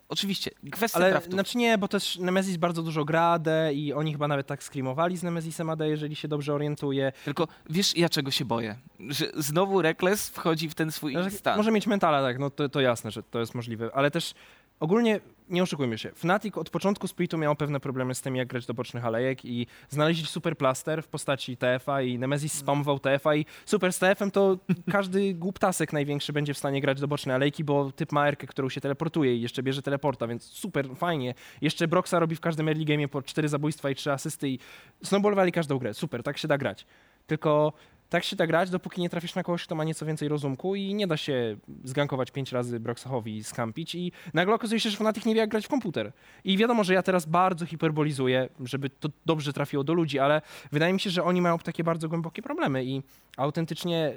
oczywiście, 0.09 0.51
kwestia 0.71 0.99
ale 0.99 1.09
draftów. 1.09 1.33
znaczy 1.33 1.57
nie, 1.57 1.77
bo 1.77 1.87
też 1.87 2.17
Nemesis 2.17 2.57
bardzo 2.57 2.83
dużo 2.83 3.05
gra 3.05 3.39
i 3.73 3.93
oni 3.93 4.11
chyba 4.11 4.27
nawet 4.27 4.47
tak 4.47 4.63
screamowali 4.63 5.17
z 5.17 5.23
Nemesisem 5.23 5.69
AD, 5.69 5.79
jeżeli 5.87 6.15
się 6.15 6.27
dobrze 6.27 6.53
orientuje. 6.53 7.11
Tylko 7.25 7.47
wiesz, 7.69 7.97
ja 7.97 8.09
czego 8.09 8.31
się 8.31 8.45
boję? 8.45 8.75
Że 9.09 9.25
znowu 9.37 9.81
Rekles 9.81 10.29
wchodzi 10.29 10.69
w 10.69 10.75
ten 10.75 10.91
swój 10.91 11.13
Że 11.13 11.31
stan. 11.31 11.57
Może 11.57 11.71
mieć 11.71 11.87
mentala, 11.87 12.21
tak, 12.21 12.39
no 12.39 12.49
to, 12.49 12.69
to 12.69 12.81
jasne, 12.81 13.11
że 13.11 13.23
to 13.23 13.39
jest 13.39 13.55
możliwe, 13.55 13.89
ale 13.93 14.11
też 14.11 14.33
ogólnie 14.79 15.19
nie 15.49 15.63
oszukujmy 15.63 15.97
się. 15.97 16.11
Fnatic 16.11 16.57
od 16.57 16.69
początku 16.69 17.07
splitu 17.07 17.37
miał 17.37 17.55
pewne 17.55 17.79
problemy 17.79 18.15
z 18.15 18.21
tym, 18.21 18.35
jak 18.35 18.47
grać 18.47 18.65
do 18.65 18.73
bocznych 18.73 19.05
alejek 19.05 19.45
i 19.45 19.67
znaleźli 19.89 20.25
super 20.25 20.57
plaster 20.57 21.03
w 21.03 21.07
postaci 21.07 21.57
TF-a 21.57 22.01
i 22.01 22.19
Nemesis 22.19 22.53
spamował 22.53 22.99
TF-a 22.99 23.35
i 23.35 23.45
super 23.65 23.93
z 23.93 23.99
TF-em 23.99 24.31
to 24.31 24.57
każdy 24.91 25.33
głuptasek 25.33 25.93
największy 25.93 26.33
będzie 26.33 26.53
w 26.53 26.57
stanie 26.57 26.81
grać 26.81 26.99
do 26.99 27.07
bocznej 27.07 27.35
alejki, 27.35 27.63
bo 27.63 27.91
typ 27.91 28.11
ma 28.11 28.27
erkę, 28.27 28.47
którą 28.47 28.69
się 28.69 28.81
teleportuje 28.81 29.35
i 29.35 29.41
jeszcze 29.41 29.63
bierze 29.63 29.81
teleporta, 29.81 30.27
więc 30.27 30.43
super, 30.43 30.87
fajnie. 30.95 31.33
Jeszcze 31.61 31.87
Broxa 31.87 32.13
robi 32.19 32.35
w 32.35 32.41
każdym 32.41 32.67
early 32.67 32.85
game'ie 32.85 33.07
po 33.07 33.21
cztery 33.21 33.49
zabójstwa 33.49 33.89
i 33.89 33.95
trzy 33.95 34.11
asysty 34.11 34.49
i 34.49 34.59
snowballowali 35.03 35.51
każdą 35.51 35.77
grę. 35.77 35.93
Super, 35.93 36.23
tak 36.23 36.37
się 36.37 36.47
da 36.47 36.57
grać. 36.57 36.85
Tylko 37.27 37.73
tak 38.09 38.23
się 38.23 38.35
da 38.35 38.47
grać, 38.47 38.69
dopóki 38.69 39.01
nie 39.01 39.09
trafisz 39.09 39.35
na 39.35 39.43
kogoś, 39.43 39.63
kto 39.63 39.75
ma 39.75 39.83
nieco 39.83 40.05
więcej 40.05 40.27
rozumku 40.27 40.75
i 40.75 40.93
nie 40.93 41.07
da 41.07 41.17
się 41.17 41.57
zgankować 41.83 42.31
pięć 42.31 42.51
razy 42.51 42.79
Broxachowi 42.79 43.37
i 43.37 43.43
skampić 43.43 43.95
i 43.95 44.11
nagle 44.33 44.55
okazuje 44.55 44.79
się, 44.79 44.89
że 44.89 44.97
Fnatic 44.97 45.25
nie 45.25 45.33
wie 45.33 45.39
jak 45.39 45.49
grać 45.49 45.65
w 45.65 45.69
komputer. 45.69 46.11
I 46.43 46.57
wiadomo, 46.57 46.83
że 46.83 46.93
ja 46.93 47.03
teraz 47.03 47.25
bardzo 47.25 47.65
hiperbolizuję, 47.65 48.49
żeby 48.59 48.89
to 48.89 49.09
dobrze 49.25 49.53
trafiło 49.53 49.83
do 49.83 49.93
ludzi, 49.93 50.19
ale 50.19 50.41
wydaje 50.71 50.93
mi 50.93 50.99
się, 50.99 51.09
że 51.09 51.23
oni 51.23 51.41
mają 51.41 51.59
takie 51.59 51.83
bardzo 51.83 52.09
głębokie 52.09 52.41
problemy 52.41 52.85
i 52.85 53.03
autentycznie 53.37 54.13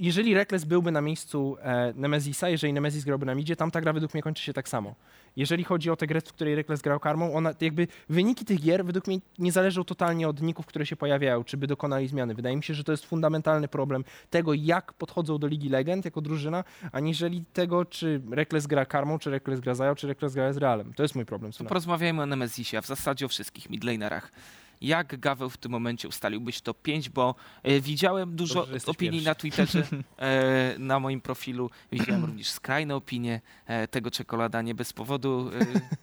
jeżeli 0.00 0.34
Rekles 0.34 0.64
byłby 0.64 0.92
na 0.92 1.00
miejscu 1.00 1.56
e, 1.62 1.92
Nemezisa, 1.96 2.48
jeżeli 2.48 2.72
Nemezis 2.72 3.04
grałby 3.04 3.26
na 3.26 3.34
midzie, 3.34 3.56
tam 3.56 3.70
ta 3.70 3.80
gra 3.80 3.92
według 3.92 4.14
mnie 4.14 4.22
kończy 4.22 4.42
się 4.42 4.52
tak 4.52 4.68
samo. 4.68 4.94
Jeżeli 5.36 5.64
chodzi 5.64 5.90
o 5.90 5.96
tę 5.96 6.06
grę, 6.06 6.20
w 6.20 6.32
której 6.32 6.54
Rekles 6.54 6.82
grał 6.82 7.00
karmą, 7.00 7.34
ona, 7.34 7.54
jakby 7.60 7.86
wyniki 8.08 8.44
tych 8.44 8.60
gier 8.60 8.84
według 8.84 9.06
mnie 9.06 9.18
nie 9.38 9.52
zależą 9.52 9.84
totalnie 9.84 10.28
od 10.28 10.42
ników, 10.42 10.66
które 10.66 10.86
się 10.86 10.96
pojawiają, 10.96 11.44
czy 11.44 11.56
by 11.56 11.66
dokonali 11.66 12.08
zmiany. 12.08 12.34
Wydaje 12.34 12.56
mi 12.56 12.62
się, 12.62 12.74
że 12.74 12.84
to 12.84 12.92
jest 12.92 13.06
fundamentalny 13.06 13.68
problem 13.68 14.04
tego, 14.30 14.54
jak 14.54 14.92
podchodzą 14.92 15.38
do 15.38 15.46
Ligi 15.46 15.68
Legend 15.68 16.04
jako 16.04 16.20
drużyna, 16.20 16.64
aniżeli 16.92 17.44
tego, 17.52 17.84
czy 17.84 18.20
Rekles 18.30 18.66
gra 18.66 18.86
karmą, 18.86 19.18
czy 19.18 19.30
Rekles 19.30 19.60
gra 19.60 19.74
Zajo, 19.74 19.94
czy 19.94 20.06
Rekles 20.06 20.34
gra 20.34 20.52
z 20.52 20.56
Realem. 20.56 20.94
To 20.94 21.02
jest 21.02 21.14
mój 21.14 21.24
problem. 21.24 21.52
To 21.52 21.64
porozmawiajmy 21.64 22.22
o 22.22 22.26
Nemezisie, 22.26 22.78
a 22.78 22.80
w 22.80 22.86
zasadzie 22.86 23.26
o 23.26 23.28
wszystkich 23.28 23.70
midlanerach. 23.70 24.32
Jak 24.80 25.20
Gaweł 25.20 25.50
w 25.50 25.56
tym 25.56 25.72
momencie 25.72 26.08
ustaliłbyś 26.08 26.60
top 26.60 26.82
5, 26.82 27.08
bo 27.08 27.34
e, 27.62 27.80
widziałem 27.80 28.36
dużo 28.36 28.66
Dobrze, 28.66 28.86
opinii 28.86 29.22
na 29.22 29.34
Twitterze, 29.34 29.86
e, 30.16 30.74
na 30.78 31.00
moim 31.00 31.20
profilu. 31.20 31.70
Widziałem 31.92 32.24
również 32.24 32.48
skrajne 32.48 32.96
opinie 32.96 33.40
e, 33.66 33.88
tego 33.88 34.10
czekolada 34.10 34.62
nie 34.62 34.74
bez 34.74 34.92
powodu. 34.92 35.50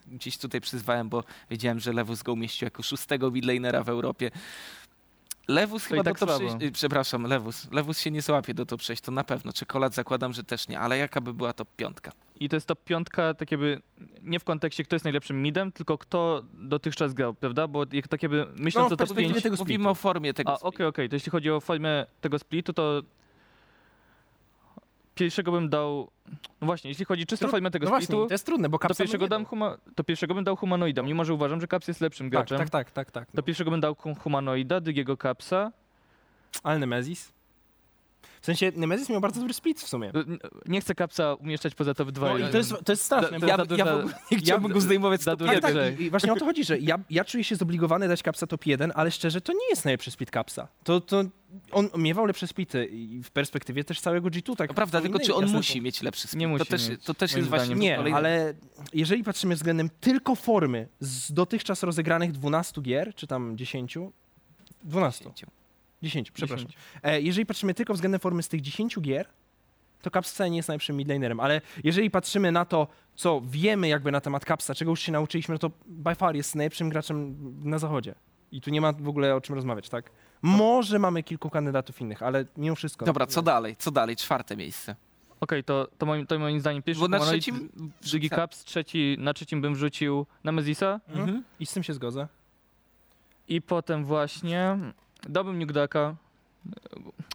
Gdzieś 0.08 0.38
tutaj 0.38 0.62
przyzwałem, 0.62 1.10
bo 1.10 1.24
wiedziałem, 1.50 1.80
że 1.80 1.94
Lewus 1.94 2.24
go 2.24 2.34
umieścił 2.34 2.66
jako 2.66 2.84
szóstego 2.84 3.32
midlanera 3.32 3.84
w 3.84 3.90
Europie. 3.90 4.32
Lewus 5.48 5.84
To 5.84 5.90
chyba 5.90 6.04
tak 6.04 6.20
do. 6.20 6.38
6, 6.38 6.56
y, 6.62 6.72
przepraszam, 6.72 7.24
Lewus. 7.24 7.72
Lewus 7.72 8.00
się 8.00 8.12
nie 8.12 8.22
załapie 8.22 8.54
do 8.54 8.66
top 8.66 8.82
6, 8.82 9.02
to 9.02 9.12
na 9.12 9.24
pewno. 9.24 9.54
Czekolad 9.54 9.94
zakładam, 9.94 10.34
że 10.34 10.44
też 10.44 10.68
nie, 10.68 10.80
ale 10.80 10.98
jaka 10.98 11.22
by 11.22 11.34
była 11.34 11.54
top 11.54 11.68
piątka? 11.76 12.12
I 12.40 12.50
to 12.50 12.56
jest 12.56 12.68
top 12.68 12.84
piątka, 12.84 13.34
tak 13.34 13.52
jakby 13.52 13.82
nie 14.22 14.40
w 14.40 14.44
kontekście 14.44 14.84
kto 14.84 14.96
jest 14.96 15.04
najlepszym 15.04 15.42
midem, 15.42 15.72
tylko 15.72 15.98
kto 15.98 16.44
dotychczas 16.54 17.14
grał, 17.14 17.34
prawda? 17.34 17.68
Bo 17.68 17.86
jak 17.92 18.08
tak 18.08 18.24
jakby 18.24 18.46
myśląc 18.56 18.76
No, 18.76 18.84
w 18.84 18.86
o 18.86 18.90
top 18.90 18.98
perspektywie 18.98 19.34
5... 19.34 19.44
tego 19.44 19.56
Mówimy 19.60 19.90
o 19.90 19.96
formie 19.96 20.34
tego 20.34 20.52
A, 20.52 20.60
okej, 20.60 20.86
okej, 20.86 21.10
to 21.10 21.16
jeśli 21.16 21.32
chodzi 21.32 21.52
o 21.52 21.60
formę 21.60 22.06
tego 22.22 22.40
splitu, 22.40 22.74
to 22.74 23.02
pierwszego 25.16 25.52
bym 25.52 25.70
dał... 25.70 26.12
No 26.62 26.66
właśnie, 26.66 26.90
jeśli 26.90 27.06
chodzi 27.06 27.26
czysto 27.26 27.46
o 27.46 27.50
formę 27.50 27.72
tego 27.72 27.86
No 27.86 27.90
właśnie, 27.90 28.06
splitu, 28.06 28.28
to 28.28 28.34
jest 28.34 28.46
trudne, 28.46 28.70
bo 28.70 28.80
to 28.80 28.96
pierwszego, 28.96 29.28
dam 29.28 29.46
huma... 29.46 29.78
to 29.96 30.04
pierwszego 30.04 30.34
bym 30.34 30.44
dał 30.44 30.56
humanoida, 30.56 31.02
mimo 31.04 31.26
że 31.26 31.34
uważam, 31.34 31.62
że 31.62 31.68
Caps 31.68 31.88
jest 31.88 32.02
lepszym 32.02 32.26
tak, 32.28 32.32
graczem. 32.32 32.58
tak, 32.58 32.70
tak, 32.70 32.92
tak, 32.92 33.12
tak. 33.12 33.32
To 33.36 33.44
pierwszego 33.44 33.72
bym 33.72 33.80
dał 33.80 33.96
hu- 33.96 34.16
humanoida, 34.16 34.80
drugiego 34.80 35.18
Capsa. 35.18 35.72
Ale 36.64 36.80
Nemezis? 36.80 37.34
W 38.46 38.54
sensie 38.54 38.72
Nemezis 38.76 39.10
miał 39.10 39.22
bardzo 39.22 39.40
dobry 39.40 39.54
split 39.54 39.80
w 39.82 39.88
sumie. 39.88 40.12
N- 40.14 40.40
Nie 40.66 40.82
chcę 40.82 40.96
Capsa 40.96 41.34
umieszczać 41.34 41.76
poza 41.76 41.94
top 41.94 42.12
2. 42.12 42.38
No 42.38 42.48
i 42.50 42.52
to 42.52 42.58
jest, 42.58 42.74
to 42.86 42.92
jest 42.92 43.04
straszne. 43.04 43.40
To- 43.40 43.40
to- 43.40 43.48
ja, 43.48 43.58
to- 43.66 43.76
ja, 43.76 43.86
to- 43.86 43.98
w 43.98 44.00
ogóle 44.00 44.16
Nie 44.32 44.38
chciałbym 44.38 44.72
go 44.72 44.82
zdejmować 44.82 45.22
z 45.22 45.24
za 45.24 45.32
top 45.32 45.40
dużo 45.40 45.52
tak, 45.54 45.62
tak, 45.62 45.72
grze. 45.74 45.94
i, 46.00 46.10
właśnie 46.10 46.34
o 46.34 46.36
to 46.36 46.46
chodzi, 46.46 46.64
że 46.64 46.80
ja, 46.80 47.00
ja 47.10 47.26
czuję 47.26 47.44
się 47.44 47.56
zobligowany 47.56 48.08
dać 48.08 48.24
kapsa 48.24 48.48
top 48.48 48.66
1, 48.66 48.92
ale 48.96 49.12
szczerze 49.12 49.42
to 49.42 49.54
nie 49.54 49.70
jest 49.70 49.86
najlepszy 49.86 50.12
split 50.12 50.32
kapsa. 50.32 50.68
To, 50.84 51.02
to 51.02 51.24
on 51.72 51.90
miewał 51.98 52.26
lepsze 52.26 52.48
splity 52.48 52.86
i 52.86 53.24
w 53.24 53.32
perspektywie 53.32 53.84
też 53.84 54.02
całego 54.02 54.30
G2. 54.30 54.56
Tak 54.56 54.68
To 54.68 54.74
prawda, 54.74 55.02
tylko 55.02 55.20
czy 55.20 55.36
on 55.36 55.42
jasne 55.42 55.58
musi 55.58 55.72
słowo. 55.74 55.84
mieć 55.84 56.02
lepszy 56.02 56.28
split? 56.28 56.40
Nie 56.40 56.46
to 56.46 56.52
musi 56.54 56.66
też, 56.66 56.90
mieć, 56.90 57.04
to 57.04 57.14
też 57.14 57.34
jest 57.34 57.50
właśnie. 57.50 57.76
Nie, 57.76 57.96
kolejny- 57.98 58.18
ale 58.18 58.54
jeżeli 58.94 59.24
patrzymy 59.24 59.56
względem 59.56 59.90
tylko 60.00 60.36
formy 60.36 60.88
z 61.00 61.32
dotychczas 61.34 61.84
rozegranych 61.84 62.32
12 62.32 62.82
gier, 62.82 63.16
czy 63.16 63.28
tam 63.28 63.58
10, 63.58 63.98
12, 64.84 65.26
10, 65.36 65.52
przepraszam. 66.32 66.68
10. 66.68 66.78
E, 67.04 67.22
jeżeli 67.22 67.46
patrzymy 67.46 67.74
tylko 67.74 67.94
względem 67.94 68.20
formy 68.20 68.44
z 68.44 68.48
tych 68.48 68.62
10 68.62 69.00
gier, 69.00 69.28
to 70.02 70.12
Caps 70.12 70.32
wcale 70.32 70.50
nie 70.50 70.58
jest 70.58 70.70
najlepszym 70.70 70.96
midlanerem, 70.96 71.40
ale 71.40 71.62
jeżeli 71.84 72.12
patrzymy 72.12 72.52
na 72.52 72.66
to, 72.66 72.88
co 73.16 73.42
wiemy 73.46 73.88
jakby 73.88 74.12
na 74.12 74.22
temat 74.22 74.46
Capsa, 74.46 74.76
czego 74.76 74.92
już 74.92 75.00
się 75.02 75.12
nauczyliśmy, 75.12 75.56
no 75.56 75.60
to 75.60 75.72
by 75.86 76.16
far 76.16 76.36
jest 76.36 76.56
najlepszym 76.56 76.90
graczem 76.90 77.36
na 77.64 77.78
zachodzie. 77.78 78.16
I 78.52 78.62
tu 78.62 78.70
nie 78.70 78.82
ma 78.82 78.94
w 78.94 79.10
ogóle 79.10 79.36
o 79.36 79.42
czym 79.42 79.56
rozmawiać, 79.56 79.90
tak? 79.90 80.12
Może 80.42 81.00
mamy 81.00 81.24
kilku 81.24 81.50
kandydatów 81.50 82.02
innych, 82.02 82.24
ale 82.24 82.46
mimo 82.58 82.76
wszystko. 82.76 83.06
Dobra, 83.06 83.28
co 83.28 83.42
dalej? 83.42 83.76
Co 83.76 83.92
dalej? 83.92 84.16
Czwarte 84.16 84.58
miejsce. 84.58 84.96
Okej, 85.40 85.64
to, 85.64 85.88
to, 85.98 86.06
moim, 86.06 86.28
to 86.28 86.40
moim 86.40 86.60
zdaniem 86.60 86.84
pierwszy 86.84 87.02
Bo 87.02 87.08
na 87.08 87.20
trzecim... 87.20 87.70
drugi 88.02 88.30
Caps, 88.30 88.64
trzeci, 88.64 89.16
na 89.20 89.34
trzecim 89.34 89.62
bym 89.62 89.74
wrzucił 89.74 90.26
Nemezisa 90.44 91.00
Mhm. 91.10 91.44
I 91.60 91.66
z 91.66 91.74
tym 91.74 91.84
się 91.84 91.94
zgodzę. 91.94 92.28
i 93.48 93.62
potem 93.62 94.06
właśnie 94.06 94.78
dałbym 95.30 95.60
Nugdaka. 95.60 96.16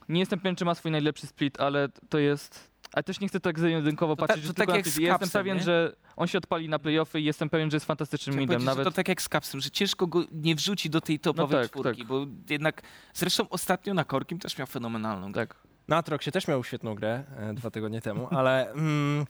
Nie 0.09 0.21
jestem 0.21 0.39
pewien, 0.41 0.57
czy 0.57 0.65
ma 0.65 0.75
swój 0.75 0.91
najlepszy 0.91 1.27
split, 1.27 1.61
ale 1.61 1.89
to 2.09 2.19
jest... 2.19 2.71
Ale 2.93 3.03
też 3.03 3.21
nie 3.21 3.29
chcę 3.29 3.41
tak 3.41 3.59
zero-jedynkowo 3.59 4.17
To 4.17 4.21
ta- 4.21 4.27
patrzeć, 4.27 4.45
to 4.45 4.49
że 4.49 4.55
tak 4.55 4.69
jak 4.69 4.89
z 4.89 4.97
Jestem 4.97 5.19
Capsem, 5.19 5.41
pewien, 5.41 5.57
nie? 5.57 5.63
że 5.63 5.97
on 6.17 6.27
się 6.27 6.39
odpali 6.39 6.69
na 6.69 6.79
playoffy 6.79 7.21
i 7.21 7.25
jestem 7.25 7.51
pewien, 7.51 7.71
że 7.71 7.77
jest 7.77 7.87
fantastycznym 7.87 8.33
Chciałem 8.35 8.49
midem. 8.49 8.65
Nawet 8.65 8.85
to 8.85 8.91
tak 8.91 9.09
jak 9.09 9.23
z 9.23 9.29
Capsem, 9.29 9.61
że 9.61 9.71
ciężko 9.71 10.07
go 10.07 10.25
nie 10.33 10.55
wrzuci 10.55 10.91
do 10.91 11.01
tej 11.01 11.19
topowej 11.19 11.63
tak, 11.63 11.71
czwórki, 11.71 11.99
tak. 11.99 12.09
bo 12.09 12.27
jednak 12.49 12.83
zresztą 13.15 13.49
ostatnio 13.49 13.95
na 13.95 14.05
Korkim 14.05 14.39
też 14.39 14.59
miał 14.59 14.67
fenomenalną 14.67 15.33
grę. 15.33 15.47
tak. 15.47 15.57
Natrok 15.89 16.23
się 16.23 16.33
też 16.33 16.49
miał 16.49 16.65
świetną 16.65 16.95
grę 16.95 17.25
e, 17.37 17.55
dwa 17.55 17.71
tygodnie 17.71 18.01
temu, 18.01 18.29
ale 18.31 18.71
mm, 18.73 19.27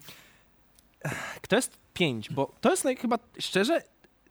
kto 1.43 1.57
jest 1.57 1.79
5? 1.95 2.31
Bo 2.31 2.55
to 2.61 2.71
jest 2.71 2.85
naj, 2.85 2.97
chyba 2.97 3.19
szczerze. 3.39 3.83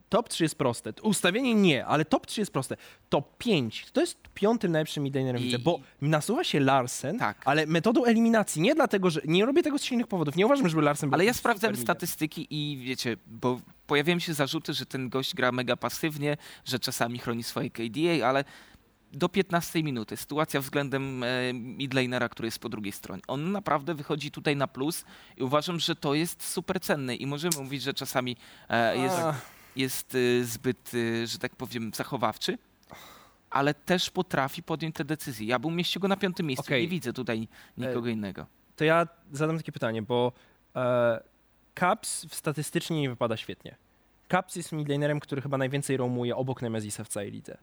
Top 0.10 0.30
3 0.30 0.44
jest 0.44 0.56
proste. 0.56 0.94
Ustawienie 1.04 1.56
nie, 1.56 1.86
ale 1.86 2.06
top 2.06 2.26
3 2.28 2.42
jest 2.42 2.54
proste. 2.54 2.78
Top 3.10 3.38
5 3.38 3.86
to 3.94 4.02
jest 4.02 4.18
piątym 4.34 4.72
najlepszym 4.72 5.04
midlanerem 5.04 5.42
I- 5.42 5.46
widzę, 5.46 5.60
bo 5.60 5.80
nasuwa 6.02 6.44
się 6.44 6.60
Larsen, 6.60 7.20
Tak. 7.20 7.42
ale 7.46 7.66
metodą 7.66 8.06
eliminacji. 8.06 8.62
Nie 8.62 8.76
dlatego, 8.76 9.10
że 9.10 9.22
nie 9.26 9.46
robię 9.46 9.64
tego 9.64 9.78
z 9.80 9.84
silnych 9.84 10.08
powodów. 10.08 10.36
Nie 10.36 10.46
uważam, 10.46 10.70
żeby 10.70 10.82
Larsen 10.82 11.10
był 11.10 11.16
Ale 11.16 11.26
ja 11.26 11.34
sprawdzałem 11.34 11.76
statystyki 11.78 12.48
i 12.50 12.78
wiecie, 12.78 13.18
bo 13.28 13.60
pojawiają 13.88 14.20
się 14.20 14.34
zarzuty, 14.34 14.74
że 14.74 14.86
ten 14.86 15.10
gość 15.10 15.36
gra 15.36 15.52
mega 15.52 15.76
pasywnie, 15.78 16.38
że 16.66 16.80
czasami 16.80 17.20
chroni 17.20 17.44
swoje 17.44 17.70
KDA, 17.70 18.28
ale 18.28 18.44
do 19.14 19.30
15 19.30 19.84
minuty 19.84 20.18
sytuacja 20.18 20.62
względem 20.62 21.24
e, 21.24 21.54
midlanera, 21.54 22.30
który 22.30 22.48
jest 22.48 22.60
po 22.60 22.70
drugiej 22.70 22.92
stronie. 22.92 23.22
On 23.28 23.52
naprawdę 23.52 23.96
wychodzi 23.96 24.32
tutaj 24.32 24.56
na 24.56 24.68
plus 24.68 25.06
i 25.38 25.44
uważam, 25.44 25.80
że 25.80 25.96
to 25.96 26.14
jest 26.14 26.44
super 26.48 26.80
cenne 26.82 27.16
i 27.16 27.26
możemy 27.26 27.58
mówić, 27.64 27.82
że 27.82 27.94
czasami 27.94 28.38
e, 28.70 28.98
jest, 28.98 29.16
Ach. 29.20 29.59
Jest 29.76 30.16
e, 30.16 30.44
zbyt, 30.44 30.92
e, 30.94 31.28
że 31.28 31.38
tak 31.40 31.56
powiem, 31.56 31.92
zachowawczy, 31.96 32.58
ale 33.50 33.74
też 33.74 34.10
potrafi 34.10 34.64
podjąć 34.64 34.96
te 34.96 35.06
decyzje. 35.06 35.48
Ja 35.48 35.60
bym 35.60 35.72
umieścił 35.72 36.02
go 36.02 36.08
na 36.08 36.18
piątym 36.18 36.46
miejscu. 36.46 36.66
Okej. 36.66 36.82
Nie 36.82 36.88
widzę 36.88 37.14
tutaj 37.14 37.48
nikogo 37.78 38.10
E, 38.10 38.12
innego. 38.12 38.46
To 38.76 38.84
ja 38.84 39.08
zadam 39.32 39.58
takie 39.58 39.72
pytanie, 39.72 40.02
bo 40.02 40.32
e, 40.76 41.24
Caps 41.76 42.26
statystycznie 42.32 43.02
nie 43.02 43.10
wypada 43.10 43.38
świetnie. 43.38 43.76
Caps 44.28 44.56
jest 44.56 44.72
midlanerem, 44.72 45.20
który 45.20 45.42
chyba 45.42 45.58
najwięcej 45.58 45.98
roamuje 45.98 46.36
obok 46.36 46.62
Nemezisa 46.62 47.04
w 47.04 47.08
całej 47.08 47.32
lidze. 47.32 47.58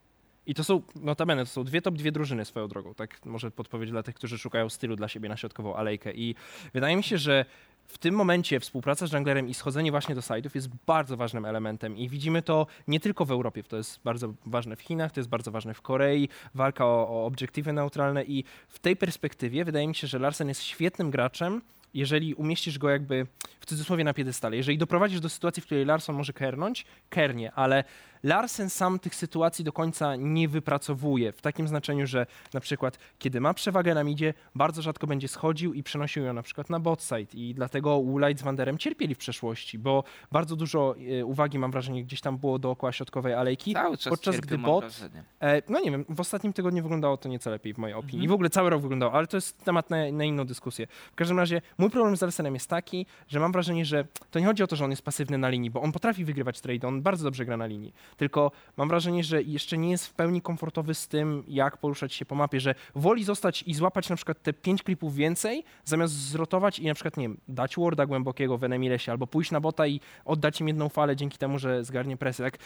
I 0.46 0.54
to 0.54 0.64
są, 0.64 0.82
notabene, 0.94 1.44
to 1.44 1.50
są 1.50 1.64
dwie 1.64 1.82
top 1.82 1.94
dwie 1.94 2.12
drużyny 2.12 2.44
swoją 2.44 2.68
drogą, 2.68 2.94
tak 2.94 3.26
może 3.26 3.50
podpowiedź 3.50 3.90
dla 3.90 4.02
tych, 4.02 4.14
którzy 4.14 4.38
szukają 4.38 4.68
stylu 4.68 4.96
dla 4.96 5.09
siebie 5.09 5.28
na 5.28 5.36
środkową 5.36 5.76
alejkę. 5.76 6.12
I 6.14 6.34
wydaje 6.72 6.96
mi 6.96 7.02
się, 7.02 7.18
że 7.18 7.44
w 7.87 7.99
tym 7.99 8.14
momencie 8.14 8.61
współpraca 8.61 9.07
z 9.07 9.12
junglerem 9.12 9.49
i 9.49 9.55
schodzenie 9.55 9.91
właśnie 9.91 10.14
do 10.14 10.20
side'ów 10.20 10.51
jest 10.55 10.68
bardzo 10.87 11.16
ważnym 11.16 11.45
elementem 11.45 11.97
i 11.97 12.09
widzimy 12.09 12.43
to 12.43 12.66
nie 12.89 13.01
tylko 13.01 13.24
w 13.24 13.30
Europie, 13.30 13.62
to 13.62 13.76
jest 13.76 14.01
bardzo 14.05 14.34
ważne 14.47 14.76
w 14.76 14.80
Chinach, 14.80 15.12
to 15.12 15.20
jest 15.20 15.30
bardzo 15.30 15.51
ważne 15.51 15.74
w 15.74 15.82
Korei, 15.82 16.28
walka 16.55 16.87
o, 16.87 17.09
o 17.09 17.26
obiektywy 17.26 17.72
neutralne 17.72 18.24
i 18.24 18.45
w 18.68 18.78
tej 18.78 18.97
perspektywie 18.97 19.64
wydaje 19.64 19.89
mi 19.89 19.95
się, 19.95 20.07
że 20.07 20.18
Larsen 20.18 20.49
jest 20.49 20.62
świetnym 20.62 21.11
graczem, 21.11 21.62
jeżeli 21.95 22.34
umieścisz 22.34 22.78
go 22.78 22.91
jakby 22.91 23.26
w 23.61 23.66
cudzysłowie 23.66 24.05
na 24.05 24.14
piedestale. 24.14 24.57
Jeżeli 24.57 24.78
doprowadzisz 24.78 25.20
do 25.20 25.28
sytuacji, 25.28 25.62
w 25.62 25.66
której 25.66 25.84
Larson 25.84 26.16
może 26.16 26.32
kernąć, 26.32 26.87
kernie, 27.11 27.53
ale 27.53 27.84
Larsen 28.27 28.70
sam 28.70 28.99
tych 28.99 29.14
sytuacji 29.14 29.64
do 29.64 29.72
końca 29.72 30.16
nie 30.16 30.49
wypracowuje. 30.49 31.33
W 31.33 31.43
takim 31.43 31.68
znaczeniu, 31.68 32.07
że 32.07 32.27
na 32.55 32.61
przykład 32.61 32.99
kiedy 33.18 33.41
ma 33.41 33.55
przewagę 33.55 33.95
na 33.95 34.05
midzie, 34.05 34.35
bardzo 34.55 34.83
rzadko 34.83 35.07
będzie 35.07 35.29
schodził 35.29 35.74
i 35.74 35.83
przenosił 35.83 36.24
ją 36.24 36.33
na 36.33 36.43
przykład 36.43 36.70
na 36.70 36.81
bot 36.81 37.03
side 37.03 37.33
i 37.35 37.55
dlatego 37.55 38.03
Woolite 38.03 38.41
z 38.41 38.43
Wanderem 38.43 38.79
cierpieli 38.79 39.14
w 39.14 39.18
przeszłości, 39.18 39.79
bo 39.79 40.05
bardzo 40.33 40.57
dużo 40.57 40.95
e, 41.20 41.24
uwagi 41.24 41.59
mam 41.59 41.70
wrażenie 41.70 42.05
gdzieś 42.05 42.20
tam 42.20 42.39
było 42.39 42.59
dookoła 42.59 42.93
środkowej 42.93 43.35
alejki. 43.35 43.72
Cały 43.72 43.97
czas 43.97 44.11
podczas 44.11 44.41
gdy 44.41 44.59
bot-. 44.59 45.09
E, 45.41 45.62
no 45.68 45.81
nie 45.81 45.91
wiem, 45.91 46.05
w 46.09 46.20
ostatnim 46.20 46.53
tygodniu 46.53 46.83
wyglądało 46.83 47.16
to 47.16 47.29
nieco 47.29 47.51
lepiej 47.51 47.74
w 47.74 47.79
mojej 47.79 47.95
opinii. 47.95 48.14
Mhm. 48.14 48.24
I 48.24 48.29
w 48.29 48.33
ogóle 48.33 48.51
cały 48.51 48.70
rok 48.70 48.83
wyglądało, 48.83 49.12
ale 49.12 49.27
to 49.27 49.37
jest 49.37 49.64
temat 49.64 49.91
na, 49.91 50.12
na 50.12 50.24
inną 50.24 50.45
dyskusję. 50.45 50.87
W 51.12 51.14
każdym 51.14 51.39
razie 51.39 51.62
mój 51.79 51.91
problem 51.91 52.16
z 52.16 52.20
Larsenem 52.20 52.55
jest 52.55 52.70
taki, 52.70 53.07
że 53.29 53.41
mam 53.41 53.53
wrażenie, 53.53 53.85
że 53.85 54.07
to 54.31 54.39
nie 54.39 54.47
chodzi 54.47 54.62
o 54.62 54.66
to, 54.66 54.77
że 54.77 54.85
on 54.85 54.91
jest 54.91 55.03
pasywny 55.03 55.39
na 55.39 55.49
linii, 55.49 55.70
bo 55.70 55.83
on 55.83 55.93
potrafi 55.93 56.24
wygrywać 56.24 56.61
trade, 56.61 56.89
on 56.89 57.03
bardzo 57.03 57.24
dobrze 57.24 57.45
gra 57.45 57.57
na 57.57 57.66
linii. 57.66 57.93
Tylko 58.17 58.53
mam 58.77 58.89
wrażenie, 58.89 59.25
że 59.25 59.43
jeszcze 59.43 59.79
nie 59.79 59.91
jest 59.91 60.07
w 60.07 60.14
pełni 60.14 60.43
komfortowy 60.43 60.95
z 60.95 61.09
tym, 61.09 61.45
jak 61.49 61.77
poruszać 61.77 62.14
się 62.14 62.27
po 62.27 62.35
mapie, 62.35 62.61
że 62.61 62.75
woli 62.95 63.25
zostać 63.25 63.62
i 63.62 63.75
złapać 63.75 64.09
na 64.09 64.17
przykład 64.17 64.43
te 64.43 64.53
pięć 64.53 64.83
klipów 64.83 65.14
więcej, 65.14 65.64
zamiast 65.85 66.14
zrotować 66.14 66.79
i 66.79 66.87
na 66.87 66.95
przykład, 66.95 67.17
nie 67.17 67.25
wiem, 67.29 67.41
dać 67.49 67.77
warda 67.77 68.07
głębokiego 68.07 68.59
w 68.59 68.64
Enemilesie, 68.64 69.12
albo 69.12 69.27
pójść 69.27 69.51
na 69.51 69.61
bota 69.61 69.87
i 69.87 70.01
oddać 70.25 70.61
im 70.61 70.69
jedną 70.69 70.89
falę 70.89 71.17
dzięki 71.17 71.39
temu, 71.39 71.59
że 71.59 71.85
zgarnie 71.85 72.17
presję. 72.17 72.45
Tak, 72.45 72.59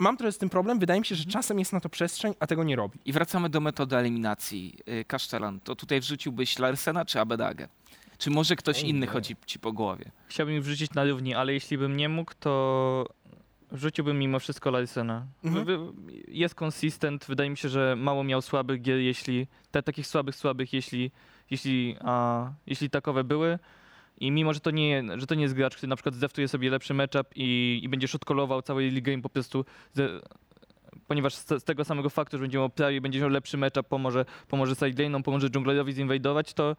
mam 0.00 0.16
trochę 0.16 0.32
z 0.32 0.38
tym 0.38 0.50
problem, 0.50 0.78
wydaje 0.78 1.00
mi 1.00 1.06
się, 1.06 1.14
że 1.14 1.24
czasem 1.24 1.58
jest 1.58 1.72
na 1.72 1.80
to 1.80 1.88
przestrzeń, 1.88 2.34
a 2.40 2.46
tego 2.46 2.64
nie 2.64 2.76
robi. 2.76 2.98
I 3.04 3.12
wracamy 3.12 3.48
do 3.48 3.60
metody 3.60 3.96
eliminacji. 3.96 4.78
Y, 4.88 5.04
Kasztelan, 5.04 5.60
to 5.60 5.76
tutaj 5.76 6.00
wrzuciłbyś 6.00 6.58
Larsena 6.58 7.04
czy 7.04 7.20
Abedagę? 7.20 7.68
Czy 8.18 8.30
może 8.30 8.56
ktoś 8.56 8.82
inny 8.82 9.06
chodzi 9.06 9.36
ci 9.46 9.58
po 9.58 9.72
głowie? 9.72 10.10
Chciałbym 10.28 10.62
wrzucić 10.62 10.94
na 10.94 11.04
równi, 11.04 11.34
ale 11.34 11.52
jeśli 11.52 11.78
bym 11.78 11.96
nie 11.96 12.08
mógł, 12.08 12.32
to 12.40 13.06
wrzuciłbym 13.72 14.18
mimo 14.18 14.38
wszystko 14.38 14.70
Larsena. 14.70 15.26
Mhm. 15.44 15.92
Jest 16.28 16.54
konsystent, 16.54 17.24
wydaje 17.28 17.50
mi 17.50 17.56
się, 17.56 17.68
że 17.68 17.96
mało 17.96 18.24
miał 18.24 18.42
słabych 18.42 18.82
gier, 18.82 18.98
jeśli 18.98 19.46
te 19.70 19.82
takich 19.82 20.06
słabych, 20.06 20.36
słabych, 20.36 20.72
jeśli, 20.72 21.10
jeśli, 21.50 21.96
a, 22.00 22.50
jeśli 22.66 22.90
takowe 22.90 23.24
były. 23.24 23.58
I 24.18 24.30
mimo, 24.30 24.54
że 24.54 24.60
to 24.60 24.70
nie, 24.70 25.04
że 25.16 25.26
to 25.26 25.34
nie 25.34 25.42
jest 25.42 25.54
gracz, 25.54 25.76
który 25.76 25.88
na 25.88 25.96
przykład 25.96 26.14
zdeftuje 26.14 26.48
sobie 26.48 26.70
lepszy 26.70 26.94
matchup 26.94 27.26
i, 27.36 27.80
i 27.82 27.88
będzie 27.88 28.08
shotkolował 28.08 28.62
całej 28.62 28.90
ligę 28.90 29.22
po 29.22 29.28
prostu, 29.28 29.64
ze, 29.92 30.08
ponieważ 31.06 31.34
z, 31.34 31.48
z 31.48 31.64
tego 31.64 31.84
samego 31.84 32.10
faktu, 32.10 32.36
że 32.38 32.42
będzie 32.42 32.58
miał 32.58 32.70
prawie, 32.70 33.00
będzie 33.00 33.20
miał 33.20 33.28
lepszy 33.28 33.56
matchup, 33.56 33.88
pomoże, 33.88 34.24
pomoże 34.48 34.74
sidelane'om, 34.74 35.22
pomoże 35.22 35.50
dżunglerowi 35.50 35.92
zinwadować, 35.92 36.54
to 36.54 36.76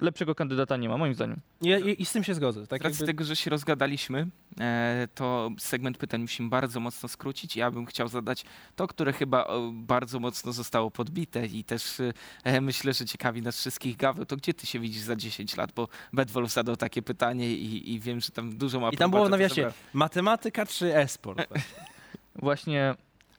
lepszego 0.00 0.34
kandydata 0.34 0.76
nie 0.76 0.88
ma, 0.88 0.96
moim 0.96 1.14
zdaniem. 1.14 1.40
I, 1.62 1.68
i, 1.68 2.02
i 2.02 2.04
z 2.04 2.12
tym 2.12 2.24
się 2.24 2.34
zgodzę. 2.34 2.64
Z 2.64 2.68
Tak 2.68 2.82
racji 2.82 2.94
jakby, 2.94 3.06
tego, 3.06 3.24
że 3.24 3.36
się 3.36 3.50
rozgadaliśmy, 3.50 4.26
e, 4.60 5.08
to 5.14 5.50
segment 5.58 5.98
pytań 5.98 6.20
musimy 6.20 6.48
bardzo 6.48 6.80
mocno 6.80 7.08
skrócić. 7.08 7.56
Ja 7.56 7.70
bym 7.70 7.86
chciał 7.86 8.08
zadać 8.08 8.44
to, 8.76 8.88
które 8.88 9.12
chyba 9.12 9.46
o, 9.46 9.70
bardzo 9.72 10.20
mocno 10.20 10.52
zostało 10.52 10.90
podbite 10.90 11.46
i 11.46 11.64
też 11.64 12.00
e, 12.44 12.60
myślę, 12.60 12.92
że 12.92 13.04
ciekawi 13.04 13.42
nas 13.42 13.56
wszystkich 13.56 13.96
Gaweł, 13.96 14.26
to 14.26 14.36
gdzie 14.36 14.54
ty 14.54 14.66
się 14.66 14.80
widzisz 14.80 15.02
za 15.02 15.16
10 15.16 15.56
lat? 15.56 15.72
Bo 15.72 15.88
Bedwolf 16.12 16.52
zadał 16.52 16.76
takie 16.76 17.02
pytanie 17.02 17.50
i, 17.52 17.94
i 17.94 18.00
wiem, 18.00 18.20
że 18.20 18.30
tam 18.30 18.56
dużo 18.56 18.80
ma 18.80 18.90
I 18.90 18.96
tam 18.96 19.10
było 19.10 19.26
w 19.26 19.30
nawiasie 19.30 19.62
dobra. 19.62 19.72
matematyka 19.92 20.66
czy 20.66 20.96
e-sport. 20.96 21.48
Właśnie 22.34 22.94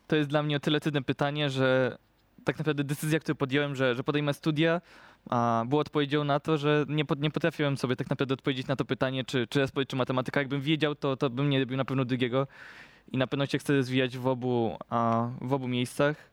to 0.08 0.16
jest 0.16 0.30
dla 0.30 0.44
mnie 0.44 0.58
o 0.58 0.60
tyle 0.60 0.80
trudne 0.80 1.02
pytanie, 1.02 1.50
że 1.50 1.98
tak 2.44 2.58
naprawdę 2.58 2.84
decyzja, 2.84 3.20
którą 3.20 3.36
podjąłem, 3.36 3.76
że, 3.76 3.96
że 3.96 4.04
podejmę 4.04 4.34
studia, 4.34 4.82
a, 5.30 5.64
była 5.68 5.82
odpowiedzią 5.82 6.24
na 6.24 6.40
to, 6.40 6.58
że 6.58 6.86
nie, 6.90 7.06
po- 7.06 7.16
nie 7.16 7.32
potrafiłem 7.32 7.78
sobie 7.78 7.96
tak 7.96 8.10
naprawdę 8.10 8.34
odpowiedzieć 8.34 8.68
na 8.68 8.76
to 8.76 8.86
pytanie, 8.86 9.24
czy, 9.26 9.48
czy 9.48 9.64
esport, 9.64 9.90
czy 9.90 9.96
matematyka. 9.96 10.40
Jakbym 10.40 10.62
wiedział, 10.62 10.96
to, 10.96 11.18
to 11.18 11.30
bym 11.30 11.50
nie 11.50 11.60
robił 11.60 11.78
na 11.78 11.86
pewno 11.86 12.06
drugiego 12.06 12.48
i 13.12 13.18
na 13.18 13.28
pewno 13.28 13.46
się 13.46 13.58
chcę 13.58 13.74
rozwijać 13.76 14.18
w 14.18 14.28
obu, 14.28 14.78
a, 14.90 15.30
w 15.42 15.54
obu 15.54 15.68
miejscach. 15.68 16.32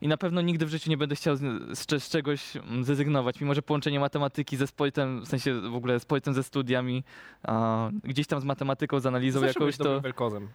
I 0.00 0.08
na 0.08 0.16
pewno 0.16 0.40
nigdy 0.40 0.66
w 0.66 0.68
życiu 0.68 0.90
nie 0.90 0.96
będę 0.96 1.16
chciał 1.16 1.36
z, 1.36 1.40
z, 1.78 2.02
z 2.02 2.08
czegoś 2.08 2.52
zrezygnować, 2.82 3.40
mimo 3.40 3.54
że 3.54 3.62
połączenie 3.62 4.00
matematyki 4.00 4.56
ze 4.56 4.66
sportem, 4.66 5.20
w 5.20 5.28
sensie 5.28 5.60
w 5.60 5.74
ogóle 5.74 6.00
sportem 6.00 6.34
ze 6.34 6.42
studiami, 6.42 7.04
a, 7.42 7.90
gdzieś 8.04 8.26
tam 8.26 8.40
z 8.40 8.44
matematyką, 8.44 9.00
z 9.00 9.06
analizą 9.06 9.40
Zawsze 9.40 9.60
jakąś, 9.60 9.76
to, 9.76 10.00
welkozem. 10.00 10.48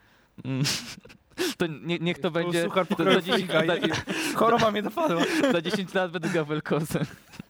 To 1.58 1.68
nie, 1.68 1.99
niech 1.99 2.20
to 2.20 2.32
będzie. 2.32 2.64
Suchar 2.64 2.88
To, 2.88 3.03
za, 3.03 3.22
10, 3.22 3.36
fliga 3.51 3.64
i- 3.64 3.68
za, 3.68 3.76
Choroba 4.39 4.72
mnie 4.72 4.82
dopadła. 4.84 5.22
za 5.51 5.62
10 5.62 5.93
lat 5.93 6.12
będę 6.12 6.30
grał 6.30 6.45
Velkozem. 6.45 7.03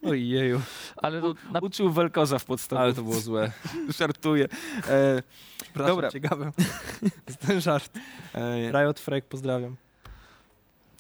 Ojeju. 0.04 0.62
Ale 0.98 1.22
to 1.22 1.34
na, 1.52 1.60
Uczył 1.60 1.92
Welkoza 1.92 2.40
w 2.40 2.46
podstawce. 2.46 2.84
Ale 2.84 2.94
to 2.94 3.02
było 3.04 3.16
złe. 3.16 3.52
Żartuję. 4.00 4.48
E, 4.90 5.24
Przepraszam 5.64 5.96
Dobra. 5.98 6.10
ten 7.48 7.62
żart. 7.62 7.98
e, 8.36 8.72
Riot 8.72 9.00
Frek, 9.00 9.26
pozdrawiam. 9.26 9.76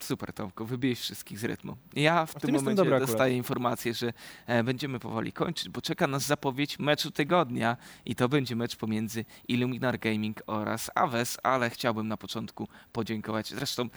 Super, 0.03 0.33
Tomku, 0.33 0.65
wybiłeś 0.65 0.99
wszystkich 0.99 1.39
z 1.39 1.43
rytmu. 1.43 1.77
Ja 1.93 2.25
w 2.25 2.35
tym 2.35 2.51
momencie 2.51 2.75
dobry 2.75 2.95
akurat. 2.95 3.09
dostaję 3.09 3.37
informację, 3.37 3.93
że 3.93 4.13
e, 4.47 4.63
będziemy 4.63 4.99
powoli 4.99 5.33
kończyć, 5.33 5.69
bo 5.69 5.81
czeka 5.81 6.07
nas 6.07 6.25
zapowiedź 6.25 6.79
meczu 6.79 7.11
tygodnia 7.11 7.77
i 8.05 8.15
to 8.15 8.29
będzie 8.29 8.55
mecz 8.55 8.75
pomiędzy 8.75 9.25
Illuminar 9.47 9.99
Gaming 9.99 10.41
oraz 10.47 10.91
Aves, 10.95 11.37
ale 11.43 11.69
chciałbym 11.69 12.07
na 12.07 12.17
początku 12.17 12.67
podziękować. 12.93 13.49
Zresztą, 13.49 13.89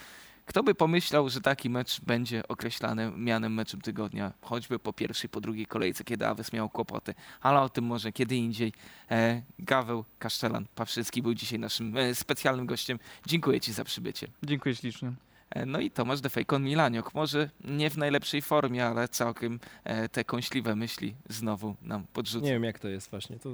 kto 0.45 0.63
by 0.63 0.75
pomyślał, 0.75 1.29
że 1.29 1.41
taki 1.41 1.69
mecz 1.69 2.01
będzie 2.01 2.47
określany 2.47 3.11
mianem 3.17 3.53
meczem 3.53 3.81
tygodnia, 3.81 4.33
choćby 4.41 4.79
po 4.79 4.93
pierwszej, 4.93 5.29
po 5.29 5.41
drugiej 5.41 5.65
kolejce, 5.65 6.03
kiedy 6.03 6.27
Aves 6.27 6.53
miał 6.53 6.69
kłopoty, 6.69 7.13
ale 7.41 7.61
o 7.61 7.69
tym 7.69 7.83
może 7.83 8.11
kiedy 8.11 8.35
indziej. 8.35 8.73
E, 9.11 9.41
Gaweł 9.59 10.05
Kasztelan 10.19 10.65
Pawszycki 10.75 11.21
był 11.21 11.33
dzisiaj 11.33 11.59
naszym 11.59 11.97
e, 11.97 12.15
specjalnym 12.15 12.65
gościem. 12.65 12.99
Dziękuję 13.25 13.61
Ci 13.61 13.73
za 13.73 13.83
przybycie. 13.83 14.27
dziękuję 14.43 14.75
ślicznie. 14.75 15.13
E, 15.49 15.65
No 15.65 15.79
i 15.79 15.91
Tomasz 15.91 16.21
Defejkon 16.21 16.63
Milaniok. 16.63 17.13
Może 17.13 17.49
nie 17.63 17.89
w 17.89 17.97
najlepszej 17.97 18.41
formie, 18.41 18.85
ale 18.85 19.07
całkiem 19.07 19.59
e, 19.83 20.09
te 20.09 20.23
kąśliwe 20.23 20.75
myśli 20.75 21.15
znowu 21.29 21.75
nam 21.81 22.03
podrzuca. 22.13 22.45
Nie 22.45 22.51
wiem, 22.51 22.63
jak 22.63 22.79
to 22.79 22.87
jest 22.87 23.09
właśnie. 23.09 23.39
To, 23.39 23.49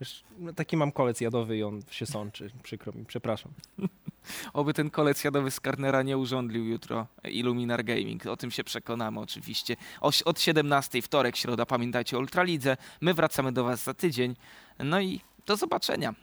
wiesz, 0.00 0.24
no, 0.38 0.52
taki 0.52 0.76
mam 0.76 0.92
kolec 0.92 1.20
jadowy 1.20 1.56
i 1.56 1.62
on 1.62 1.82
się 1.90 2.06
sączy. 2.06 2.50
Przykro 2.62 2.92
mi, 2.92 3.04
przepraszam. 3.04 3.52
Oby 4.52 4.74
ten 4.74 4.90
kolec 4.90 5.24
jadowy 5.24 5.50
z 5.50 5.60
Karnera 5.60 6.02
nie 6.02 6.18
urządlił 6.18 6.64
jutro 6.64 7.06
Illuminar 7.24 7.84
Gaming. 7.84 8.26
O 8.26 8.36
tym 8.36 8.50
się 8.50 8.64
przekonamy 8.64 9.20
oczywiście. 9.20 9.76
Od 10.24 10.40
17 10.40 11.02
wtorek, 11.02 11.36
środa, 11.36 11.66
pamiętajcie 11.66 12.16
o 12.16 12.20
Ultralidze. 12.20 12.76
My 13.00 13.14
wracamy 13.14 13.52
do 13.52 13.64
Was 13.64 13.84
za 13.84 13.94
tydzień. 13.94 14.36
No 14.78 15.00
i 15.00 15.20
do 15.46 15.56
zobaczenia. 15.56 16.14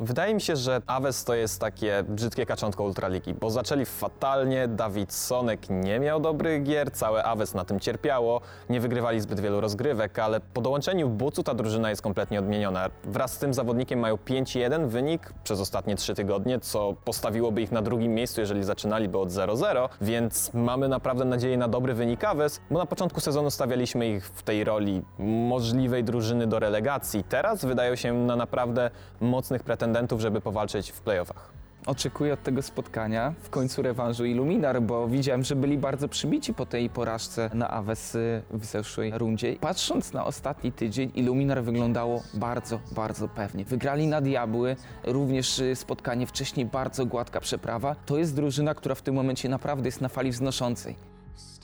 Wydaje 0.00 0.34
mi 0.34 0.40
się, 0.40 0.56
że 0.56 0.82
Aves 0.86 1.24
to 1.24 1.34
jest 1.34 1.60
takie 1.60 2.04
brzydkie 2.08 2.46
kaczątko 2.46 2.84
Ultraligi, 2.84 3.34
bo 3.34 3.50
zaczęli 3.50 3.84
fatalnie, 3.84 4.68
Dawid 4.68 5.12
Sonek 5.12 5.60
nie 5.70 6.00
miał 6.00 6.20
dobrych 6.20 6.62
gier, 6.62 6.92
całe 6.92 7.24
Aves 7.24 7.54
na 7.54 7.64
tym 7.64 7.80
cierpiało, 7.80 8.40
nie 8.70 8.80
wygrywali 8.80 9.20
zbyt 9.20 9.40
wielu 9.40 9.60
rozgrywek, 9.60 10.18
ale 10.18 10.40
po 10.40 10.60
dołączeniu 10.60 11.08
Bucu 11.08 11.42
ta 11.42 11.54
drużyna 11.54 11.90
jest 11.90 12.02
kompletnie 12.02 12.38
odmieniona. 12.38 12.90
Wraz 13.04 13.32
z 13.32 13.38
tym 13.38 13.54
zawodnikiem 13.54 13.98
mają 13.98 14.16
5-1 14.16 14.86
wynik 14.86 15.32
przez 15.44 15.60
ostatnie 15.60 15.96
3 15.96 16.14
tygodnie, 16.14 16.60
co 16.60 16.94
postawiłoby 17.04 17.62
ich 17.62 17.72
na 17.72 17.82
drugim 17.82 18.14
miejscu, 18.14 18.40
jeżeli 18.40 18.64
zaczynaliby 18.64 19.18
od 19.18 19.28
0-0, 19.28 19.88
więc 20.00 20.54
mamy 20.54 20.88
naprawdę 20.88 21.24
nadzieję 21.24 21.56
na 21.56 21.68
dobry 21.68 21.94
wynik 21.94 22.24
Aves, 22.24 22.60
bo 22.70 22.78
na 22.78 22.86
początku 22.86 23.20
sezonu 23.20 23.50
stawialiśmy 23.50 24.08
ich 24.08 24.26
w 24.26 24.42
tej 24.42 24.64
roli 24.64 25.02
możliwej 25.48 26.04
drużyny 26.04 26.46
do 26.46 26.58
relegacji. 26.58 27.24
Teraz 27.24 27.64
wydają 27.64 27.96
się 27.96 28.12
na 28.12 28.36
naprawdę 28.36 28.90
mocnych 29.20 29.62
pretendentów, 29.84 30.20
żeby 30.20 30.40
powalczyć 30.40 30.90
w 30.90 31.00
playoffach. 31.00 31.52
Oczekuję 31.86 32.32
od 32.32 32.42
tego 32.42 32.62
spotkania 32.62 33.34
w 33.42 33.50
końcu 33.50 33.82
rewanżu 33.82 34.24
Illuminar, 34.24 34.82
bo 34.82 35.08
widziałem, 35.08 35.44
że 35.44 35.56
byli 35.56 35.78
bardzo 35.78 36.08
przybici 36.08 36.54
po 36.54 36.66
tej 36.66 36.90
porażce 36.90 37.50
na 37.54 37.70
Aves 37.70 38.16
w 38.50 38.64
zeszłej 38.64 39.12
rundzie. 39.18 39.56
Patrząc 39.60 40.12
na 40.12 40.24
ostatni 40.24 40.72
tydzień, 40.72 41.12
Illuminar 41.14 41.62
wyglądało 41.62 42.22
bardzo, 42.34 42.80
bardzo 42.92 43.28
pewnie. 43.28 43.64
Wygrali 43.64 44.06
na 44.06 44.20
Diabły, 44.20 44.76
również 45.04 45.58
y, 45.58 45.76
spotkanie 45.76 46.26
wcześniej 46.26 46.66
bardzo 46.66 47.06
gładka 47.06 47.40
przeprawa. 47.40 47.96
To 48.06 48.18
jest 48.18 48.36
drużyna, 48.36 48.74
która 48.74 48.94
w 48.94 49.02
tym 49.02 49.14
momencie 49.14 49.48
naprawdę 49.48 49.88
jest 49.88 50.00
na 50.00 50.08
fali 50.08 50.30
wznoszącej. 50.30 51.13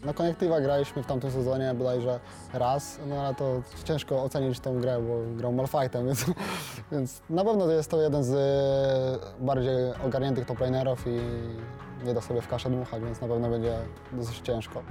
Na 0.04 0.14
Connectiva 0.14 0.60
graliśmy 0.60 1.02
w 1.02 1.06
tamtym 1.06 1.30
sezonie 1.30 1.74
bodajże 1.74 2.20
raz, 2.52 2.98
no 3.08 3.20
ale 3.20 3.34
to 3.34 3.62
ciężko 3.84 4.22
ocenić 4.22 4.60
tą 4.60 4.80
grę, 4.80 5.00
bo 5.08 5.36
grał 5.36 5.52
Malfightem, 5.52 6.06
więc, 6.08 6.24
więc 6.92 7.20
na 7.30 7.44
pewno 7.44 7.70
jest 7.70 7.90
to 7.90 8.02
jeden 8.02 8.24
z 8.24 8.32
e, 8.32 9.44
bardziej 9.44 9.74
ogarniętych 10.06 10.46
toplanerów 10.46 11.04
i 11.06 11.20
nie 12.06 12.14
da 12.14 12.20
sobie 12.20 12.40
w 12.40 12.48
kaszę 12.48 12.70
dmuchać, 12.70 13.02
więc 13.02 13.20
na 13.20 13.28
pewno 13.28 13.50
będzie 13.50 13.78
dosyć 14.12 14.38
ciężko. 14.38 14.82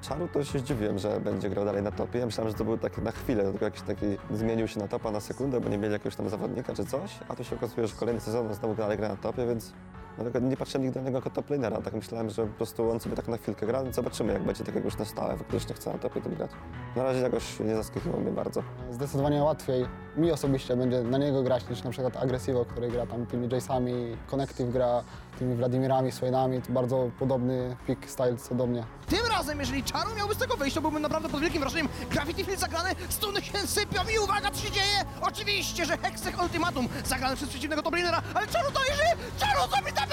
Czaru 0.00 0.28
to 0.28 0.44
się 0.44 0.58
zdziwiłem, 0.58 0.98
że 0.98 1.20
będzie 1.20 1.50
grał 1.50 1.64
dalej 1.64 1.82
na 1.82 1.90
topie. 1.90 2.18
Ja 2.18 2.26
myślałem, 2.26 2.52
że 2.52 2.58
to 2.58 2.64
był 2.64 2.78
tak 2.78 2.98
na 2.98 3.12
chwilę, 3.12 3.44
tylko 3.44 3.64
jakiś 3.64 3.82
taki 3.82 4.06
zmienił 4.30 4.68
się 4.68 4.80
na 4.80 4.88
topa 4.88 5.10
na 5.10 5.20
sekundę, 5.20 5.60
bo 5.60 5.68
nie 5.68 5.78
mieli 5.78 5.92
jakiegoś 5.92 6.16
tam 6.16 6.28
zawodnika 6.28 6.74
czy 6.74 6.84
coś, 6.84 7.18
a 7.28 7.36
tu 7.36 7.44
się 7.44 7.56
okazuje, 7.56 7.86
że 7.86 7.96
kolejny 7.96 8.20
sezon 8.20 8.46
on 8.46 8.54
znowu 8.54 8.74
dalej 8.74 8.96
gra 8.96 9.08
na 9.08 9.16
topie, 9.16 9.46
więc 9.46 9.72
dlatego 10.18 10.46
nie 10.46 10.56
patrzyłem 10.56 10.84
nigdy 10.84 11.00
na 11.00 11.06
niego 11.06 11.18
jako 11.18 11.30
top 11.30 11.50
lanera. 11.50 11.82
Tak 11.82 11.94
myślałem, 11.94 12.30
że 12.30 12.46
po 12.46 12.52
prostu 12.52 12.90
on 12.90 13.00
sobie 13.00 13.16
tak 13.16 13.28
na 13.28 13.36
chwilkę 13.36 13.66
gra, 13.66 13.92
zobaczymy 13.92 14.32
jak 14.32 14.42
będzie 14.42 14.64
tak 14.64 14.74
jak 14.74 14.84
już 14.84 14.98
na 14.98 15.04
stałe 15.04 15.36
faktycznie 15.36 15.74
chce 15.74 15.92
na 15.92 15.98
topie 15.98 16.20
tym 16.20 16.34
grać. 16.34 16.50
Na 16.96 17.02
razie 17.02 17.20
jakoś 17.20 17.60
nie 17.60 17.76
zaskakiwał 17.76 18.20
mnie 18.20 18.30
bardzo. 18.30 18.62
Zdecydowanie 18.90 19.42
łatwiej 19.42 19.86
mi 20.16 20.32
osobiście 20.32 20.76
będzie 20.76 21.02
na 21.02 21.18
niego 21.18 21.42
grać 21.42 21.68
niż 21.68 21.84
na 21.84 21.90
przykład 21.90 22.16
Aggressivo, 22.16 22.64
który 22.64 22.88
gra 22.88 23.06
tam 23.06 23.26
tymi 23.26 23.48
Jace'ami, 23.48 24.16
Connective 24.26 24.70
gra 24.70 25.04
tymi 25.38 25.54
Vladimirami, 25.54 26.12
Swainami, 26.12 26.62
to 26.62 26.72
bardzo 26.72 27.10
podobny 27.18 27.76
pick 27.86 28.10
style 28.10 28.36
co 28.36 28.54
do 28.54 28.66
mnie. 28.66 28.84
Tym 29.08 29.26
razem, 29.26 29.60
jeżeli 29.60 29.84
Czaru 29.84 30.14
miałby 30.16 30.34
z 30.34 30.38
tego 30.38 30.56
wyjść, 30.56 30.74
to 30.74 30.80
byłbym 30.80 31.02
naprawdę 31.02 31.28
pod 31.28 31.40
wielkim 31.40 31.60
wrażeniem. 31.60 31.88
Gravity 32.10 32.44
Field 32.44 32.60
zagrane, 32.60 32.94
stuny 33.08 33.42
się 33.42 33.58
sypią 33.58 34.00
i 34.14 34.18
uwaga, 34.18 34.50
co 34.50 34.60
się 34.60 34.70
dzieje? 34.70 35.04
Oczywiście, 35.20 35.84
że 35.84 35.98
Hextech 35.98 36.42
Ultimatum 36.42 36.88
zagrane 37.04 37.36
przez 37.36 37.48
przeciwnego 37.48 37.82
toplinera, 37.82 38.22
ale 38.34 38.46
Czaru 38.46 38.70
to 38.72 38.80
żyje! 38.80 39.16
Czaru, 39.38 39.60
co 39.70 39.84
mi 39.86 39.92
tam 39.92 40.08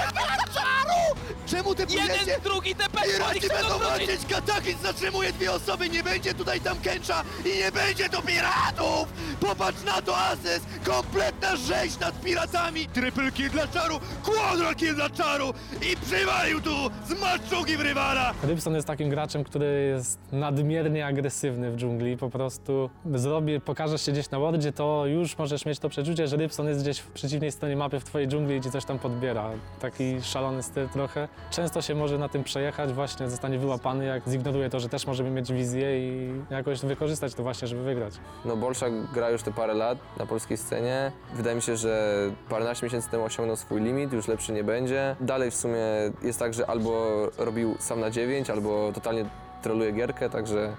Czaru! 0.53 1.19
Czemu 1.45 1.75
te 1.75 1.83
Jeden, 1.83 2.41
drugi, 2.43 2.75
TP, 2.75 2.99
oni 3.01 3.11
Piraci 3.11 3.47
będą 3.49 3.79
walczyć, 3.79 4.25
Katakis 4.29 4.81
zatrzymuje 4.81 5.33
dwie 5.33 5.51
osoby, 5.51 5.89
nie 5.89 6.03
będzie 6.03 6.33
tutaj 6.33 6.61
tam 6.61 6.79
Kęcza 6.79 7.23
i 7.45 7.57
nie 7.57 7.71
będzie 7.71 8.09
tu 8.09 8.21
piratów! 8.21 9.07
Popatrz 9.39 9.83
na 9.83 10.01
to, 10.01 10.17
Ases! 10.17 10.61
Kompletna 10.85 11.55
rzeź 11.55 11.99
nad 11.99 12.21
piratami! 12.21 12.87
Triple 12.87 13.31
kill 13.31 13.49
dla 13.49 13.67
Czaru, 13.67 13.99
quadra 14.23 14.75
kill 14.75 14.95
dla 14.95 15.09
Czaru 15.17 15.53
i 15.91 15.97
przywalił 15.97 16.61
tu 16.61 16.69
z 17.05 17.21
maczugi 17.21 17.77
w 17.77 17.81
rywala! 17.81 18.33
Rybson 18.43 18.75
jest 18.75 18.87
takim 18.87 19.09
graczem, 19.09 19.43
który 19.43 19.93
jest 19.95 20.19
nadmiernie 20.31 21.05
agresywny 21.05 21.71
w 21.71 21.75
dżungli. 21.75 22.17
Po 22.17 22.29
prostu 22.29 22.89
zrobi, 23.13 23.61
pokażesz 23.61 24.01
się 24.05 24.11
gdzieś 24.11 24.29
na 24.29 24.39
wardzie, 24.39 24.71
to 24.71 25.05
już 25.05 25.37
możesz 25.37 25.65
mieć 25.65 25.79
to 25.79 25.89
przeczucie, 25.89 26.27
że 26.27 26.37
Rybson 26.37 26.67
jest 26.67 26.81
gdzieś 26.81 26.99
w 26.99 27.07
przeciwnej 27.11 27.51
stronie 27.51 27.75
mapy 27.75 27.99
w 27.99 28.03
twojej 28.03 28.27
dżungli 28.27 28.55
i 28.55 28.61
ci 28.61 28.71
coś 28.71 28.85
tam 28.85 28.99
podbiera. 28.99 29.49
Taki 29.79 30.21
szalony 30.21 30.63
styl 30.63 30.89
trochę. 30.89 31.27
Często 31.51 31.81
się 31.81 31.95
może 31.95 32.17
na 32.17 32.29
tym 32.29 32.43
przejechać, 32.43 32.93
właśnie 32.93 33.29
zostanie 33.29 33.59
wyłapany, 33.59 34.05
jak 34.05 34.27
zignoruje 34.29 34.69
to, 34.69 34.79
że 34.79 34.89
też 34.89 35.07
możemy 35.07 35.29
mieć 35.29 35.53
wizję 35.53 35.99
i 35.99 36.31
jakoś 36.49 36.79
wykorzystać 36.79 37.33
to 37.33 37.43
właśnie, 37.43 37.67
żeby 37.67 37.83
wygrać. 37.83 38.13
No 38.45 38.57
Bolszak 38.57 39.11
gra 39.13 39.29
już 39.29 39.43
te 39.43 39.51
parę 39.51 39.73
lat 39.73 39.97
na 40.19 40.25
polskiej 40.25 40.57
scenie. 40.57 41.11
Wydaje 41.33 41.55
mi 41.55 41.61
się, 41.61 41.77
że 41.77 42.15
paręnaście 42.49 42.85
miesięcy 42.85 43.09
temu 43.09 43.23
osiągnął 43.23 43.55
swój 43.55 43.81
limit, 43.81 44.13
już 44.13 44.27
lepszy 44.27 44.51
nie 44.53 44.63
będzie. 44.63 45.04
Dalej 45.21 45.51
w 45.51 45.55
sumie 45.55 45.83
jest 46.21 46.39
tak, 46.39 46.53
że 46.53 46.69
albo 46.69 47.25
robił 47.37 47.75
sam 47.79 47.99
na 47.99 48.09
9, 48.11 48.49
albo 48.49 48.91
totalnie 48.93 49.25
troluje 49.61 49.91
gierkę, 49.91 50.29
także 50.29 50.73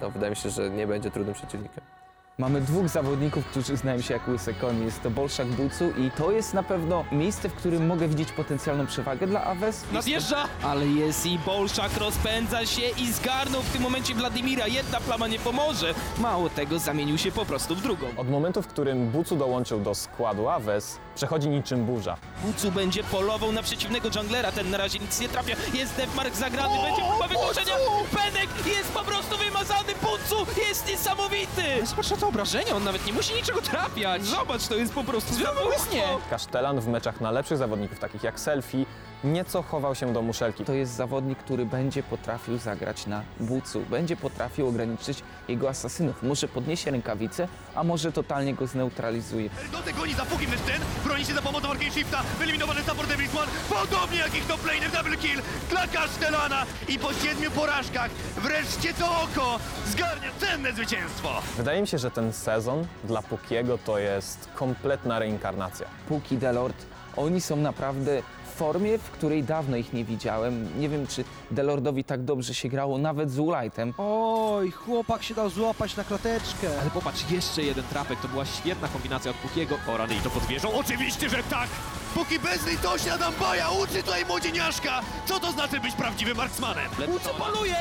no, 0.00 0.10
wydaje 0.10 0.30
mi 0.30 0.36
się, 0.36 0.50
że 0.50 0.70
nie 0.70 0.86
będzie 0.86 1.10
trudnym 1.10 1.34
przeciwnikiem. 1.34 1.84
Mamy 2.38 2.60
dwóch 2.60 2.88
zawodników, 2.88 3.46
którzy 3.46 3.76
znają 3.76 4.00
się 4.00 4.14
jak 4.14 4.28
łyse 4.28 4.54
konie. 4.54 4.84
Jest 4.84 5.02
to 5.02 5.10
Bolszak 5.10 5.46
Bucu 5.46 5.90
i 5.90 6.10
to 6.10 6.30
jest 6.30 6.54
na 6.54 6.62
pewno 6.62 7.04
miejsce, 7.12 7.48
w 7.48 7.54
którym 7.54 7.86
mogę 7.86 8.08
widzieć 8.08 8.32
potencjalną 8.32 8.86
przewagę 8.86 9.26
dla 9.26 9.44
Aves. 9.44 9.84
Nadjeżdża, 9.92 10.44
ale 10.62 10.86
jest 10.86 11.26
i 11.26 11.38
Bolszak 11.38 11.96
rozpędza 11.96 12.66
się 12.66 12.82
i 12.98 13.12
zgarnął 13.12 13.62
w 13.62 13.70
tym 13.72 13.82
momencie 13.82 14.14
Wladimira. 14.14 14.66
Jedna 14.66 15.00
plama 15.00 15.28
nie 15.28 15.38
pomoże. 15.38 15.94
Mało 16.18 16.50
tego, 16.50 16.78
zamienił 16.78 17.18
się 17.18 17.32
po 17.32 17.44
prostu 17.44 17.76
w 17.76 17.82
drugą. 17.82 18.06
Od 18.16 18.30
momentu, 18.30 18.62
w 18.62 18.66
którym 18.66 19.08
Bucu 19.10 19.36
dołączył 19.36 19.80
do 19.80 19.94
składu 19.94 20.48
Aves, 20.48 20.98
przechodzi 21.14 21.48
niczym 21.48 21.84
burza. 21.84 22.16
Bucu 22.44 22.72
będzie 22.72 23.04
polował 23.04 23.52
na 23.52 23.62
przeciwnego 23.62 24.08
junglera, 24.16 24.52
ten 24.52 24.70
na 24.70 24.78
razie 24.78 24.98
nic 24.98 25.20
nie 25.20 25.28
trafia. 25.28 25.56
Jest 25.74 25.96
Deathmark 25.96 26.34
zagrany, 26.34 26.74
będzie 26.82 27.02
próba 27.10 27.28
wykluczenia. 27.28 27.74
Penek 28.10 28.48
jest 28.76 28.92
po 28.92 29.00
prostu 29.04 29.38
wymazany, 29.38 29.92
Bucu 30.02 30.46
jest 30.68 30.88
niesamowity. 30.88 31.62
Zobacz 31.86 32.06
to 32.22 32.28
obrażenia, 32.28 32.76
on 32.76 32.84
nawet 32.84 33.06
nie 33.06 33.12
musi 33.12 33.34
niczego 33.34 33.62
trafiać. 33.62 34.24
Zobacz, 34.24 34.68
to 34.68 34.74
jest 34.74 34.94
po 34.94 35.04
prostu 35.04 35.34
zabłysnie. 35.34 36.02
Kasztelan 36.30 36.80
w 36.80 36.88
meczach 36.88 37.20
na 37.20 37.30
lepszych 37.30 37.58
zawodników, 37.58 37.98
takich 37.98 38.22
jak 38.22 38.40
Selfie, 38.40 38.86
nieco 39.24 39.62
chował 39.62 39.94
się 39.94 40.12
do 40.12 40.22
muszelki. 40.22 40.64
To 40.64 40.72
jest 40.72 40.92
zawodnik, 40.92 41.38
który 41.38 41.66
będzie 41.66 42.02
potrafił 42.02 42.58
zagrać 42.58 43.06
na 43.06 43.22
bucu, 43.40 43.80
będzie 43.80 44.16
potrafił 44.16 44.68
ograniczyć 44.68 45.22
jego 45.48 45.68
asasynów. 45.68 46.22
Może 46.22 46.48
podniesie 46.48 46.90
rękawice, 46.90 47.48
a 47.74 47.84
może 47.84 48.12
totalnie 48.12 48.54
go 48.54 48.66
zneutralizuje. 48.66 49.50
Ergotek 49.64 49.96
goni 49.96 50.14
za 50.14 50.24
Fukim 50.24 50.50
ten, 50.50 50.82
broni 51.04 51.24
się 51.24 51.34
za 51.34 51.42
pomocą 51.42 51.70
Arcane 51.70 51.90
Shifta, 51.90 52.22
wyeliminowany 52.38 52.82
support 52.82 53.08
Devil 53.08 53.28
One, 53.38 53.52
podobnie 53.68 54.18
jak 54.18 54.34
ich 54.34 54.46
top 54.46 54.66
laner, 54.66 54.90
double 54.90 55.16
kill 55.16 55.42
dla 55.70 55.86
Kasztelana 55.86 56.66
i 56.88 56.98
po 56.98 57.12
siedmiu 57.12 57.50
porażkach 57.50 58.10
wreszcie 58.36 58.94
to 58.94 59.06
oko 59.22 59.58
zgarnia 59.86 60.28
cenne 60.40 60.72
zwycięstwo. 60.72 61.42
Wydaje 61.56 61.80
mi 61.80 61.86
się, 61.86 61.98
że 61.98 62.10
ten 62.14 62.32
sezon 62.32 62.86
dla 63.04 63.22
Pukiego 63.22 63.78
to 63.78 63.98
jest 63.98 64.48
kompletna 64.54 65.18
reinkarnacja. 65.18 65.86
Puki 66.08 66.36
Delord, 66.36 66.76
oni 67.16 67.40
są 67.40 67.56
naprawdę 67.56 68.22
w 68.52 68.54
formie, 68.54 68.98
w 68.98 69.10
której 69.10 69.42
dawno 69.42 69.76
ich 69.76 69.92
nie 69.92 70.04
widziałem. 70.04 70.80
Nie 70.80 70.88
wiem, 70.88 71.06
czy 71.06 71.24
Delordowi 71.50 72.04
tak 72.04 72.22
dobrze 72.24 72.54
się 72.54 72.68
grało, 72.68 72.98
nawet 72.98 73.30
z 73.30 73.38
Ulightem. 73.38 73.94
Oj, 73.98 74.70
chłopak 74.70 75.22
się 75.22 75.34
dał 75.34 75.50
złapać 75.50 75.96
na 75.96 76.04
klateczkę. 76.04 76.68
Ale 76.80 76.90
popatrz, 76.90 77.30
jeszcze 77.30 77.62
jeden 77.62 77.84
trapek, 77.84 78.20
to 78.20 78.28
była 78.28 78.44
świetna 78.44 78.88
kombinacja 78.88 79.30
od 79.30 79.36
Pukiego. 79.36 79.76
O 79.88 79.96
rany 79.96 80.14
i 80.14 80.20
to 80.20 80.30
podwierzą? 80.30 80.72
Oczywiście, 80.74 81.28
że 81.28 81.42
tak! 81.50 81.68
Póki 82.14 82.38
bezlitośnie 82.38 83.12
Adam 83.12 83.34
Baja 83.40 83.70
uczy 83.70 84.02
tutaj 84.02 84.26
młodzieniaszka, 84.26 85.00
co 85.26 85.40
to 85.40 85.52
znaczy 85.52 85.80
być 85.80 85.94
prawdziwym 85.94 86.36
marksmanem. 86.36 86.90
Bucu 87.08 87.28
poluje. 87.38 87.76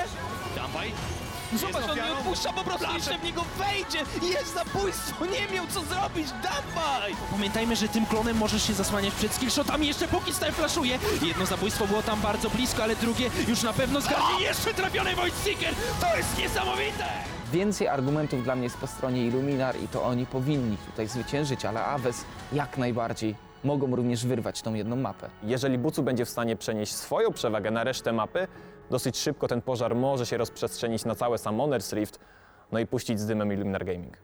Dawaj, 0.55 0.91
Zobacz, 1.58 1.89
on 1.89 1.95
nie 1.95 2.14
odpuszcza, 2.14 2.54
po 2.54 2.64
prostu 2.64 2.93
jeszcze 2.93 3.18
w 3.18 3.24
niego 3.24 3.41
wejdzie. 3.58 4.30
Jest 4.34 4.54
zabójstwo, 4.54 5.26
nie 5.26 5.56
miał 5.56 5.68
co 5.68 5.80
zrobić, 5.82 6.28
dawaj! 6.43 7.16
Pamiętajmy, 7.32 7.76
że 7.76 7.88
tym 7.88 8.06
klonem 8.06 8.38
możesz 8.38 8.64
się 8.68 8.74
zasłaniać 8.74 9.14
przed 9.14 9.34
skillshotami. 9.34 9.88
Jeszcze 9.88 10.08
póki 10.08 10.34
style 10.34 10.52
flashuje. 10.52 10.99
Jedno 11.22 11.45
zabójstwo 11.45 11.88
było 11.88 12.02
tam 12.04 12.22
bardzo 12.22 12.49
blisko, 12.49 12.84
ale 12.84 12.95
drugie 12.95 13.30
już 13.47 13.64
na 13.64 13.74
pewno 13.74 14.02
zgarnie. 14.02 14.41
Jeszcze 14.49 14.74
trafiony 14.74 15.16
Void 15.16 15.34
Seeker. 15.36 15.74
To 16.02 16.18
jest 16.18 16.38
niesamowite! 16.38 17.06
Więcej 17.54 17.88
argumentów 17.88 18.43
dla 18.43 18.56
mnie 18.56 18.64
jest 18.64 18.78
po 18.78 18.88
stronie 18.88 19.26
Illuminar 19.28 19.76
i 19.84 19.88
to 19.88 20.04
oni 20.04 20.26
powinni 20.26 20.78
tutaj 20.78 21.08
zwyciężyć, 21.08 21.66
ale 21.66 21.86
Aves 21.86 22.26
jak 22.54 22.78
najbardziej 22.78 23.36
mogą 23.64 23.95
również 23.95 24.26
wyrwać 24.26 24.62
tą 24.62 24.74
jedną 24.74 24.95
mapę. 24.95 25.30
Jeżeli 25.43 25.78
Bucu 25.78 26.04
będzie 26.04 26.26
w 26.26 26.30
stanie 26.30 26.56
przenieść 26.56 26.93
swoją 26.95 27.34
przewagę 27.34 27.72
na 27.72 27.84
resztę 27.84 28.14
mapy, 28.14 28.47
dosyć 28.92 29.18
szybko 29.18 29.48
ten 29.48 29.62
pożar 29.62 29.96
może 29.96 30.26
się 30.26 30.38
rozprzestrzenić 30.38 31.06
na 31.06 31.16
całe 31.16 31.38
Summoner's 31.38 31.96
Rift, 31.96 32.20
no 32.72 32.80
i 32.80 32.88
puścić 32.88 33.20
z 33.20 33.26
dymem 33.26 33.54
Illuminar 33.54 33.86
Gaming. 33.86 34.18